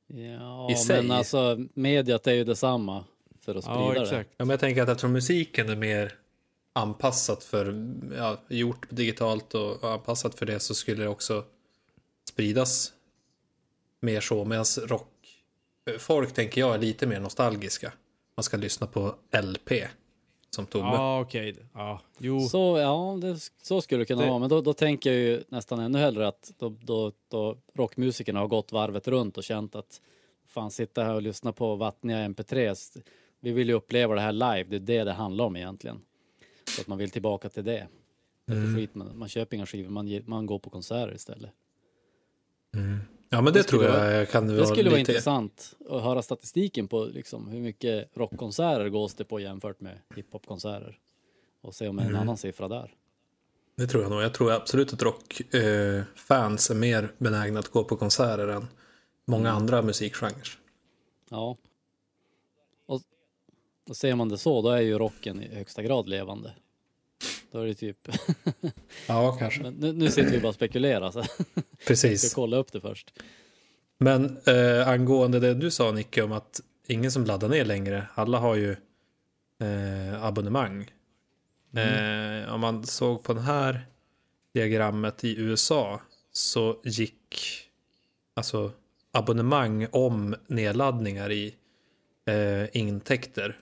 Ja, 0.08 0.72
I 0.72 0.76
sig. 0.76 1.01
men 1.01 1.12
alltså 1.18 1.58
mediet 1.74 2.28
är 2.28 2.34
ju 2.34 2.43
detsamma 2.43 3.03
för 3.41 3.56
att 3.56 3.64
sprida 3.64 3.80
Ja, 3.80 3.93
det. 3.93 4.01
exakt. 4.01 4.30
Ja, 4.38 4.45
men 4.45 4.49
jag 4.49 4.60
tänker 4.60 4.84
att 4.84 4.89
eftersom 4.89 5.12
musiken 5.12 5.70
är 5.70 5.76
mer 5.76 6.14
anpassat 6.74 7.43
för, 7.43 7.93
ja, 8.18 8.38
gjort 8.49 8.88
digitalt 8.89 9.53
och 9.56 9.91
anpassat 9.91 10.36
för 10.36 10.45
det 10.45 10.60
så 10.60 10.74
skulle 10.76 11.03
det 11.03 11.10
också 11.10 11.43
spridas 12.30 12.93
mer 13.99 14.22
så. 14.22 14.45
Medan 14.45 14.66
rock, 14.84 15.12
folk 15.99 16.34
tänker 16.34 16.62
jag 16.62 16.74
är 16.76 16.80
lite 16.80 17.08
mer 17.08 17.20
nostalgiska. 17.20 17.91
Man 18.38 18.43
ska 18.43 18.58
lyssna 18.58 18.88
på 18.88 19.16
LP 19.43 19.72
som 20.56 20.66
Tobbe. 20.66 20.86
Ja, 20.88 21.22
okej. 21.22 21.56
Ja, 21.74 22.01
jo. 22.18 22.39
Så, 22.39 22.78
ja, 22.78 23.18
det, 23.22 23.38
så 23.62 23.82
skulle 23.82 24.01
det 24.01 24.06
kunna 24.06 24.22
Det- 24.22 24.30
vara. 24.30 24.39
Men 24.39 24.49
då, 24.49 24.62
då 24.62 24.74
tänker 24.74 25.12
jag 25.12 25.20
ju 25.20 25.43
nästan 25.49 25.80
ännu 25.80 25.97
hellre 25.99 26.28
att 26.28 26.51
då, 26.58 26.70
då, 26.82 27.12
då 27.28 27.58
rockmusikerna 27.74 28.39
har 28.39 28.47
gått 28.47 28.72
varvet 28.72 29.08
runt 29.08 29.38
och 29.38 29.43
känt 29.43 29.76
att 29.76 30.01
fan 30.47 30.72
sitta 30.72 31.03
här 31.03 31.14
och 31.16 31.22
lyssna 31.22 31.51
på 31.53 31.76
vattniga 31.76 32.18
MP3. 32.28 32.76
Vi 33.39 33.51
vill 33.51 33.68
ju 33.68 33.74
uppleva 33.74 34.16
det 34.16 34.22
här 34.22 34.32
live. 34.32 34.64
Det 34.64 34.76
är 34.76 34.80
det 34.80 35.03
det 35.03 35.12
handlar 35.14 35.45
om 35.45 35.56
egentligen. 35.56 36.01
Så 36.76 36.82
att 36.82 36.88
man 36.88 36.97
vill 36.97 37.10
tillbaka 37.12 37.49
till 37.49 37.64
det. 37.64 37.88
Det 38.45 38.53
är 38.53 38.56
för 38.68 38.76
skit, 38.76 38.95
man, 38.95 39.18
man 39.18 39.30
köper 39.30 39.56
inga 39.58 39.66
skivor, 39.66 39.89
man, 39.89 40.22
man 40.26 40.45
går 40.45 40.60
på 40.60 40.70
konserter 40.70 41.16
istället. 41.16 41.51
Ja, 43.36 43.41
men 43.41 43.53
det, 43.53 43.59
Det 43.59 43.63
tror 43.63 43.83
skulle 43.83 44.11
jag 44.11 44.29
kan 44.29 44.47
Det 44.47 44.55
vara 44.55 44.65
skulle 44.65 44.89
vara 44.89 44.99
lite... 44.99 45.11
intressant 45.11 45.75
att 45.89 46.01
höra 46.01 46.21
statistiken 46.21 46.88
på 46.88 47.05
liksom, 47.05 47.47
hur 47.47 47.59
mycket 47.59 48.09
rockkonserter 48.17 48.89
gås 48.89 49.13
det 49.15 49.23
på 49.25 49.39
jämfört 49.39 49.81
med 49.81 49.97
hiphopkonserter. 50.15 50.97
Och 51.61 51.75
se 51.75 51.88
om 51.88 51.99
en 51.99 52.15
annan 52.15 52.38
siffra 52.38 52.67
där. 52.67 52.93
Det 53.75 53.88
tror 53.88 54.03
jag 54.03 54.09
nog. 54.11 54.21
Jag 54.21 54.33
tror 54.33 54.51
absolut 54.51 54.93
att 54.93 55.01
rockfans 55.01 56.69
eh, 56.69 56.75
är 56.75 56.79
mer 56.79 57.11
benägna 57.17 57.59
att 57.59 57.67
gå 57.69 57.83
på 57.83 57.95
konserter 57.95 58.47
än 58.47 58.67
många 59.25 59.51
andra 59.51 59.81
musikgenrer. 59.81 60.49
Ja. 61.29 61.57
Och, 62.86 63.01
och 63.89 63.97
ser 63.97 64.15
man 64.15 64.29
det 64.29 64.38
så, 64.38 64.61
då 64.61 64.69
är 64.69 64.81
ju 64.81 64.97
rocken 64.97 65.41
i 65.43 65.55
högsta 65.55 65.83
grad 65.83 66.09
levande. 66.09 66.53
Då 67.56 67.62
är 67.62 67.68
det 67.68 67.74
typ, 67.74 67.97
Ja, 69.08 69.32
kanske. 69.39 69.62
men 69.62 69.74
nu, 69.74 69.93
nu 69.93 70.10
sitter 70.12 70.32
vi 70.32 70.39
bara 70.39 70.47
och 70.49 70.56
spekulerar 70.56 71.12
så 71.12 71.24
ska 71.24 71.43
Precis. 71.88 72.34
kolla 72.34 72.58
upp 72.58 72.72
det 72.72 72.82
först. 72.82 73.14
Men 73.97 74.38
eh, 74.47 74.88
angående 74.88 75.39
det 75.39 75.53
du 75.53 75.72
sa 75.72 75.91
Nicke 75.91 76.22
om 76.24 76.32
att 76.32 76.62
ingen 76.88 77.12
som 77.12 77.26
laddar 77.26 77.49
ner 77.49 77.66
längre, 77.66 78.08
alla 78.14 78.39
har 78.39 78.56
ju 78.56 78.72
eh, 79.62 80.24
abonnemang. 80.24 80.91
Eh, 81.76 82.53
om 82.53 82.62
man 82.62 82.86
såg 82.86 83.24
på 83.24 83.34
det 83.34 83.41
här 83.41 83.86
diagrammet 84.53 85.24
i 85.24 85.38
USA 85.39 86.01
så 86.32 86.80
gick 86.84 87.36
alltså 88.34 88.72
abonnemang 89.12 89.88
om 89.91 90.36
nedladdningar 90.47 91.32
i 91.32 91.56
eh, 92.26 92.78
intäkter 92.78 93.60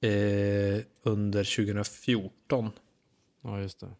eh, 0.00 0.82
under 1.02 1.44
2014. 1.56 2.70
Ja, 3.44 3.60
just 3.60 3.80
det. 3.80 3.90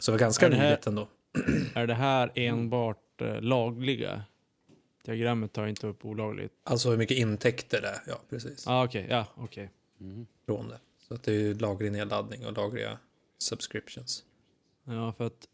Så 0.00 0.10
det 0.10 0.14
var 0.14 0.18
ganska 0.20 0.46
Är 0.46 0.50
det 0.50 0.56
här- 0.56 0.68
nyligt 0.70 0.86
ändå. 0.86 1.08
Är 1.74 1.86
det 1.86 1.94
här 1.94 2.32
enbart 2.34 3.20
eh, 3.22 3.40
lagliga? 3.40 4.22
Diagrammet 5.04 5.52
tar 5.52 5.66
inte 5.66 5.86
upp 5.86 6.04
olagligt. 6.04 6.52
Alltså 6.64 6.90
hur 6.90 6.96
mycket 6.96 7.16
intäkter 7.18 7.80
det 7.82 7.88
är. 7.88 8.00
Ja, 8.06 8.20
precis. 8.30 8.66
Ah, 8.66 8.84
okej. 8.84 9.06
Ja, 9.10 9.26
okej. 9.34 9.70
från 10.46 10.68
det. 10.68 10.78
Så 11.08 11.14
att 11.14 11.22
det 11.22 11.32
är 11.32 11.38
ju 11.38 11.54
lagrig 11.54 11.92
nedladdning 11.92 12.46
och 12.46 12.52
lagliga 12.52 12.98
subscriptions. 13.38 14.24
Ja, 14.84 15.12
för 15.12 15.26
att 15.26 15.48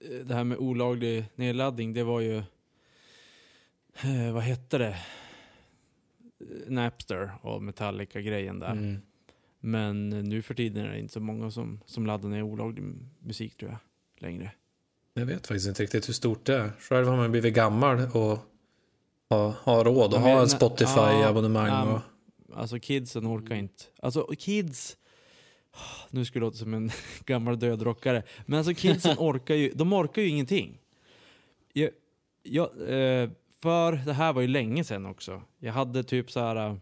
eh, 0.00 0.10
det 0.26 0.34
här 0.34 0.44
med 0.44 0.58
olaglig 0.58 1.24
nedladdning, 1.34 1.92
det 1.92 2.02
var 2.04 2.20
ju... 2.20 2.36
Eh, 4.02 4.32
vad 4.32 4.42
hette 4.42 4.78
det? 4.78 4.96
Napster 6.66 7.32
och 7.42 7.62
Metallica-grejen 7.62 8.58
där. 8.58 8.72
Mm. 8.72 9.02
Men 9.66 10.08
nu 10.08 10.42
för 10.42 10.54
tiden 10.54 10.84
är 10.84 10.90
det 10.90 10.98
inte 10.98 11.12
så 11.12 11.20
många 11.20 11.50
som, 11.50 11.80
som 11.86 12.06
laddar 12.06 12.28
ner 12.28 12.42
olaglig 12.42 12.84
musik 13.18 13.56
tror 13.56 13.70
jag, 13.70 13.78
längre. 14.28 14.50
Jag 15.14 15.26
vet 15.26 15.46
faktiskt 15.46 15.68
inte 15.68 15.82
riktigt 15.82 16.08
hur 16.08 16.12
stort 16.12 16.44
det 16.44 16.54
är. 16.54 16.70
Själv 16.78 17.06
har 17.06 17.16
man 17.16 17.30
blivit 17.30 17.54
gammal 17.54 17.98
och 17.98 18.38
har, 19.30 19.54
har 19.62 19.84
råd 19.84 20.14
att 20.14 20.20
ha 20.20 20.40
en 20.40 20.48
Spotify-abonnemang. 20.48 21.68
ja, 21.68 22.02
och, 22.48 22.58
Alltså 22.60 22.78
kidsen 22.78 23.26
orkar 23.26 23.54
inte. 23.54 23.84
Alltså 24.02 24.26
kids... 24.38 24.96
Nu 26.10 26.24
skulle 26.24 26.42
det 26.42 26.46
låta 26.46 26.56
som 26.56 26.74
en 26.74 26.90
gammal 27.24 27.58
dödrockare. 27.58 28.22
Men 28.46 28.58
alltså 28.58 28.74
kidsen 28.74 29.16
orkar 29.18 29.54
ju, 29.54 29.72
de 29.74 29.92
orkar 29.92 30.22
ju 30.22 30.28
ingenting. 30.28 30.78
Jag, 31.72 31.90
jag, 32.42 32.66
eh, 32.66 33.30
för 33.60 33.92
det 33.92 34.12
här 34.12 34.32
var 34.32 34.42
ju 34.42 34.48
länge 34.48 34.84
sedan 34.84 35.06
också. 35.06 35.42
Jag 35.58 35.72
hade 35.72 36.02
typ 36.02 36.30
så 36.30 36.40
här 36.40 36.56
eh, 36.56 36.76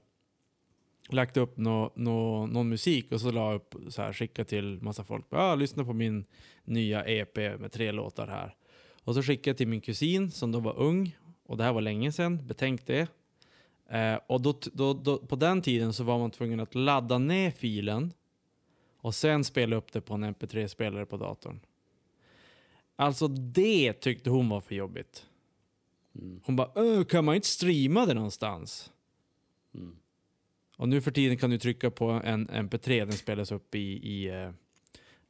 lagt 1.09 1.37
upp 1.37 1.57
nå, 1.57 1.93
nå, 1.95 2.47
någon 2.47 2.69
musik 2.69 3.13
och 3.13 3.21
så 3.21 3.31
la 3.31 3.53
upp 3.53 3.75
så 3.89 4.03
här, 4.03 4.13
skicka 4.13 4.45
till 4.45 4.79
massa 4.83 5.05
folk. 5.05 5.27
Ja, 5.31 5.55
lyssna 5.55 5.85
på 5.85 5.93
min 5.93 6.25
nya 6.65 7.05
EP 7.05 7.37
med 7.37 7.73
tre 7.73 7.93
låtar 7.93 8.27
här. 8.27 8.55
Och 9.05 9.15
så 9.15 9.23
skickade 9.23 9.51
jag 9.51 9.57
till 9.57 9.69
min 9.69 9.81
kusin 9.81 10.31
som 10.31 10.53
då 10.53 10.61
var 10.61 10.79
ung. 10.79 11.17
Och 11.47 11.57
det 11.57 11.65
här 11.65 11.73
var 11.73 11.81
länge 11.81 12.13
sedan, 12.13 12.47
betänk 12.47 12.87
det. 12.87 13.09
Eh, 13.91 14.19
och 14.27 14.41
då, 14.41 14.55
då, 14.73 14.95
då, 14.95 15.19
på 15.19 15.37
den 15.37 15.63
tiden 15.63 15.93
så 15.93 16.05
var 16.05 16.19
man 16.19 16.31
tvungen 16.31 16.61
att 16.61 16.75
ladda 16.75 17.19
ner 17.19 17.51
filen 17.51 18.13
och 18.97 19.15
sen 19.15 19.45
spela 19.45 19.77
upp 19.77 19.93
det 19.93 20.01
på 20.01 20.15
en 20.15 20.25
mp3-spelare 20.25 21.07
på 21.07 21.17
datorn. 21.17 21.61
Alltså 22.97 23.29
det 23.29 23.93
tyckte 23.93 24.31
hon 24.31 24.49
var 24.49 24.61
för 24.61 24.75
jobbigt. 24.75 25.27
Mm. 26.15 26.41
Hon 26.45 26.57
bara, 26.57 26.71
"Öh, 26.75 27.05
kan 27.05 27.25
man 27.25 27.35
inte 27.35 27.49
streama 27.49 28.07
det 28.07 28.15
någonstans? 28.15 28.93
Mm. 29.75 29.97
Och 30.77 30.89
nu 30.89 31.01
för 31.01 31.11
tiden 31.11 31.37
kan 31.37 31.51
du 31.51 31.59
trycka 31.59 31.91
på 31.91 32.09
en 32.11 32.49
mp3, 32.49 32.99
den 32.99 33.12
spelas 33.12 33.53
upp 33.53 33.75
i, 33.75 33.79
i 33.79 34.29
eh, 34.29 34.51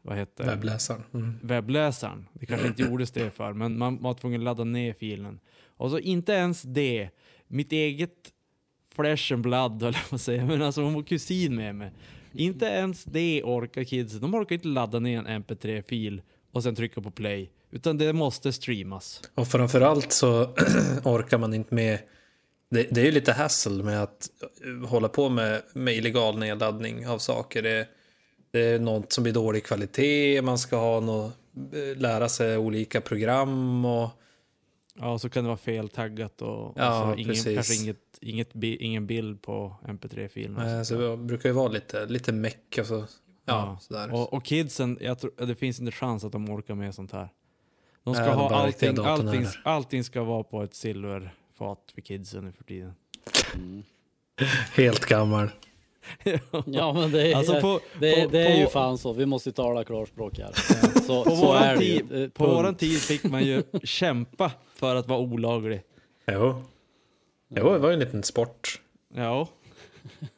vad 0.02 0.16
heter 0.16 0.44
Webbläsaren. 0.44 1.02
Mm. 1.14 1.38
webbläsaren. 1.42 2.28
Det 2.32 2.46
kanske 2.46 2.66
inte 2.66 2.82
gjordes 2.82 3.10
det 3.10 3.30
för, 3.30 3.52
men 3.52 3.78
man 3.78 4.02
var 4.02 4.14
tvungen 4.14 4.40
att 4.40 4.44
ladda 4.44 4.64
ner 4.64 4.92
filen. 4.92 5.40
Och 5.66 5.90
så 5.90 5.98
inte 5.98 6.32
ens 6.32 6.62
det. 6.62 7.08
Mitt 7.48 7.72
eget 7.72 8.32
flesh 8.94 9.32
and 9.32 9.42
blood, 9.42 9.82
höll 9.82 9.94
jag 9.94 10.08
på 10.08 10.14
att 10.14 10.20
säga, 10.20 10.46
men 10.46 10.62
alltså 10.62 10.82
hon 10.82 10.94
var 10.94 11.02
kusin 11.02 11.56
med 11.56 11.74
mig. 11.74 11.92
Inte 12.32 12.66
ens 12.66 13.04
det 13.04 13.42
orkar 13.44 13.84
kidsen. 13.84 14.20
De 14.20 14.34
orkar 14.34 14.54
inte 14.54 14.68
ladda 14.68 14.98
ner 14.98 15.18
en 15.18 15.44
mp3-fil 15.44 16.22
och 16.52 16.62
sen 16.62 16.74
trycka 16.74 17.00
på 17.00 17.10
play. 17.10 17.50
Utan 17.70 17.98
det 17.98 18.12
måste 18.12 18.52
streamas. 18.52 19.22
Och 19.34 19.48
framförallt 19.48 20.12
så 20.12 20.44
orkar 21.04 21.38
man 21.38 21.54
inte 21.54 21.74
med 21.74 21.98
det, 22.72 22.86
det 22.90 23.00
är 23.00 23.04
ju 23.04 23.10
lite 23.10 23.32
hassle 23.32 23.82
med 23.84 24.02
att 24.02 24.28
eh, 24.64 24.88
hålla 24.88 25.08
på 25.08 25.28
med, 25.28 25.62
med 25.74 25.94
illegal 25.94 26.38
nedladdning 26.38 27.06
av 27.08 27.18
saker. 27.18 27.62
Det, 27.62 27.88
det 28.50 28.60
är 28.60 28.78
något 28.78 29.12
som 29.12 29.22
blir 29.24 29.32
dålig 29.34 29.64
kvalitet, 29.64 30.42
man 30.42 30.58
ska 30.58 30.76
ha 30.76 31.00
något, 31.00 31.32
eh, 31.72 32.00
lära 32.00 32.28
sig 32.28 32.58
olika 32.58 33.00
program 33.00 33.84
och 33.84 34.10
Ja, 34.94 35.18
så 35.18 35.28
kan 35.28 35.44
det 35.44 35.48
vara 35.48 35.56
fel 35.58 35.88
taggat 35.88 36.42
och, 36.42 36.72
Ja, 36.76 37.02
och 37.04 37.12
så 37.14 37.18
ingen, 37.20 37.28
precis. 37.28 37.54
kanske 37.54 37.74
inget, 37.74 38.18
inget, 38.20 38.54
ingen 38.80 39.06
bild 39.06 39.42
på 39.42 39.76
mp3-filen. 39.86 40.76
eh, 40.78 40.82
så 40.82 40.94
det 40.94 41.16
brukar 41.16 41.48
ju 41.48 41.54
vara 41.54 41.68
lite, 41.68 42.06
lite 42.06 42.32
meck 42.32 42.78
och 42.80 42.86
så. 42.86 42.94
Ja, 42.94 43.06
Ja. 43.44 43.78
sådär. 43.80 44.12
Och, 44.14 44.32
och 44.32 44.44
kidsen, 44.44 44.98
jag 45.00 45.18
tror, 45.18 45.46
det 45.46 45.54
finns 45.54 45.80
inte 45.80 45.92
chans 45.92 46.24
att 46.24 46.32
de 46.32 46.50
orkar 46.50 46.74
med 46.74 46.94
sånt 46.94 47.12
här. 47.12 47.28
De 48.04 48.14
ska 48.14 48.22
Nej, 48.22 48.30
de 48.32 48.38
ha 48.38 48.54
allting, 48.54 48.98
allting, 48.98 49.46
allting 49.64 50.04
ska 50.04 50.22
vara 50.22 50.42
på 50.44 50.62
ett 50.62 50.74
silverfat 51.58 51.92
för 51.94 52.00
kidsen 52.00 52.44
nu 52.44 52.52
för 52.52 52.64
tiden. 52.64 52.94
Mm. 53.54 53.82
Helt 54.74 55.06
gammal. 55.06 55.50
Ja 56.66 56.92
men 56.92 57.10
det 57.12 57.32
är, 57.32 57.36
Alltså 57.36 57.60
på, 57.60 57.80
det, 58.00 58.24
på, 58.24 58.30
det 58.30 58.46
är 58.46 58.56
ju 58.58 58.64
på- 58.64 58.70
fan 58.70 58.98
så, 58.98 59.12
vi 59.12 59.26
måste 59.26 59.48
ju 59.48 59.52
tala 59.52 59.84
klarspråk 59.84 60.38
här. 60.38 60.52
Så, 61.00 61.24
På 61.24 61.30
så 61.30 61.46
våran 61.46 61.80
ju. 61.80 61.98
tid- 61.98 62.34
på 62.34 62.46
våran 62.46 62.74
tid 62.74 62.98
fick 63.00 63.24
man 63.24 63.44
ju 63.44 63.62
kämpa 63.84 64.52
för 64.74 64.96
att 64.96 65.08
vara 65.08 65.18
olaglig. 65.20 65.82
Jo. 66.26 66.62
Jo, 67.48 67.72
det 67.72 67.78
var 67.78 67.88
ju 67.88 67.94
en 67.94 68.00
liten 68.00 68.22
sport. 68.22 68.80
Ja, 69.14 69.48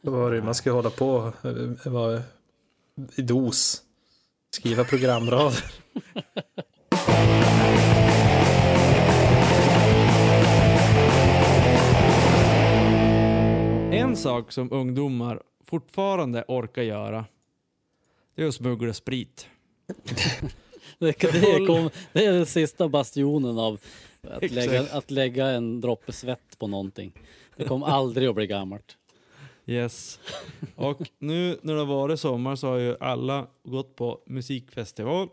Det 0.02 0.10
var 0.10 0.32
det, 0.32 0.42
man 0.42 0.54
ska 0.54 0.70
ju 0.70 0.74
hålla 0.74 0.90
på 0.90 1.32
eh, 1.44 1.92
vara 1.92 2.22
i 3.16 3.22
dos. 3.22 3.82
Skriva 4.50 4.84
programrader. 4.84 5.64
sak 14.24 14.52
som 14.52 14.72
ungdomar 14.72 15.42
fortfarande 15.64 16.44
orkar 16.48 16.82
göra, 16.82 17.24
det 18.34 18.42
är 18.42 18.46
att 18.46 18.54
smuggla 18.54 18.92
sprit. 18.92 19.48
Det, 20.98 21.20
det, 21.20 21.66
kom, 21.66 21.90
det 22.12 22.24
är 22.24 22.32
den 22.32 22.46
sista 22.46 22.88
bastionen 22.88 23.58
av 23.58 23.80
att 24.22 24.50
lägga, 24.50 24.82
att 24.82 25.10
lägga 25.10 25.46
en 25.46 25.80
droppe 25.80 26.12
svett 26.12 26.58
på 26.58 26.66
någonting. 26.66 27.12
Det 27.56 27.64
kommer 27.64 27.86
aldrig 27.86 28.28
att 28.28 28.34
bli 28.34 28.46
gammalt. 28.46 28.96
Yes. 29.66 30.20
Och 30.76 31.10
nu 31.18 31.58
när 31.62 31.74
det 31.74 31.78
har 31.78 31.86
varit 31.86 32.20
sommar 32.20 32.56
så 32.56 32.66
har 32.66 32.76
ju 32.76 32.96
alla 33.00 33.46
gått 33.62 33.96
på 33.96 34.20
musikfestival. 34.26 35.28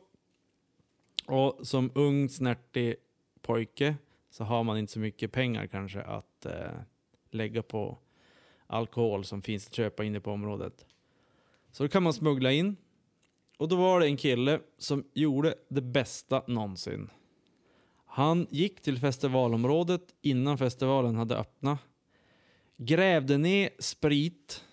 Och 1.26 1.68
som 1.68 1.92
ung 1.96 2.30
snärtig 2.30 2.96
pojke 3.42 3.96
så 4.30 4.44
har 4.44 4.64
man 4.64 4.78
inte 4.78 4.94
så 4.94 5.00
mycket 5.00 5.32
pengar 5.32 5.68
kanske 5.68 6.02
att 6.02 6.46
eh, 6.46 6.72
lägga 7.32 7.62
på 7.64 7.98
alkohol 8.72 9.26
som 9.26 9.42
finns 9.42 9.68
att 9.68 9.74
köpa 9.76 10.04
inne 10.04 10.20
på 10.20 10.32
området. 10.32 10.86
Så 11.72 11.84
då 11.84 11.90
kan 11.90 12.04
man 12.04 12.14
smuggla 12.14 12.52
in. 12.52 12.76
Och 13.58 13.68
då 13.68 13.76
var 13.76 14.00
det 14.00 14.06
en 14.06 14.18
kille 14.18 14.60
som 14.78 15.04
gjorde 15.14 15.56
det 15.70 15.82
bästa 15.82 16.44
någonsin. 16.48 17.10
Han 18.06 18.48
gick 18.50 18.82
till 18.82 19.00
festivalområdet 19.00 20.02
innan 20.22 20.58
festivalen 20.58 21.16
hade 21.16 21.36
öppnat. 21.38 21.80
Grävde 22.78 23.38
ner 23.38 23.70
sprit, 23.80 24.64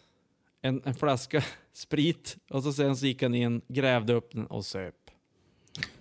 en, 0.63 0.83
en 0.85 0.95
flaska 0.95 1.45
sprit 1.73 2.37
och 2.51 2.63
så 2.63 2.73
sen 2.73 2.97
så 2.97 3.07
gick 3.07 3.23
han 3.23 3.35
in, 3.35 3.61
grävde 3.69 4.13
upp 4.15 4.33
den 4.33 4.47
och 4.47 4.65
söp. 4.67 4.95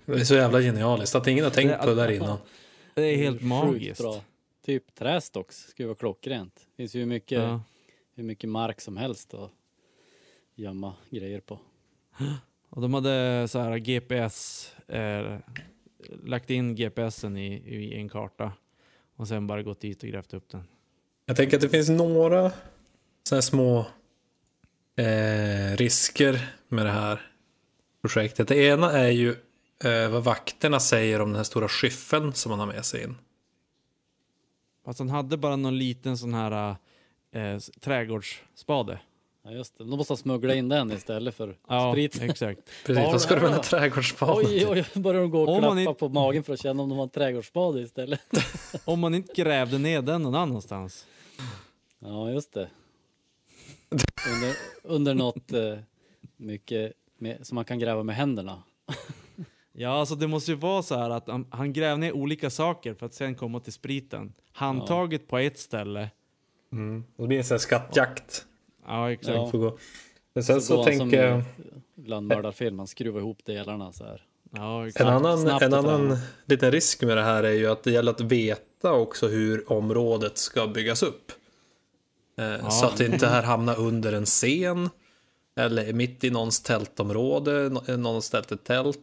Det 0.06 0.12
är 0.14 0.24
så 0.24 0.36
jävla 0.36 0.62
genialiskt 0.62 1.16
att 1.16 1.28
ingen 1.28 1.44
har 1.44 1.52
tänkt 1.52 1.70
Det- 1.72 1.78
på 1.78 1.86
det 1.86 1.96
där 1.96 2.12
innan. 2.12 2.38
Det 2.94 3.02
är 3.04 3.18
helt 3.18 3.42
magiskt. 3.42 4.02
Bra. 4.02 4.22
Typ 4.66 4.96
trästocks 4.96 5.58
skulle 5.68 5.88
vara 5.88 5.98
klockrent. 5.98 6.56
Det 6.56 6.76
finns 6.78 6.96
ju 6.96 7.00
hur 7.00 7.06
mycket, 7.08 7.40
Ja. 7.40 7.62
Hur 8.18 8.24
mycket 8.24 8.50
mark 8.50 8.82
som 8.82 8.98
helst 8.98 9.34
att 9.34 9.52
gömma 10.56 10.96
grejer 11.10 11.40
på. 11.40 11.60
Och 12.70 12.82
de 12.82 12.94
hade 12.94 13.48
så 13.48 13.60
här 13.60 13.78
GPS, 13.78 14.72
eh, 14.88 15.38
lagt 16.24 16.50
in 16.50 16.76
GPSen 16.76 17.38
i, 17.38 17.54
i 17.56 17.96
en 17.96 18.10
karta 18.10 18.52
och 19.16 19.28
sen 19.28 19.48
bara 19.48 19.64
gått 19.64 19.80
dit 19.80 20.04
och 20.04 20.10
grävt 20.10 20.34
upp 20.34 20.50
den. 20.50 20.64
Jag 21.26 21.38
tänker 21.38 21.58
att 21.58 21.62
det 21.62 21.70
finns 21.70 21.90
några 21.90 22.52
så 23.24 23.36
här 23.36 23.42
små 23.42 23.80
eh, 24.96 25.78
risker 25.78 26.50
med 26.68 26.86
det 26.86 26.92
här 26.92 27.22
projektet. 28.02 28.48
Det 28.48 28.64
ena 28.64 28.92
är 28.92 29.10
ju 29.10 29.36
eh, 29.84 30.10
vad 30.10 30.24
vakterna 30.24 30.80
säger 30.80 31.22
om 31.22 31.30
den 31.30 31.36
här 31.36 31.44
stora 31.44 31.68
skyffeln 31.68 32.34
som 32.34 32.50
man 32.50 32.60
har 32.60 32.68
med 32.68 32.86
sig 32.86 33.04
in. 33.04 33.16
Fast 34.86 35.00
han 35.00 35.10
hade 35.10 35.38
bara 35.38 35.56
någon 35.56 35.78
liten 35.78 36.18
sån 36.18 36.34
här 36.34 36.76
eh, 37.32 37.58
trädgårdsspade. 37.82 39.00
Ja 39.44 39.52
just 39.52 39.78
det, 39.78 39.84
de 39.84 39.90
måste 39.98 40.12
ha 40.14 40.18
smugglat 40.18 40.56
in 40.56 40.70
den 40.70 40.92
istället 40.92 41.36
för 41.36 41.58
Ja, 41.68 41.92
sprit. 41.94 42.22
exakt. 42.22 42.60
Precis, 42.86 43.04
Ja, 43.04 43.12
vad 43.12 43.22
ska 43.22 43.36
du 43.36 43.42
ja. 43.46 43.50
här 43.52 43.60
trädgårdsspaden 43.60 44.46
Oj, 44.48 44.66
oj, 44.68 44.86
börjar 45.02 45.22
de 45.22 45.30
gå 45.32 45.42
och 45.42 45.50
Om 45.50 45.60
klappa 45.60 45.80
inte- 45.80 45.94
på 45.94 46.10
magen 46.10 46.44
för 46.44 46.54
att 46.54 46.62
känna 46.62 46.84
om 46.84 46.90
de 46.90 46.96
har 46.98 47.04
en 47.04 47.10
trädgårdsspade 47.10 47.82
istället. 47.82 48.22
Om 48.86 49.00
man 49.00 49.16
inte 49.16 49.34
grävde 49.42 49.78
ner 49.78 50.02
den 50.02 50.22
någon 50.24 50.36
annanstans. 50.36 51.06
Ja, 52.00 52.32
just 52.32 52.54
det. 52.54 52.70
Under, 54.34 54.56
under 54.84 55.14
något 55.14 55.52
eh, 55.54 55.78
mycket 56.38 56.94
med, 57.18 57.48
som 57.48 57.56
man 57.56 57.66
kan 57.66 57.80
gräva 57.80 58.04
med 58.04 58.16
händerna. 58.16 58.64
Ja, 59.80 59.90
alltså 60.00 60.16
det 60.16 60.28
måste 60.28 60.52
ju 60.52 60.58
vara 60.58 60.84
så 60.84 60.96
här 60.98 61.10
att 61.10 61.28
han, 61.28 61.48
han 61.50 61.74
gräver 61.74 61.98
ner 61.98 62.12
olika 62.14 62.50
saker 62.50 62.94
för 62.94 63.06
att 63.06 63.14
sen 63.14 63.36
komma 63.36 63.60
till 63.60 63.74
spriten. 63.74 64.34
Handtaget 64.52 65.28
på 65.28 65.38
ett 65.38 65.60
ställe. 65.60 66.10
Mm. 66.72 67.04
Det 67.18 67.28
blir 67.28 67.38
en 67.38 67.44
sån 67.44 67.56
här 67.56 67.60
skattjakt. 67.60 68.46
Ja, 68.88 69.12
exakt. 69.12 69.36
Ja. 69.36 69.52
Får 69.52 69.58
gå. 69.60 69.78
Men 70.34 70.44
sen 70.44 70.62
så, 70.62 70.76
han 70.76 70.84
som 70.84 71.00
tänker 71.10 71.26
jag... 71.28 71.40
i 71.40 71.44
Ibland 71.98 72.28
mördarfilm, 72.28 72.76
man 72.76 72.88
skruvar 72.88 73.20
ihop 73.20 73.46
delarna 73.46 73.92
så 73.92 74.04
här. 74.04 74.26
Ja, 74.52 74.88
En 74.96 75.08
annan, 75.08 75.38
snabbt 75.42 75.64
en 75.64 75.74
annan 75.74 76.18
liten 76.46 76.72
risk 76.72 77.04
med 77.04 77.18
det 77.18 77.24
här 77.24 77.44
är 77.44 77.52
ju 77.52 77.68
att 77.68 77.84
det 77.84 77.92
gäller 77.92 78.12
att 78.12 78.22
veta 78.22 78.92
också 78.94 79.28
hur 79.28 79.72
området 79.72 80.38
ska 80.38 80.68
byggas 80.68 81.04
upp. 81.04 81.32
Eh, 82.38 82.70
Så 82.70 82.86
att 82.86 82.98
det 82.98 83.06
inte 83.06 83.28
här 83.28 83.44
hamnar 83.44 83.80
under 83.80 84.14
en 84.14 84.26
scen 84.26 84.90
eller 85.56 85.94
mitt 85.94 86.24
i 86.24 86.30
någons 86.30 86.62
tältområde, 86.64 87.70
nå- 87.70 87.84
någon 87.88 88.14
har 88.14 88.22
ställt 88.22 88.52
ett 88.52 88.64
tält 88.64 89.00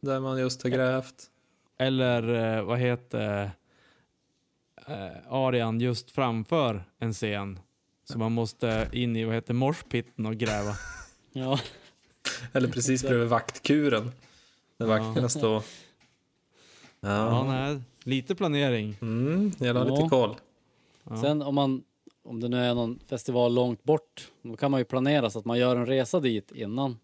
där 0.00 0.20
man 0.20 0.38
just 0.40 0.62
har 0.62 0.70
grävt. 0.70 1.14
Eller 1.78 2.56
eh, 2.58 2.62
vad 2.64 2.78
heter 2.78 3.50
eh, 4.90 5.32
Arian 5.32 5.80
just 5.80 6.10
framför 6.10 6.84
en 6.98 7.12
scen. 7.12 7.58
Så 8.04 8.18
man 8.18 8.32
måste 8.32 8.88
in 8.92 9.16
i 9.16 9.24
vad 9.24 9.34
heter 9.34 9.54
morspitten 9.54 10.26
och 10.26 10.34
gräva. 10.36 10.72
Ja, 11.32 11.60
Eller 12.52 12.68
precis 12.68 13.02
bredvid 13.02 13.28
vaktkuren. 13.28 14.12
Där 14.76 14.86
Ja. 14.86 14.98
vakterna 14.98 15.28
står. 15.28 15.62
Ja, 17.00 17.08
Ja. 17.10 17.44
nej, 17.46 17.80
lite 18.04 18.34
planering. 18.34 18.96
Mm, 19.00 19.52
jag 19.58 19.74
har 19.74 19.86
Ja. 19.86 19.96
lite 19.96 20.08
koll. 20.08 20.36
Ja. 21.04 21.22
sen 21.22 21.42
om 21.42 21.54
man 21.54 21.82
om 22.22 22.40
det 22.40 22.48
nu 22.48 22.56
är 22.56 22.74
någon 22.74 22.98
festival 23.06 23.54
långt 23.54 23.84
bort, 23.84 24.30
då 24.42 24.56
kan 24.56 24.70
man 24.70 24.80
ju 24.80 24.84
planera 24.84 25.30
så 25.30 25.38
att 25.38 25.44
man 25.44 25.58
gör 25.58 25.76
en 25.76 25.86
resa 25.86 26.20
dit 26.20 26.52
innan 26.52 26.98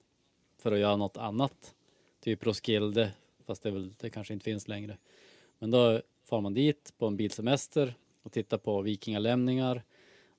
för 0.62 0.72
att 0.72 0.78
göra 0.78 0.97
något 0.97 1.16
annat. 1.16 1.74
Typ 2.24 2.47
Roskilde, 2.47 3.12
fast 3.47 3.62
det, 3.62 3.70
väl, 3.70 3.93
det 4.01 4.11
kanske 4.11 4.32
inte 4.35 4.45
finns 4.45 4.68
längre. 4.68 4.97
Men 5.59 5.70
då 5.70 6.03
far 6.25 6.41
man 6.41 6.55
dit 6.55 6.93
på 6.99 7.07
en 7.07 7.16
bilsemester 7.16 7.95
och 8.22 8.33
tittar 8.33 8.59
på 8.59 8.83
vikingalämningar 8.83 9.83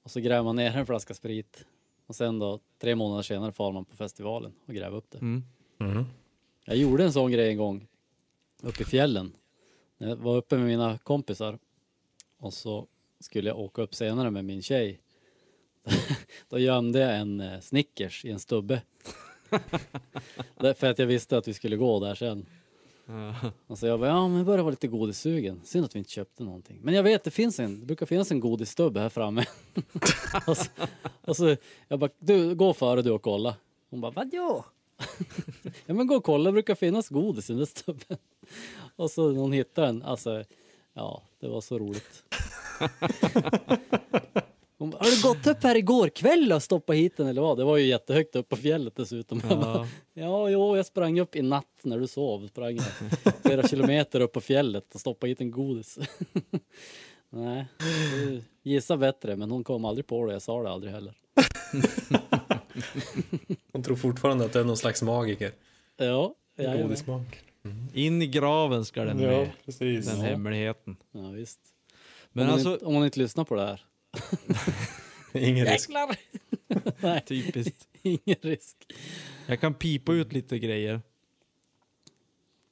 och 0.04 0.12
så 0.12 0.20
gräver 0.20 0.44
man 0.44 0.56
ner 0.56 0.78
en 0.78 0.86
flaska 0.86 1.14
sprit 1.14 1.66
och 2.06 2.16
sen 2.16 2.40
då 2.40 2.60
tre 2.80 2.96
månader 2.96 3.24
senare 3.24 3.52
far 3.52 3.72
man 3.72 3.86
på 3.86 3.96
festivalen 3.96 4.54
och 4.66 4.74
gräver 4.74 4.98
upp 4.98 5.12
det. 5.12 5.18
Mm. 5.18 5.44
Mm. 5.80 6.06
Jag 6.66 6.78
gjorde 6.78 7.04
en 7.04 7.14
sån 7.14 7.32
grej 7.32 7.50
en 7.50 7.58
gång 7.58 7.88
uppe 8.62 8.82
i 8.82 8.86
fjällen. 8.86 9.36
Jag 9.98 10.16
var 10.16 10.36
uppe 10.36 10.58
med 10.58 10.66
mina 10.66 10.98
kompisar 10.98 11.60
och 12.38 12.54
så 12.54 12.88
skulle 13.20 13.50
jag 13.50 13.60
åka 13.60 13.82
upp 13.82 13.96
senare 13.96 14.32
med 14.32 14.46
min 14.46 14.62
tjej. 14.62 15.00
Då 16.50 16.60
gömde 16.60 17.00
jag 17.00 17.18
en 17.18 17.42
eh, 17.42 17.60
Snickers 17.60 18.26
i 18.26 18.32
en 18.32 18.40
stubbe. 18.40 18.82
Därför 20.60 20.88
att 20.88 21.00
jag 21.00 21.08
visste 21.08 21.38
att 21.38 21.48
vi 21.48 21.54
skulle 21.54 21.76
gå 21.76 22.00
där 22.00 22.16
sen. 22.16 22.46
Ja. 23.06 23.52
Och 23.68 23.78
så 23.78 23.88
jag 23.88 24.00
bara, 24.00 24.10
ja 24.10 24.28
men 24.28 24.38
jag 24.38 24.46
börjar 24.46 24.64
vara 24.64 24.72
lite 24.72 24.88
godissugen. 24.88 25.62
Synd 25.64 25.86
att 25.86 25.96
vi 25.96 26.00
inte 26.00 26.12
köpte 26.12 26.44
någonting. 26.44 26.80
Men 26.84 26.94
jag 26.94 27.04
vet, 27.04 27.24
det 27.24 27.32
finns 27.32 27.60
en, 27.60 27.80
det 27.80 27.86
brukar 27.86 28.06
finnas 28.06 28.32
en 28.32 28.40
godisstubbe 28.40 29.00
här 29.00 29.10
framme. 29.10 29.46
och, 30.48 30.58
så, 30.58 30.70
och 31.22 31.38
så 31.38 31.56
jag 31.88 32.00
bara, 32.00 32.10
du 32.20 32.56
gå 32.56 32.74
före 32.74 33.02
du 33.02 33.12
och 33.12 33.22
kolla. 33.22 33.56
Hon 33.90 34.02
bara, 34.02 34.12
vadå? 34.12 34.66
ja 35.86 35.94
men 35.94 36.08
gå 36.08 36.16
och 36.16 36.24
kolla, 36.24 36.44
det 36.44 36.52
brukar 36.52 36.76
finnas 36.76 37.10
godis 37.10 37.50
i 37.50 37.54
den 37.54 37.60
där 37.60 37.66
stubben. 37.66 38.18
och 38.96 39.12
så 39.12 39.32
hon 39.32 39.52
hittade 39.52 39.88
den, 39.88 40.04
alltså, 40.04 40.44
ja, 40.94 41.22
det 41.40 41.48
var 41.48 41.62
så 41.62 41.80
roligt. 41.80 42.24
Hon 44.78 44.90
bara, 44.90 44.98
har 45.04 45.12
du 45.12 45.22
gått 45.28 45.48
upp 45.48 45.64
här 45.64 45.76
igår 45.76 46.10
kväll 46.10 46.52
och 46.54 46.64
stoppat 46.64 46.96
hit 46.96 47.18
den 47.18 47.28
eller 47.28 47.42
vad? 47.42 47.58
Det 47.58 47.64
var 47.64 47.78
ju 47.78 47.86
jättehögt 47.86 48.36
upp 48.36 48.50
på 48.50 48.56
fjället 48.56 48.96
dessutom. 48.96 49.42
Jag 49.50 49.60
bara, 49.60 49.76
Ja. 49.78 49.88
Ja, 50.14 50.50
jo, 50.50 50.78
jag 50.78 50.86
sprang 50.86 51.20
upp 51.20 51.36
i 51.36 51.42
natt 51.42 51.66
när 51.84 52.00
du 52.00 52.08
sov. 52.08 52.48
Sprang 52.48 52.76
jag 52.76 52.86
flera 53.44 53.68
kilometer 53.68 54.20
upp 54.20 54.32
på 54.34 54.42
fjället 54.42 54.96
och 54.96 55.00
stoppade 55.02 55.30
hit 55.30 55.42
en 55.42 55.52
godis. 55.52 56.00
Nej, 57.30 57.66
gissa 58.64 58.98
bättre, 58.98 59.36
men 59.36 59.52
hon 59.52 59.64
kom 59.64 59.86
aldrig 59.86 60.08
på 60.08 60.26
det. 60.26 60.34
Jag 60.34 60.42
sa 60.42 60.64
det 60.64 60.70
aldrig 60.70 60.94
heller. 60.94 61.14
Hon 63.72 63.84
tror 63.84 63.96
fortfarande 63.96 64.46
att 64.46 64.54
det 64.54 64.60
är 64.60 64.64
någon 64.64 64.78
slags 64.78 65.02
magiker. 65.02 65.52
Ja, 65.98 66.36
jajamän. 66.58 66.82
Godismak. 66.84 67.40
In 67.94 68.22
i 68.22 68.28
graven 68.28 68.86
ska 68.86 69.04
den 69.06 69.18
med. 69.18 69.50
precis. 69.66 70.06
Den 70.08 70.18
Ja. 70.20 70.24
hemligheten. 70.26 70.98
Ja, 71.12 71.30
visst. 71.30 71.60
Men 72.32 72.44
om, 72.44 72.48
hon 72.50 72.54
alltså, 72.54 72.74
inte, 72.74 72.86
om 72.86 72.94
hon 72.96 73.06
inte 73.06 73.20
lyssnar 73.20 73.44
på 73.44 73.56
det 73.56 73.62
här. 73.66 73.82
Ingen 75.34 75.66
risk. 75.66 75.90
Jäklar! 75.90 76.16
Nej, 77.02 77.22
typiskt. 77.26 77.88
ingen 78.02 78.38
risk. 78.42 78.78
Jag 79.48 79.60
kan 79.62 79.74
pipa 79.74 80.14
ut 80.14 80.34
lite 80.34 80.60
grejer. 80.60 81.02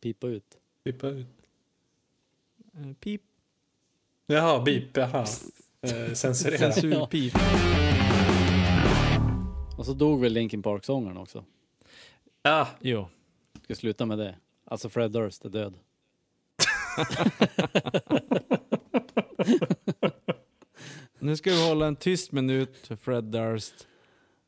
Pipa 0.01 0.27
ut. 0.27 0.57
Pippa 0.83 1.07
ut. 1.07 1.27
Eh, 2.75 2.93
Pip, 2.99 3.21
Jaha, 4.27 4.61
bip, 4.63 4.97
jaha. 4.97 5.25
Eh, 5.81 6.13
censurera. 6.13 6.57
censurpip. 6.57 7.33
Och 9.77 9.85
så 9.85 9.93
dog 9.93 10.21
väl 10.21 10.33
Linkin 10.33 10.61
Park-sångaren 10.63 11.17
också. 11.17 11.45
Ja, 12.43 12.67
Jo. 12.81 13.07
Ska 13.63 13.75
sluta 13.75 14.05
med 14.05 14.17
det. 14.17 14.35
Alltså 14.65 14.89
Fred 14.89 15.11
Durst 15.11 15.45
är 15.45 15.49
död. 15.49 15.73
Nu 21.23 21.35
ska 21.35 21.49
vi 21.51 21.67
hålla 21.67 21.87
en 21.87 21.95
tyst 21.95 22.31
minut 22.31 22.77
för 22.87 22.95
Fred 22.95 23.23
Durst. 23.23 23.87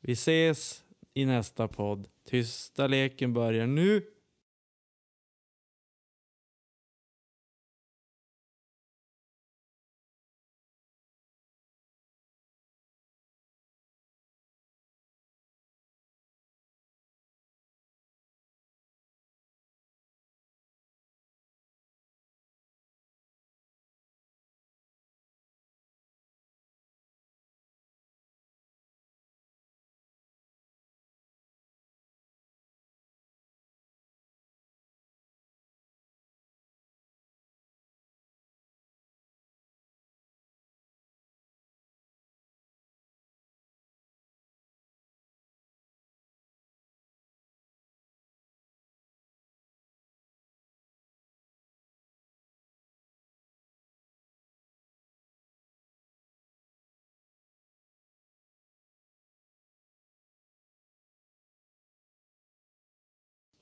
Vi 0.02 0.14
ses 0.14 0.84
i 1.14 1.26
nästa 1.26 1.68
podd. 1.68 2.08
Tysta 2.30 2.88
leken 2.88 3.34
börjar 3.34 3.68
nu. 3.68 4.02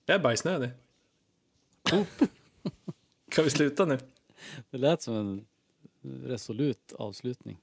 Jag 0.05 0.15
är 0.15 0.19
bajsnödig. 0.19 0.69
kan 3.31 3.43
vi 3.43 3.49
sluta 3.49 3.85
nu? 3.85 3.97
Det 4.69 4.77
lät 4.77 5.01
som 5.01 5.15
en 5.15 5.45
resolut 6.27 6.93
avslutning. 6.93 7.57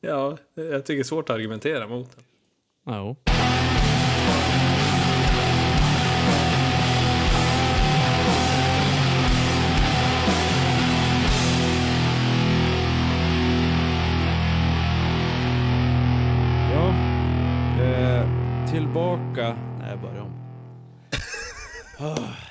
Ja, 0.00 0.38
jag 0.54 0.86
tycker 0.86 0.94
det 0.94 1.00
är 1.00 1.04
svårt 1.04 1.30
att 1.30 1.36
argumentera 1.36 1.88
mot 1.88 2.16
den. 2.16 2.24
Ja. 2.84 3.16
Ja. 3.26 3.63
oh. 22.00 22.36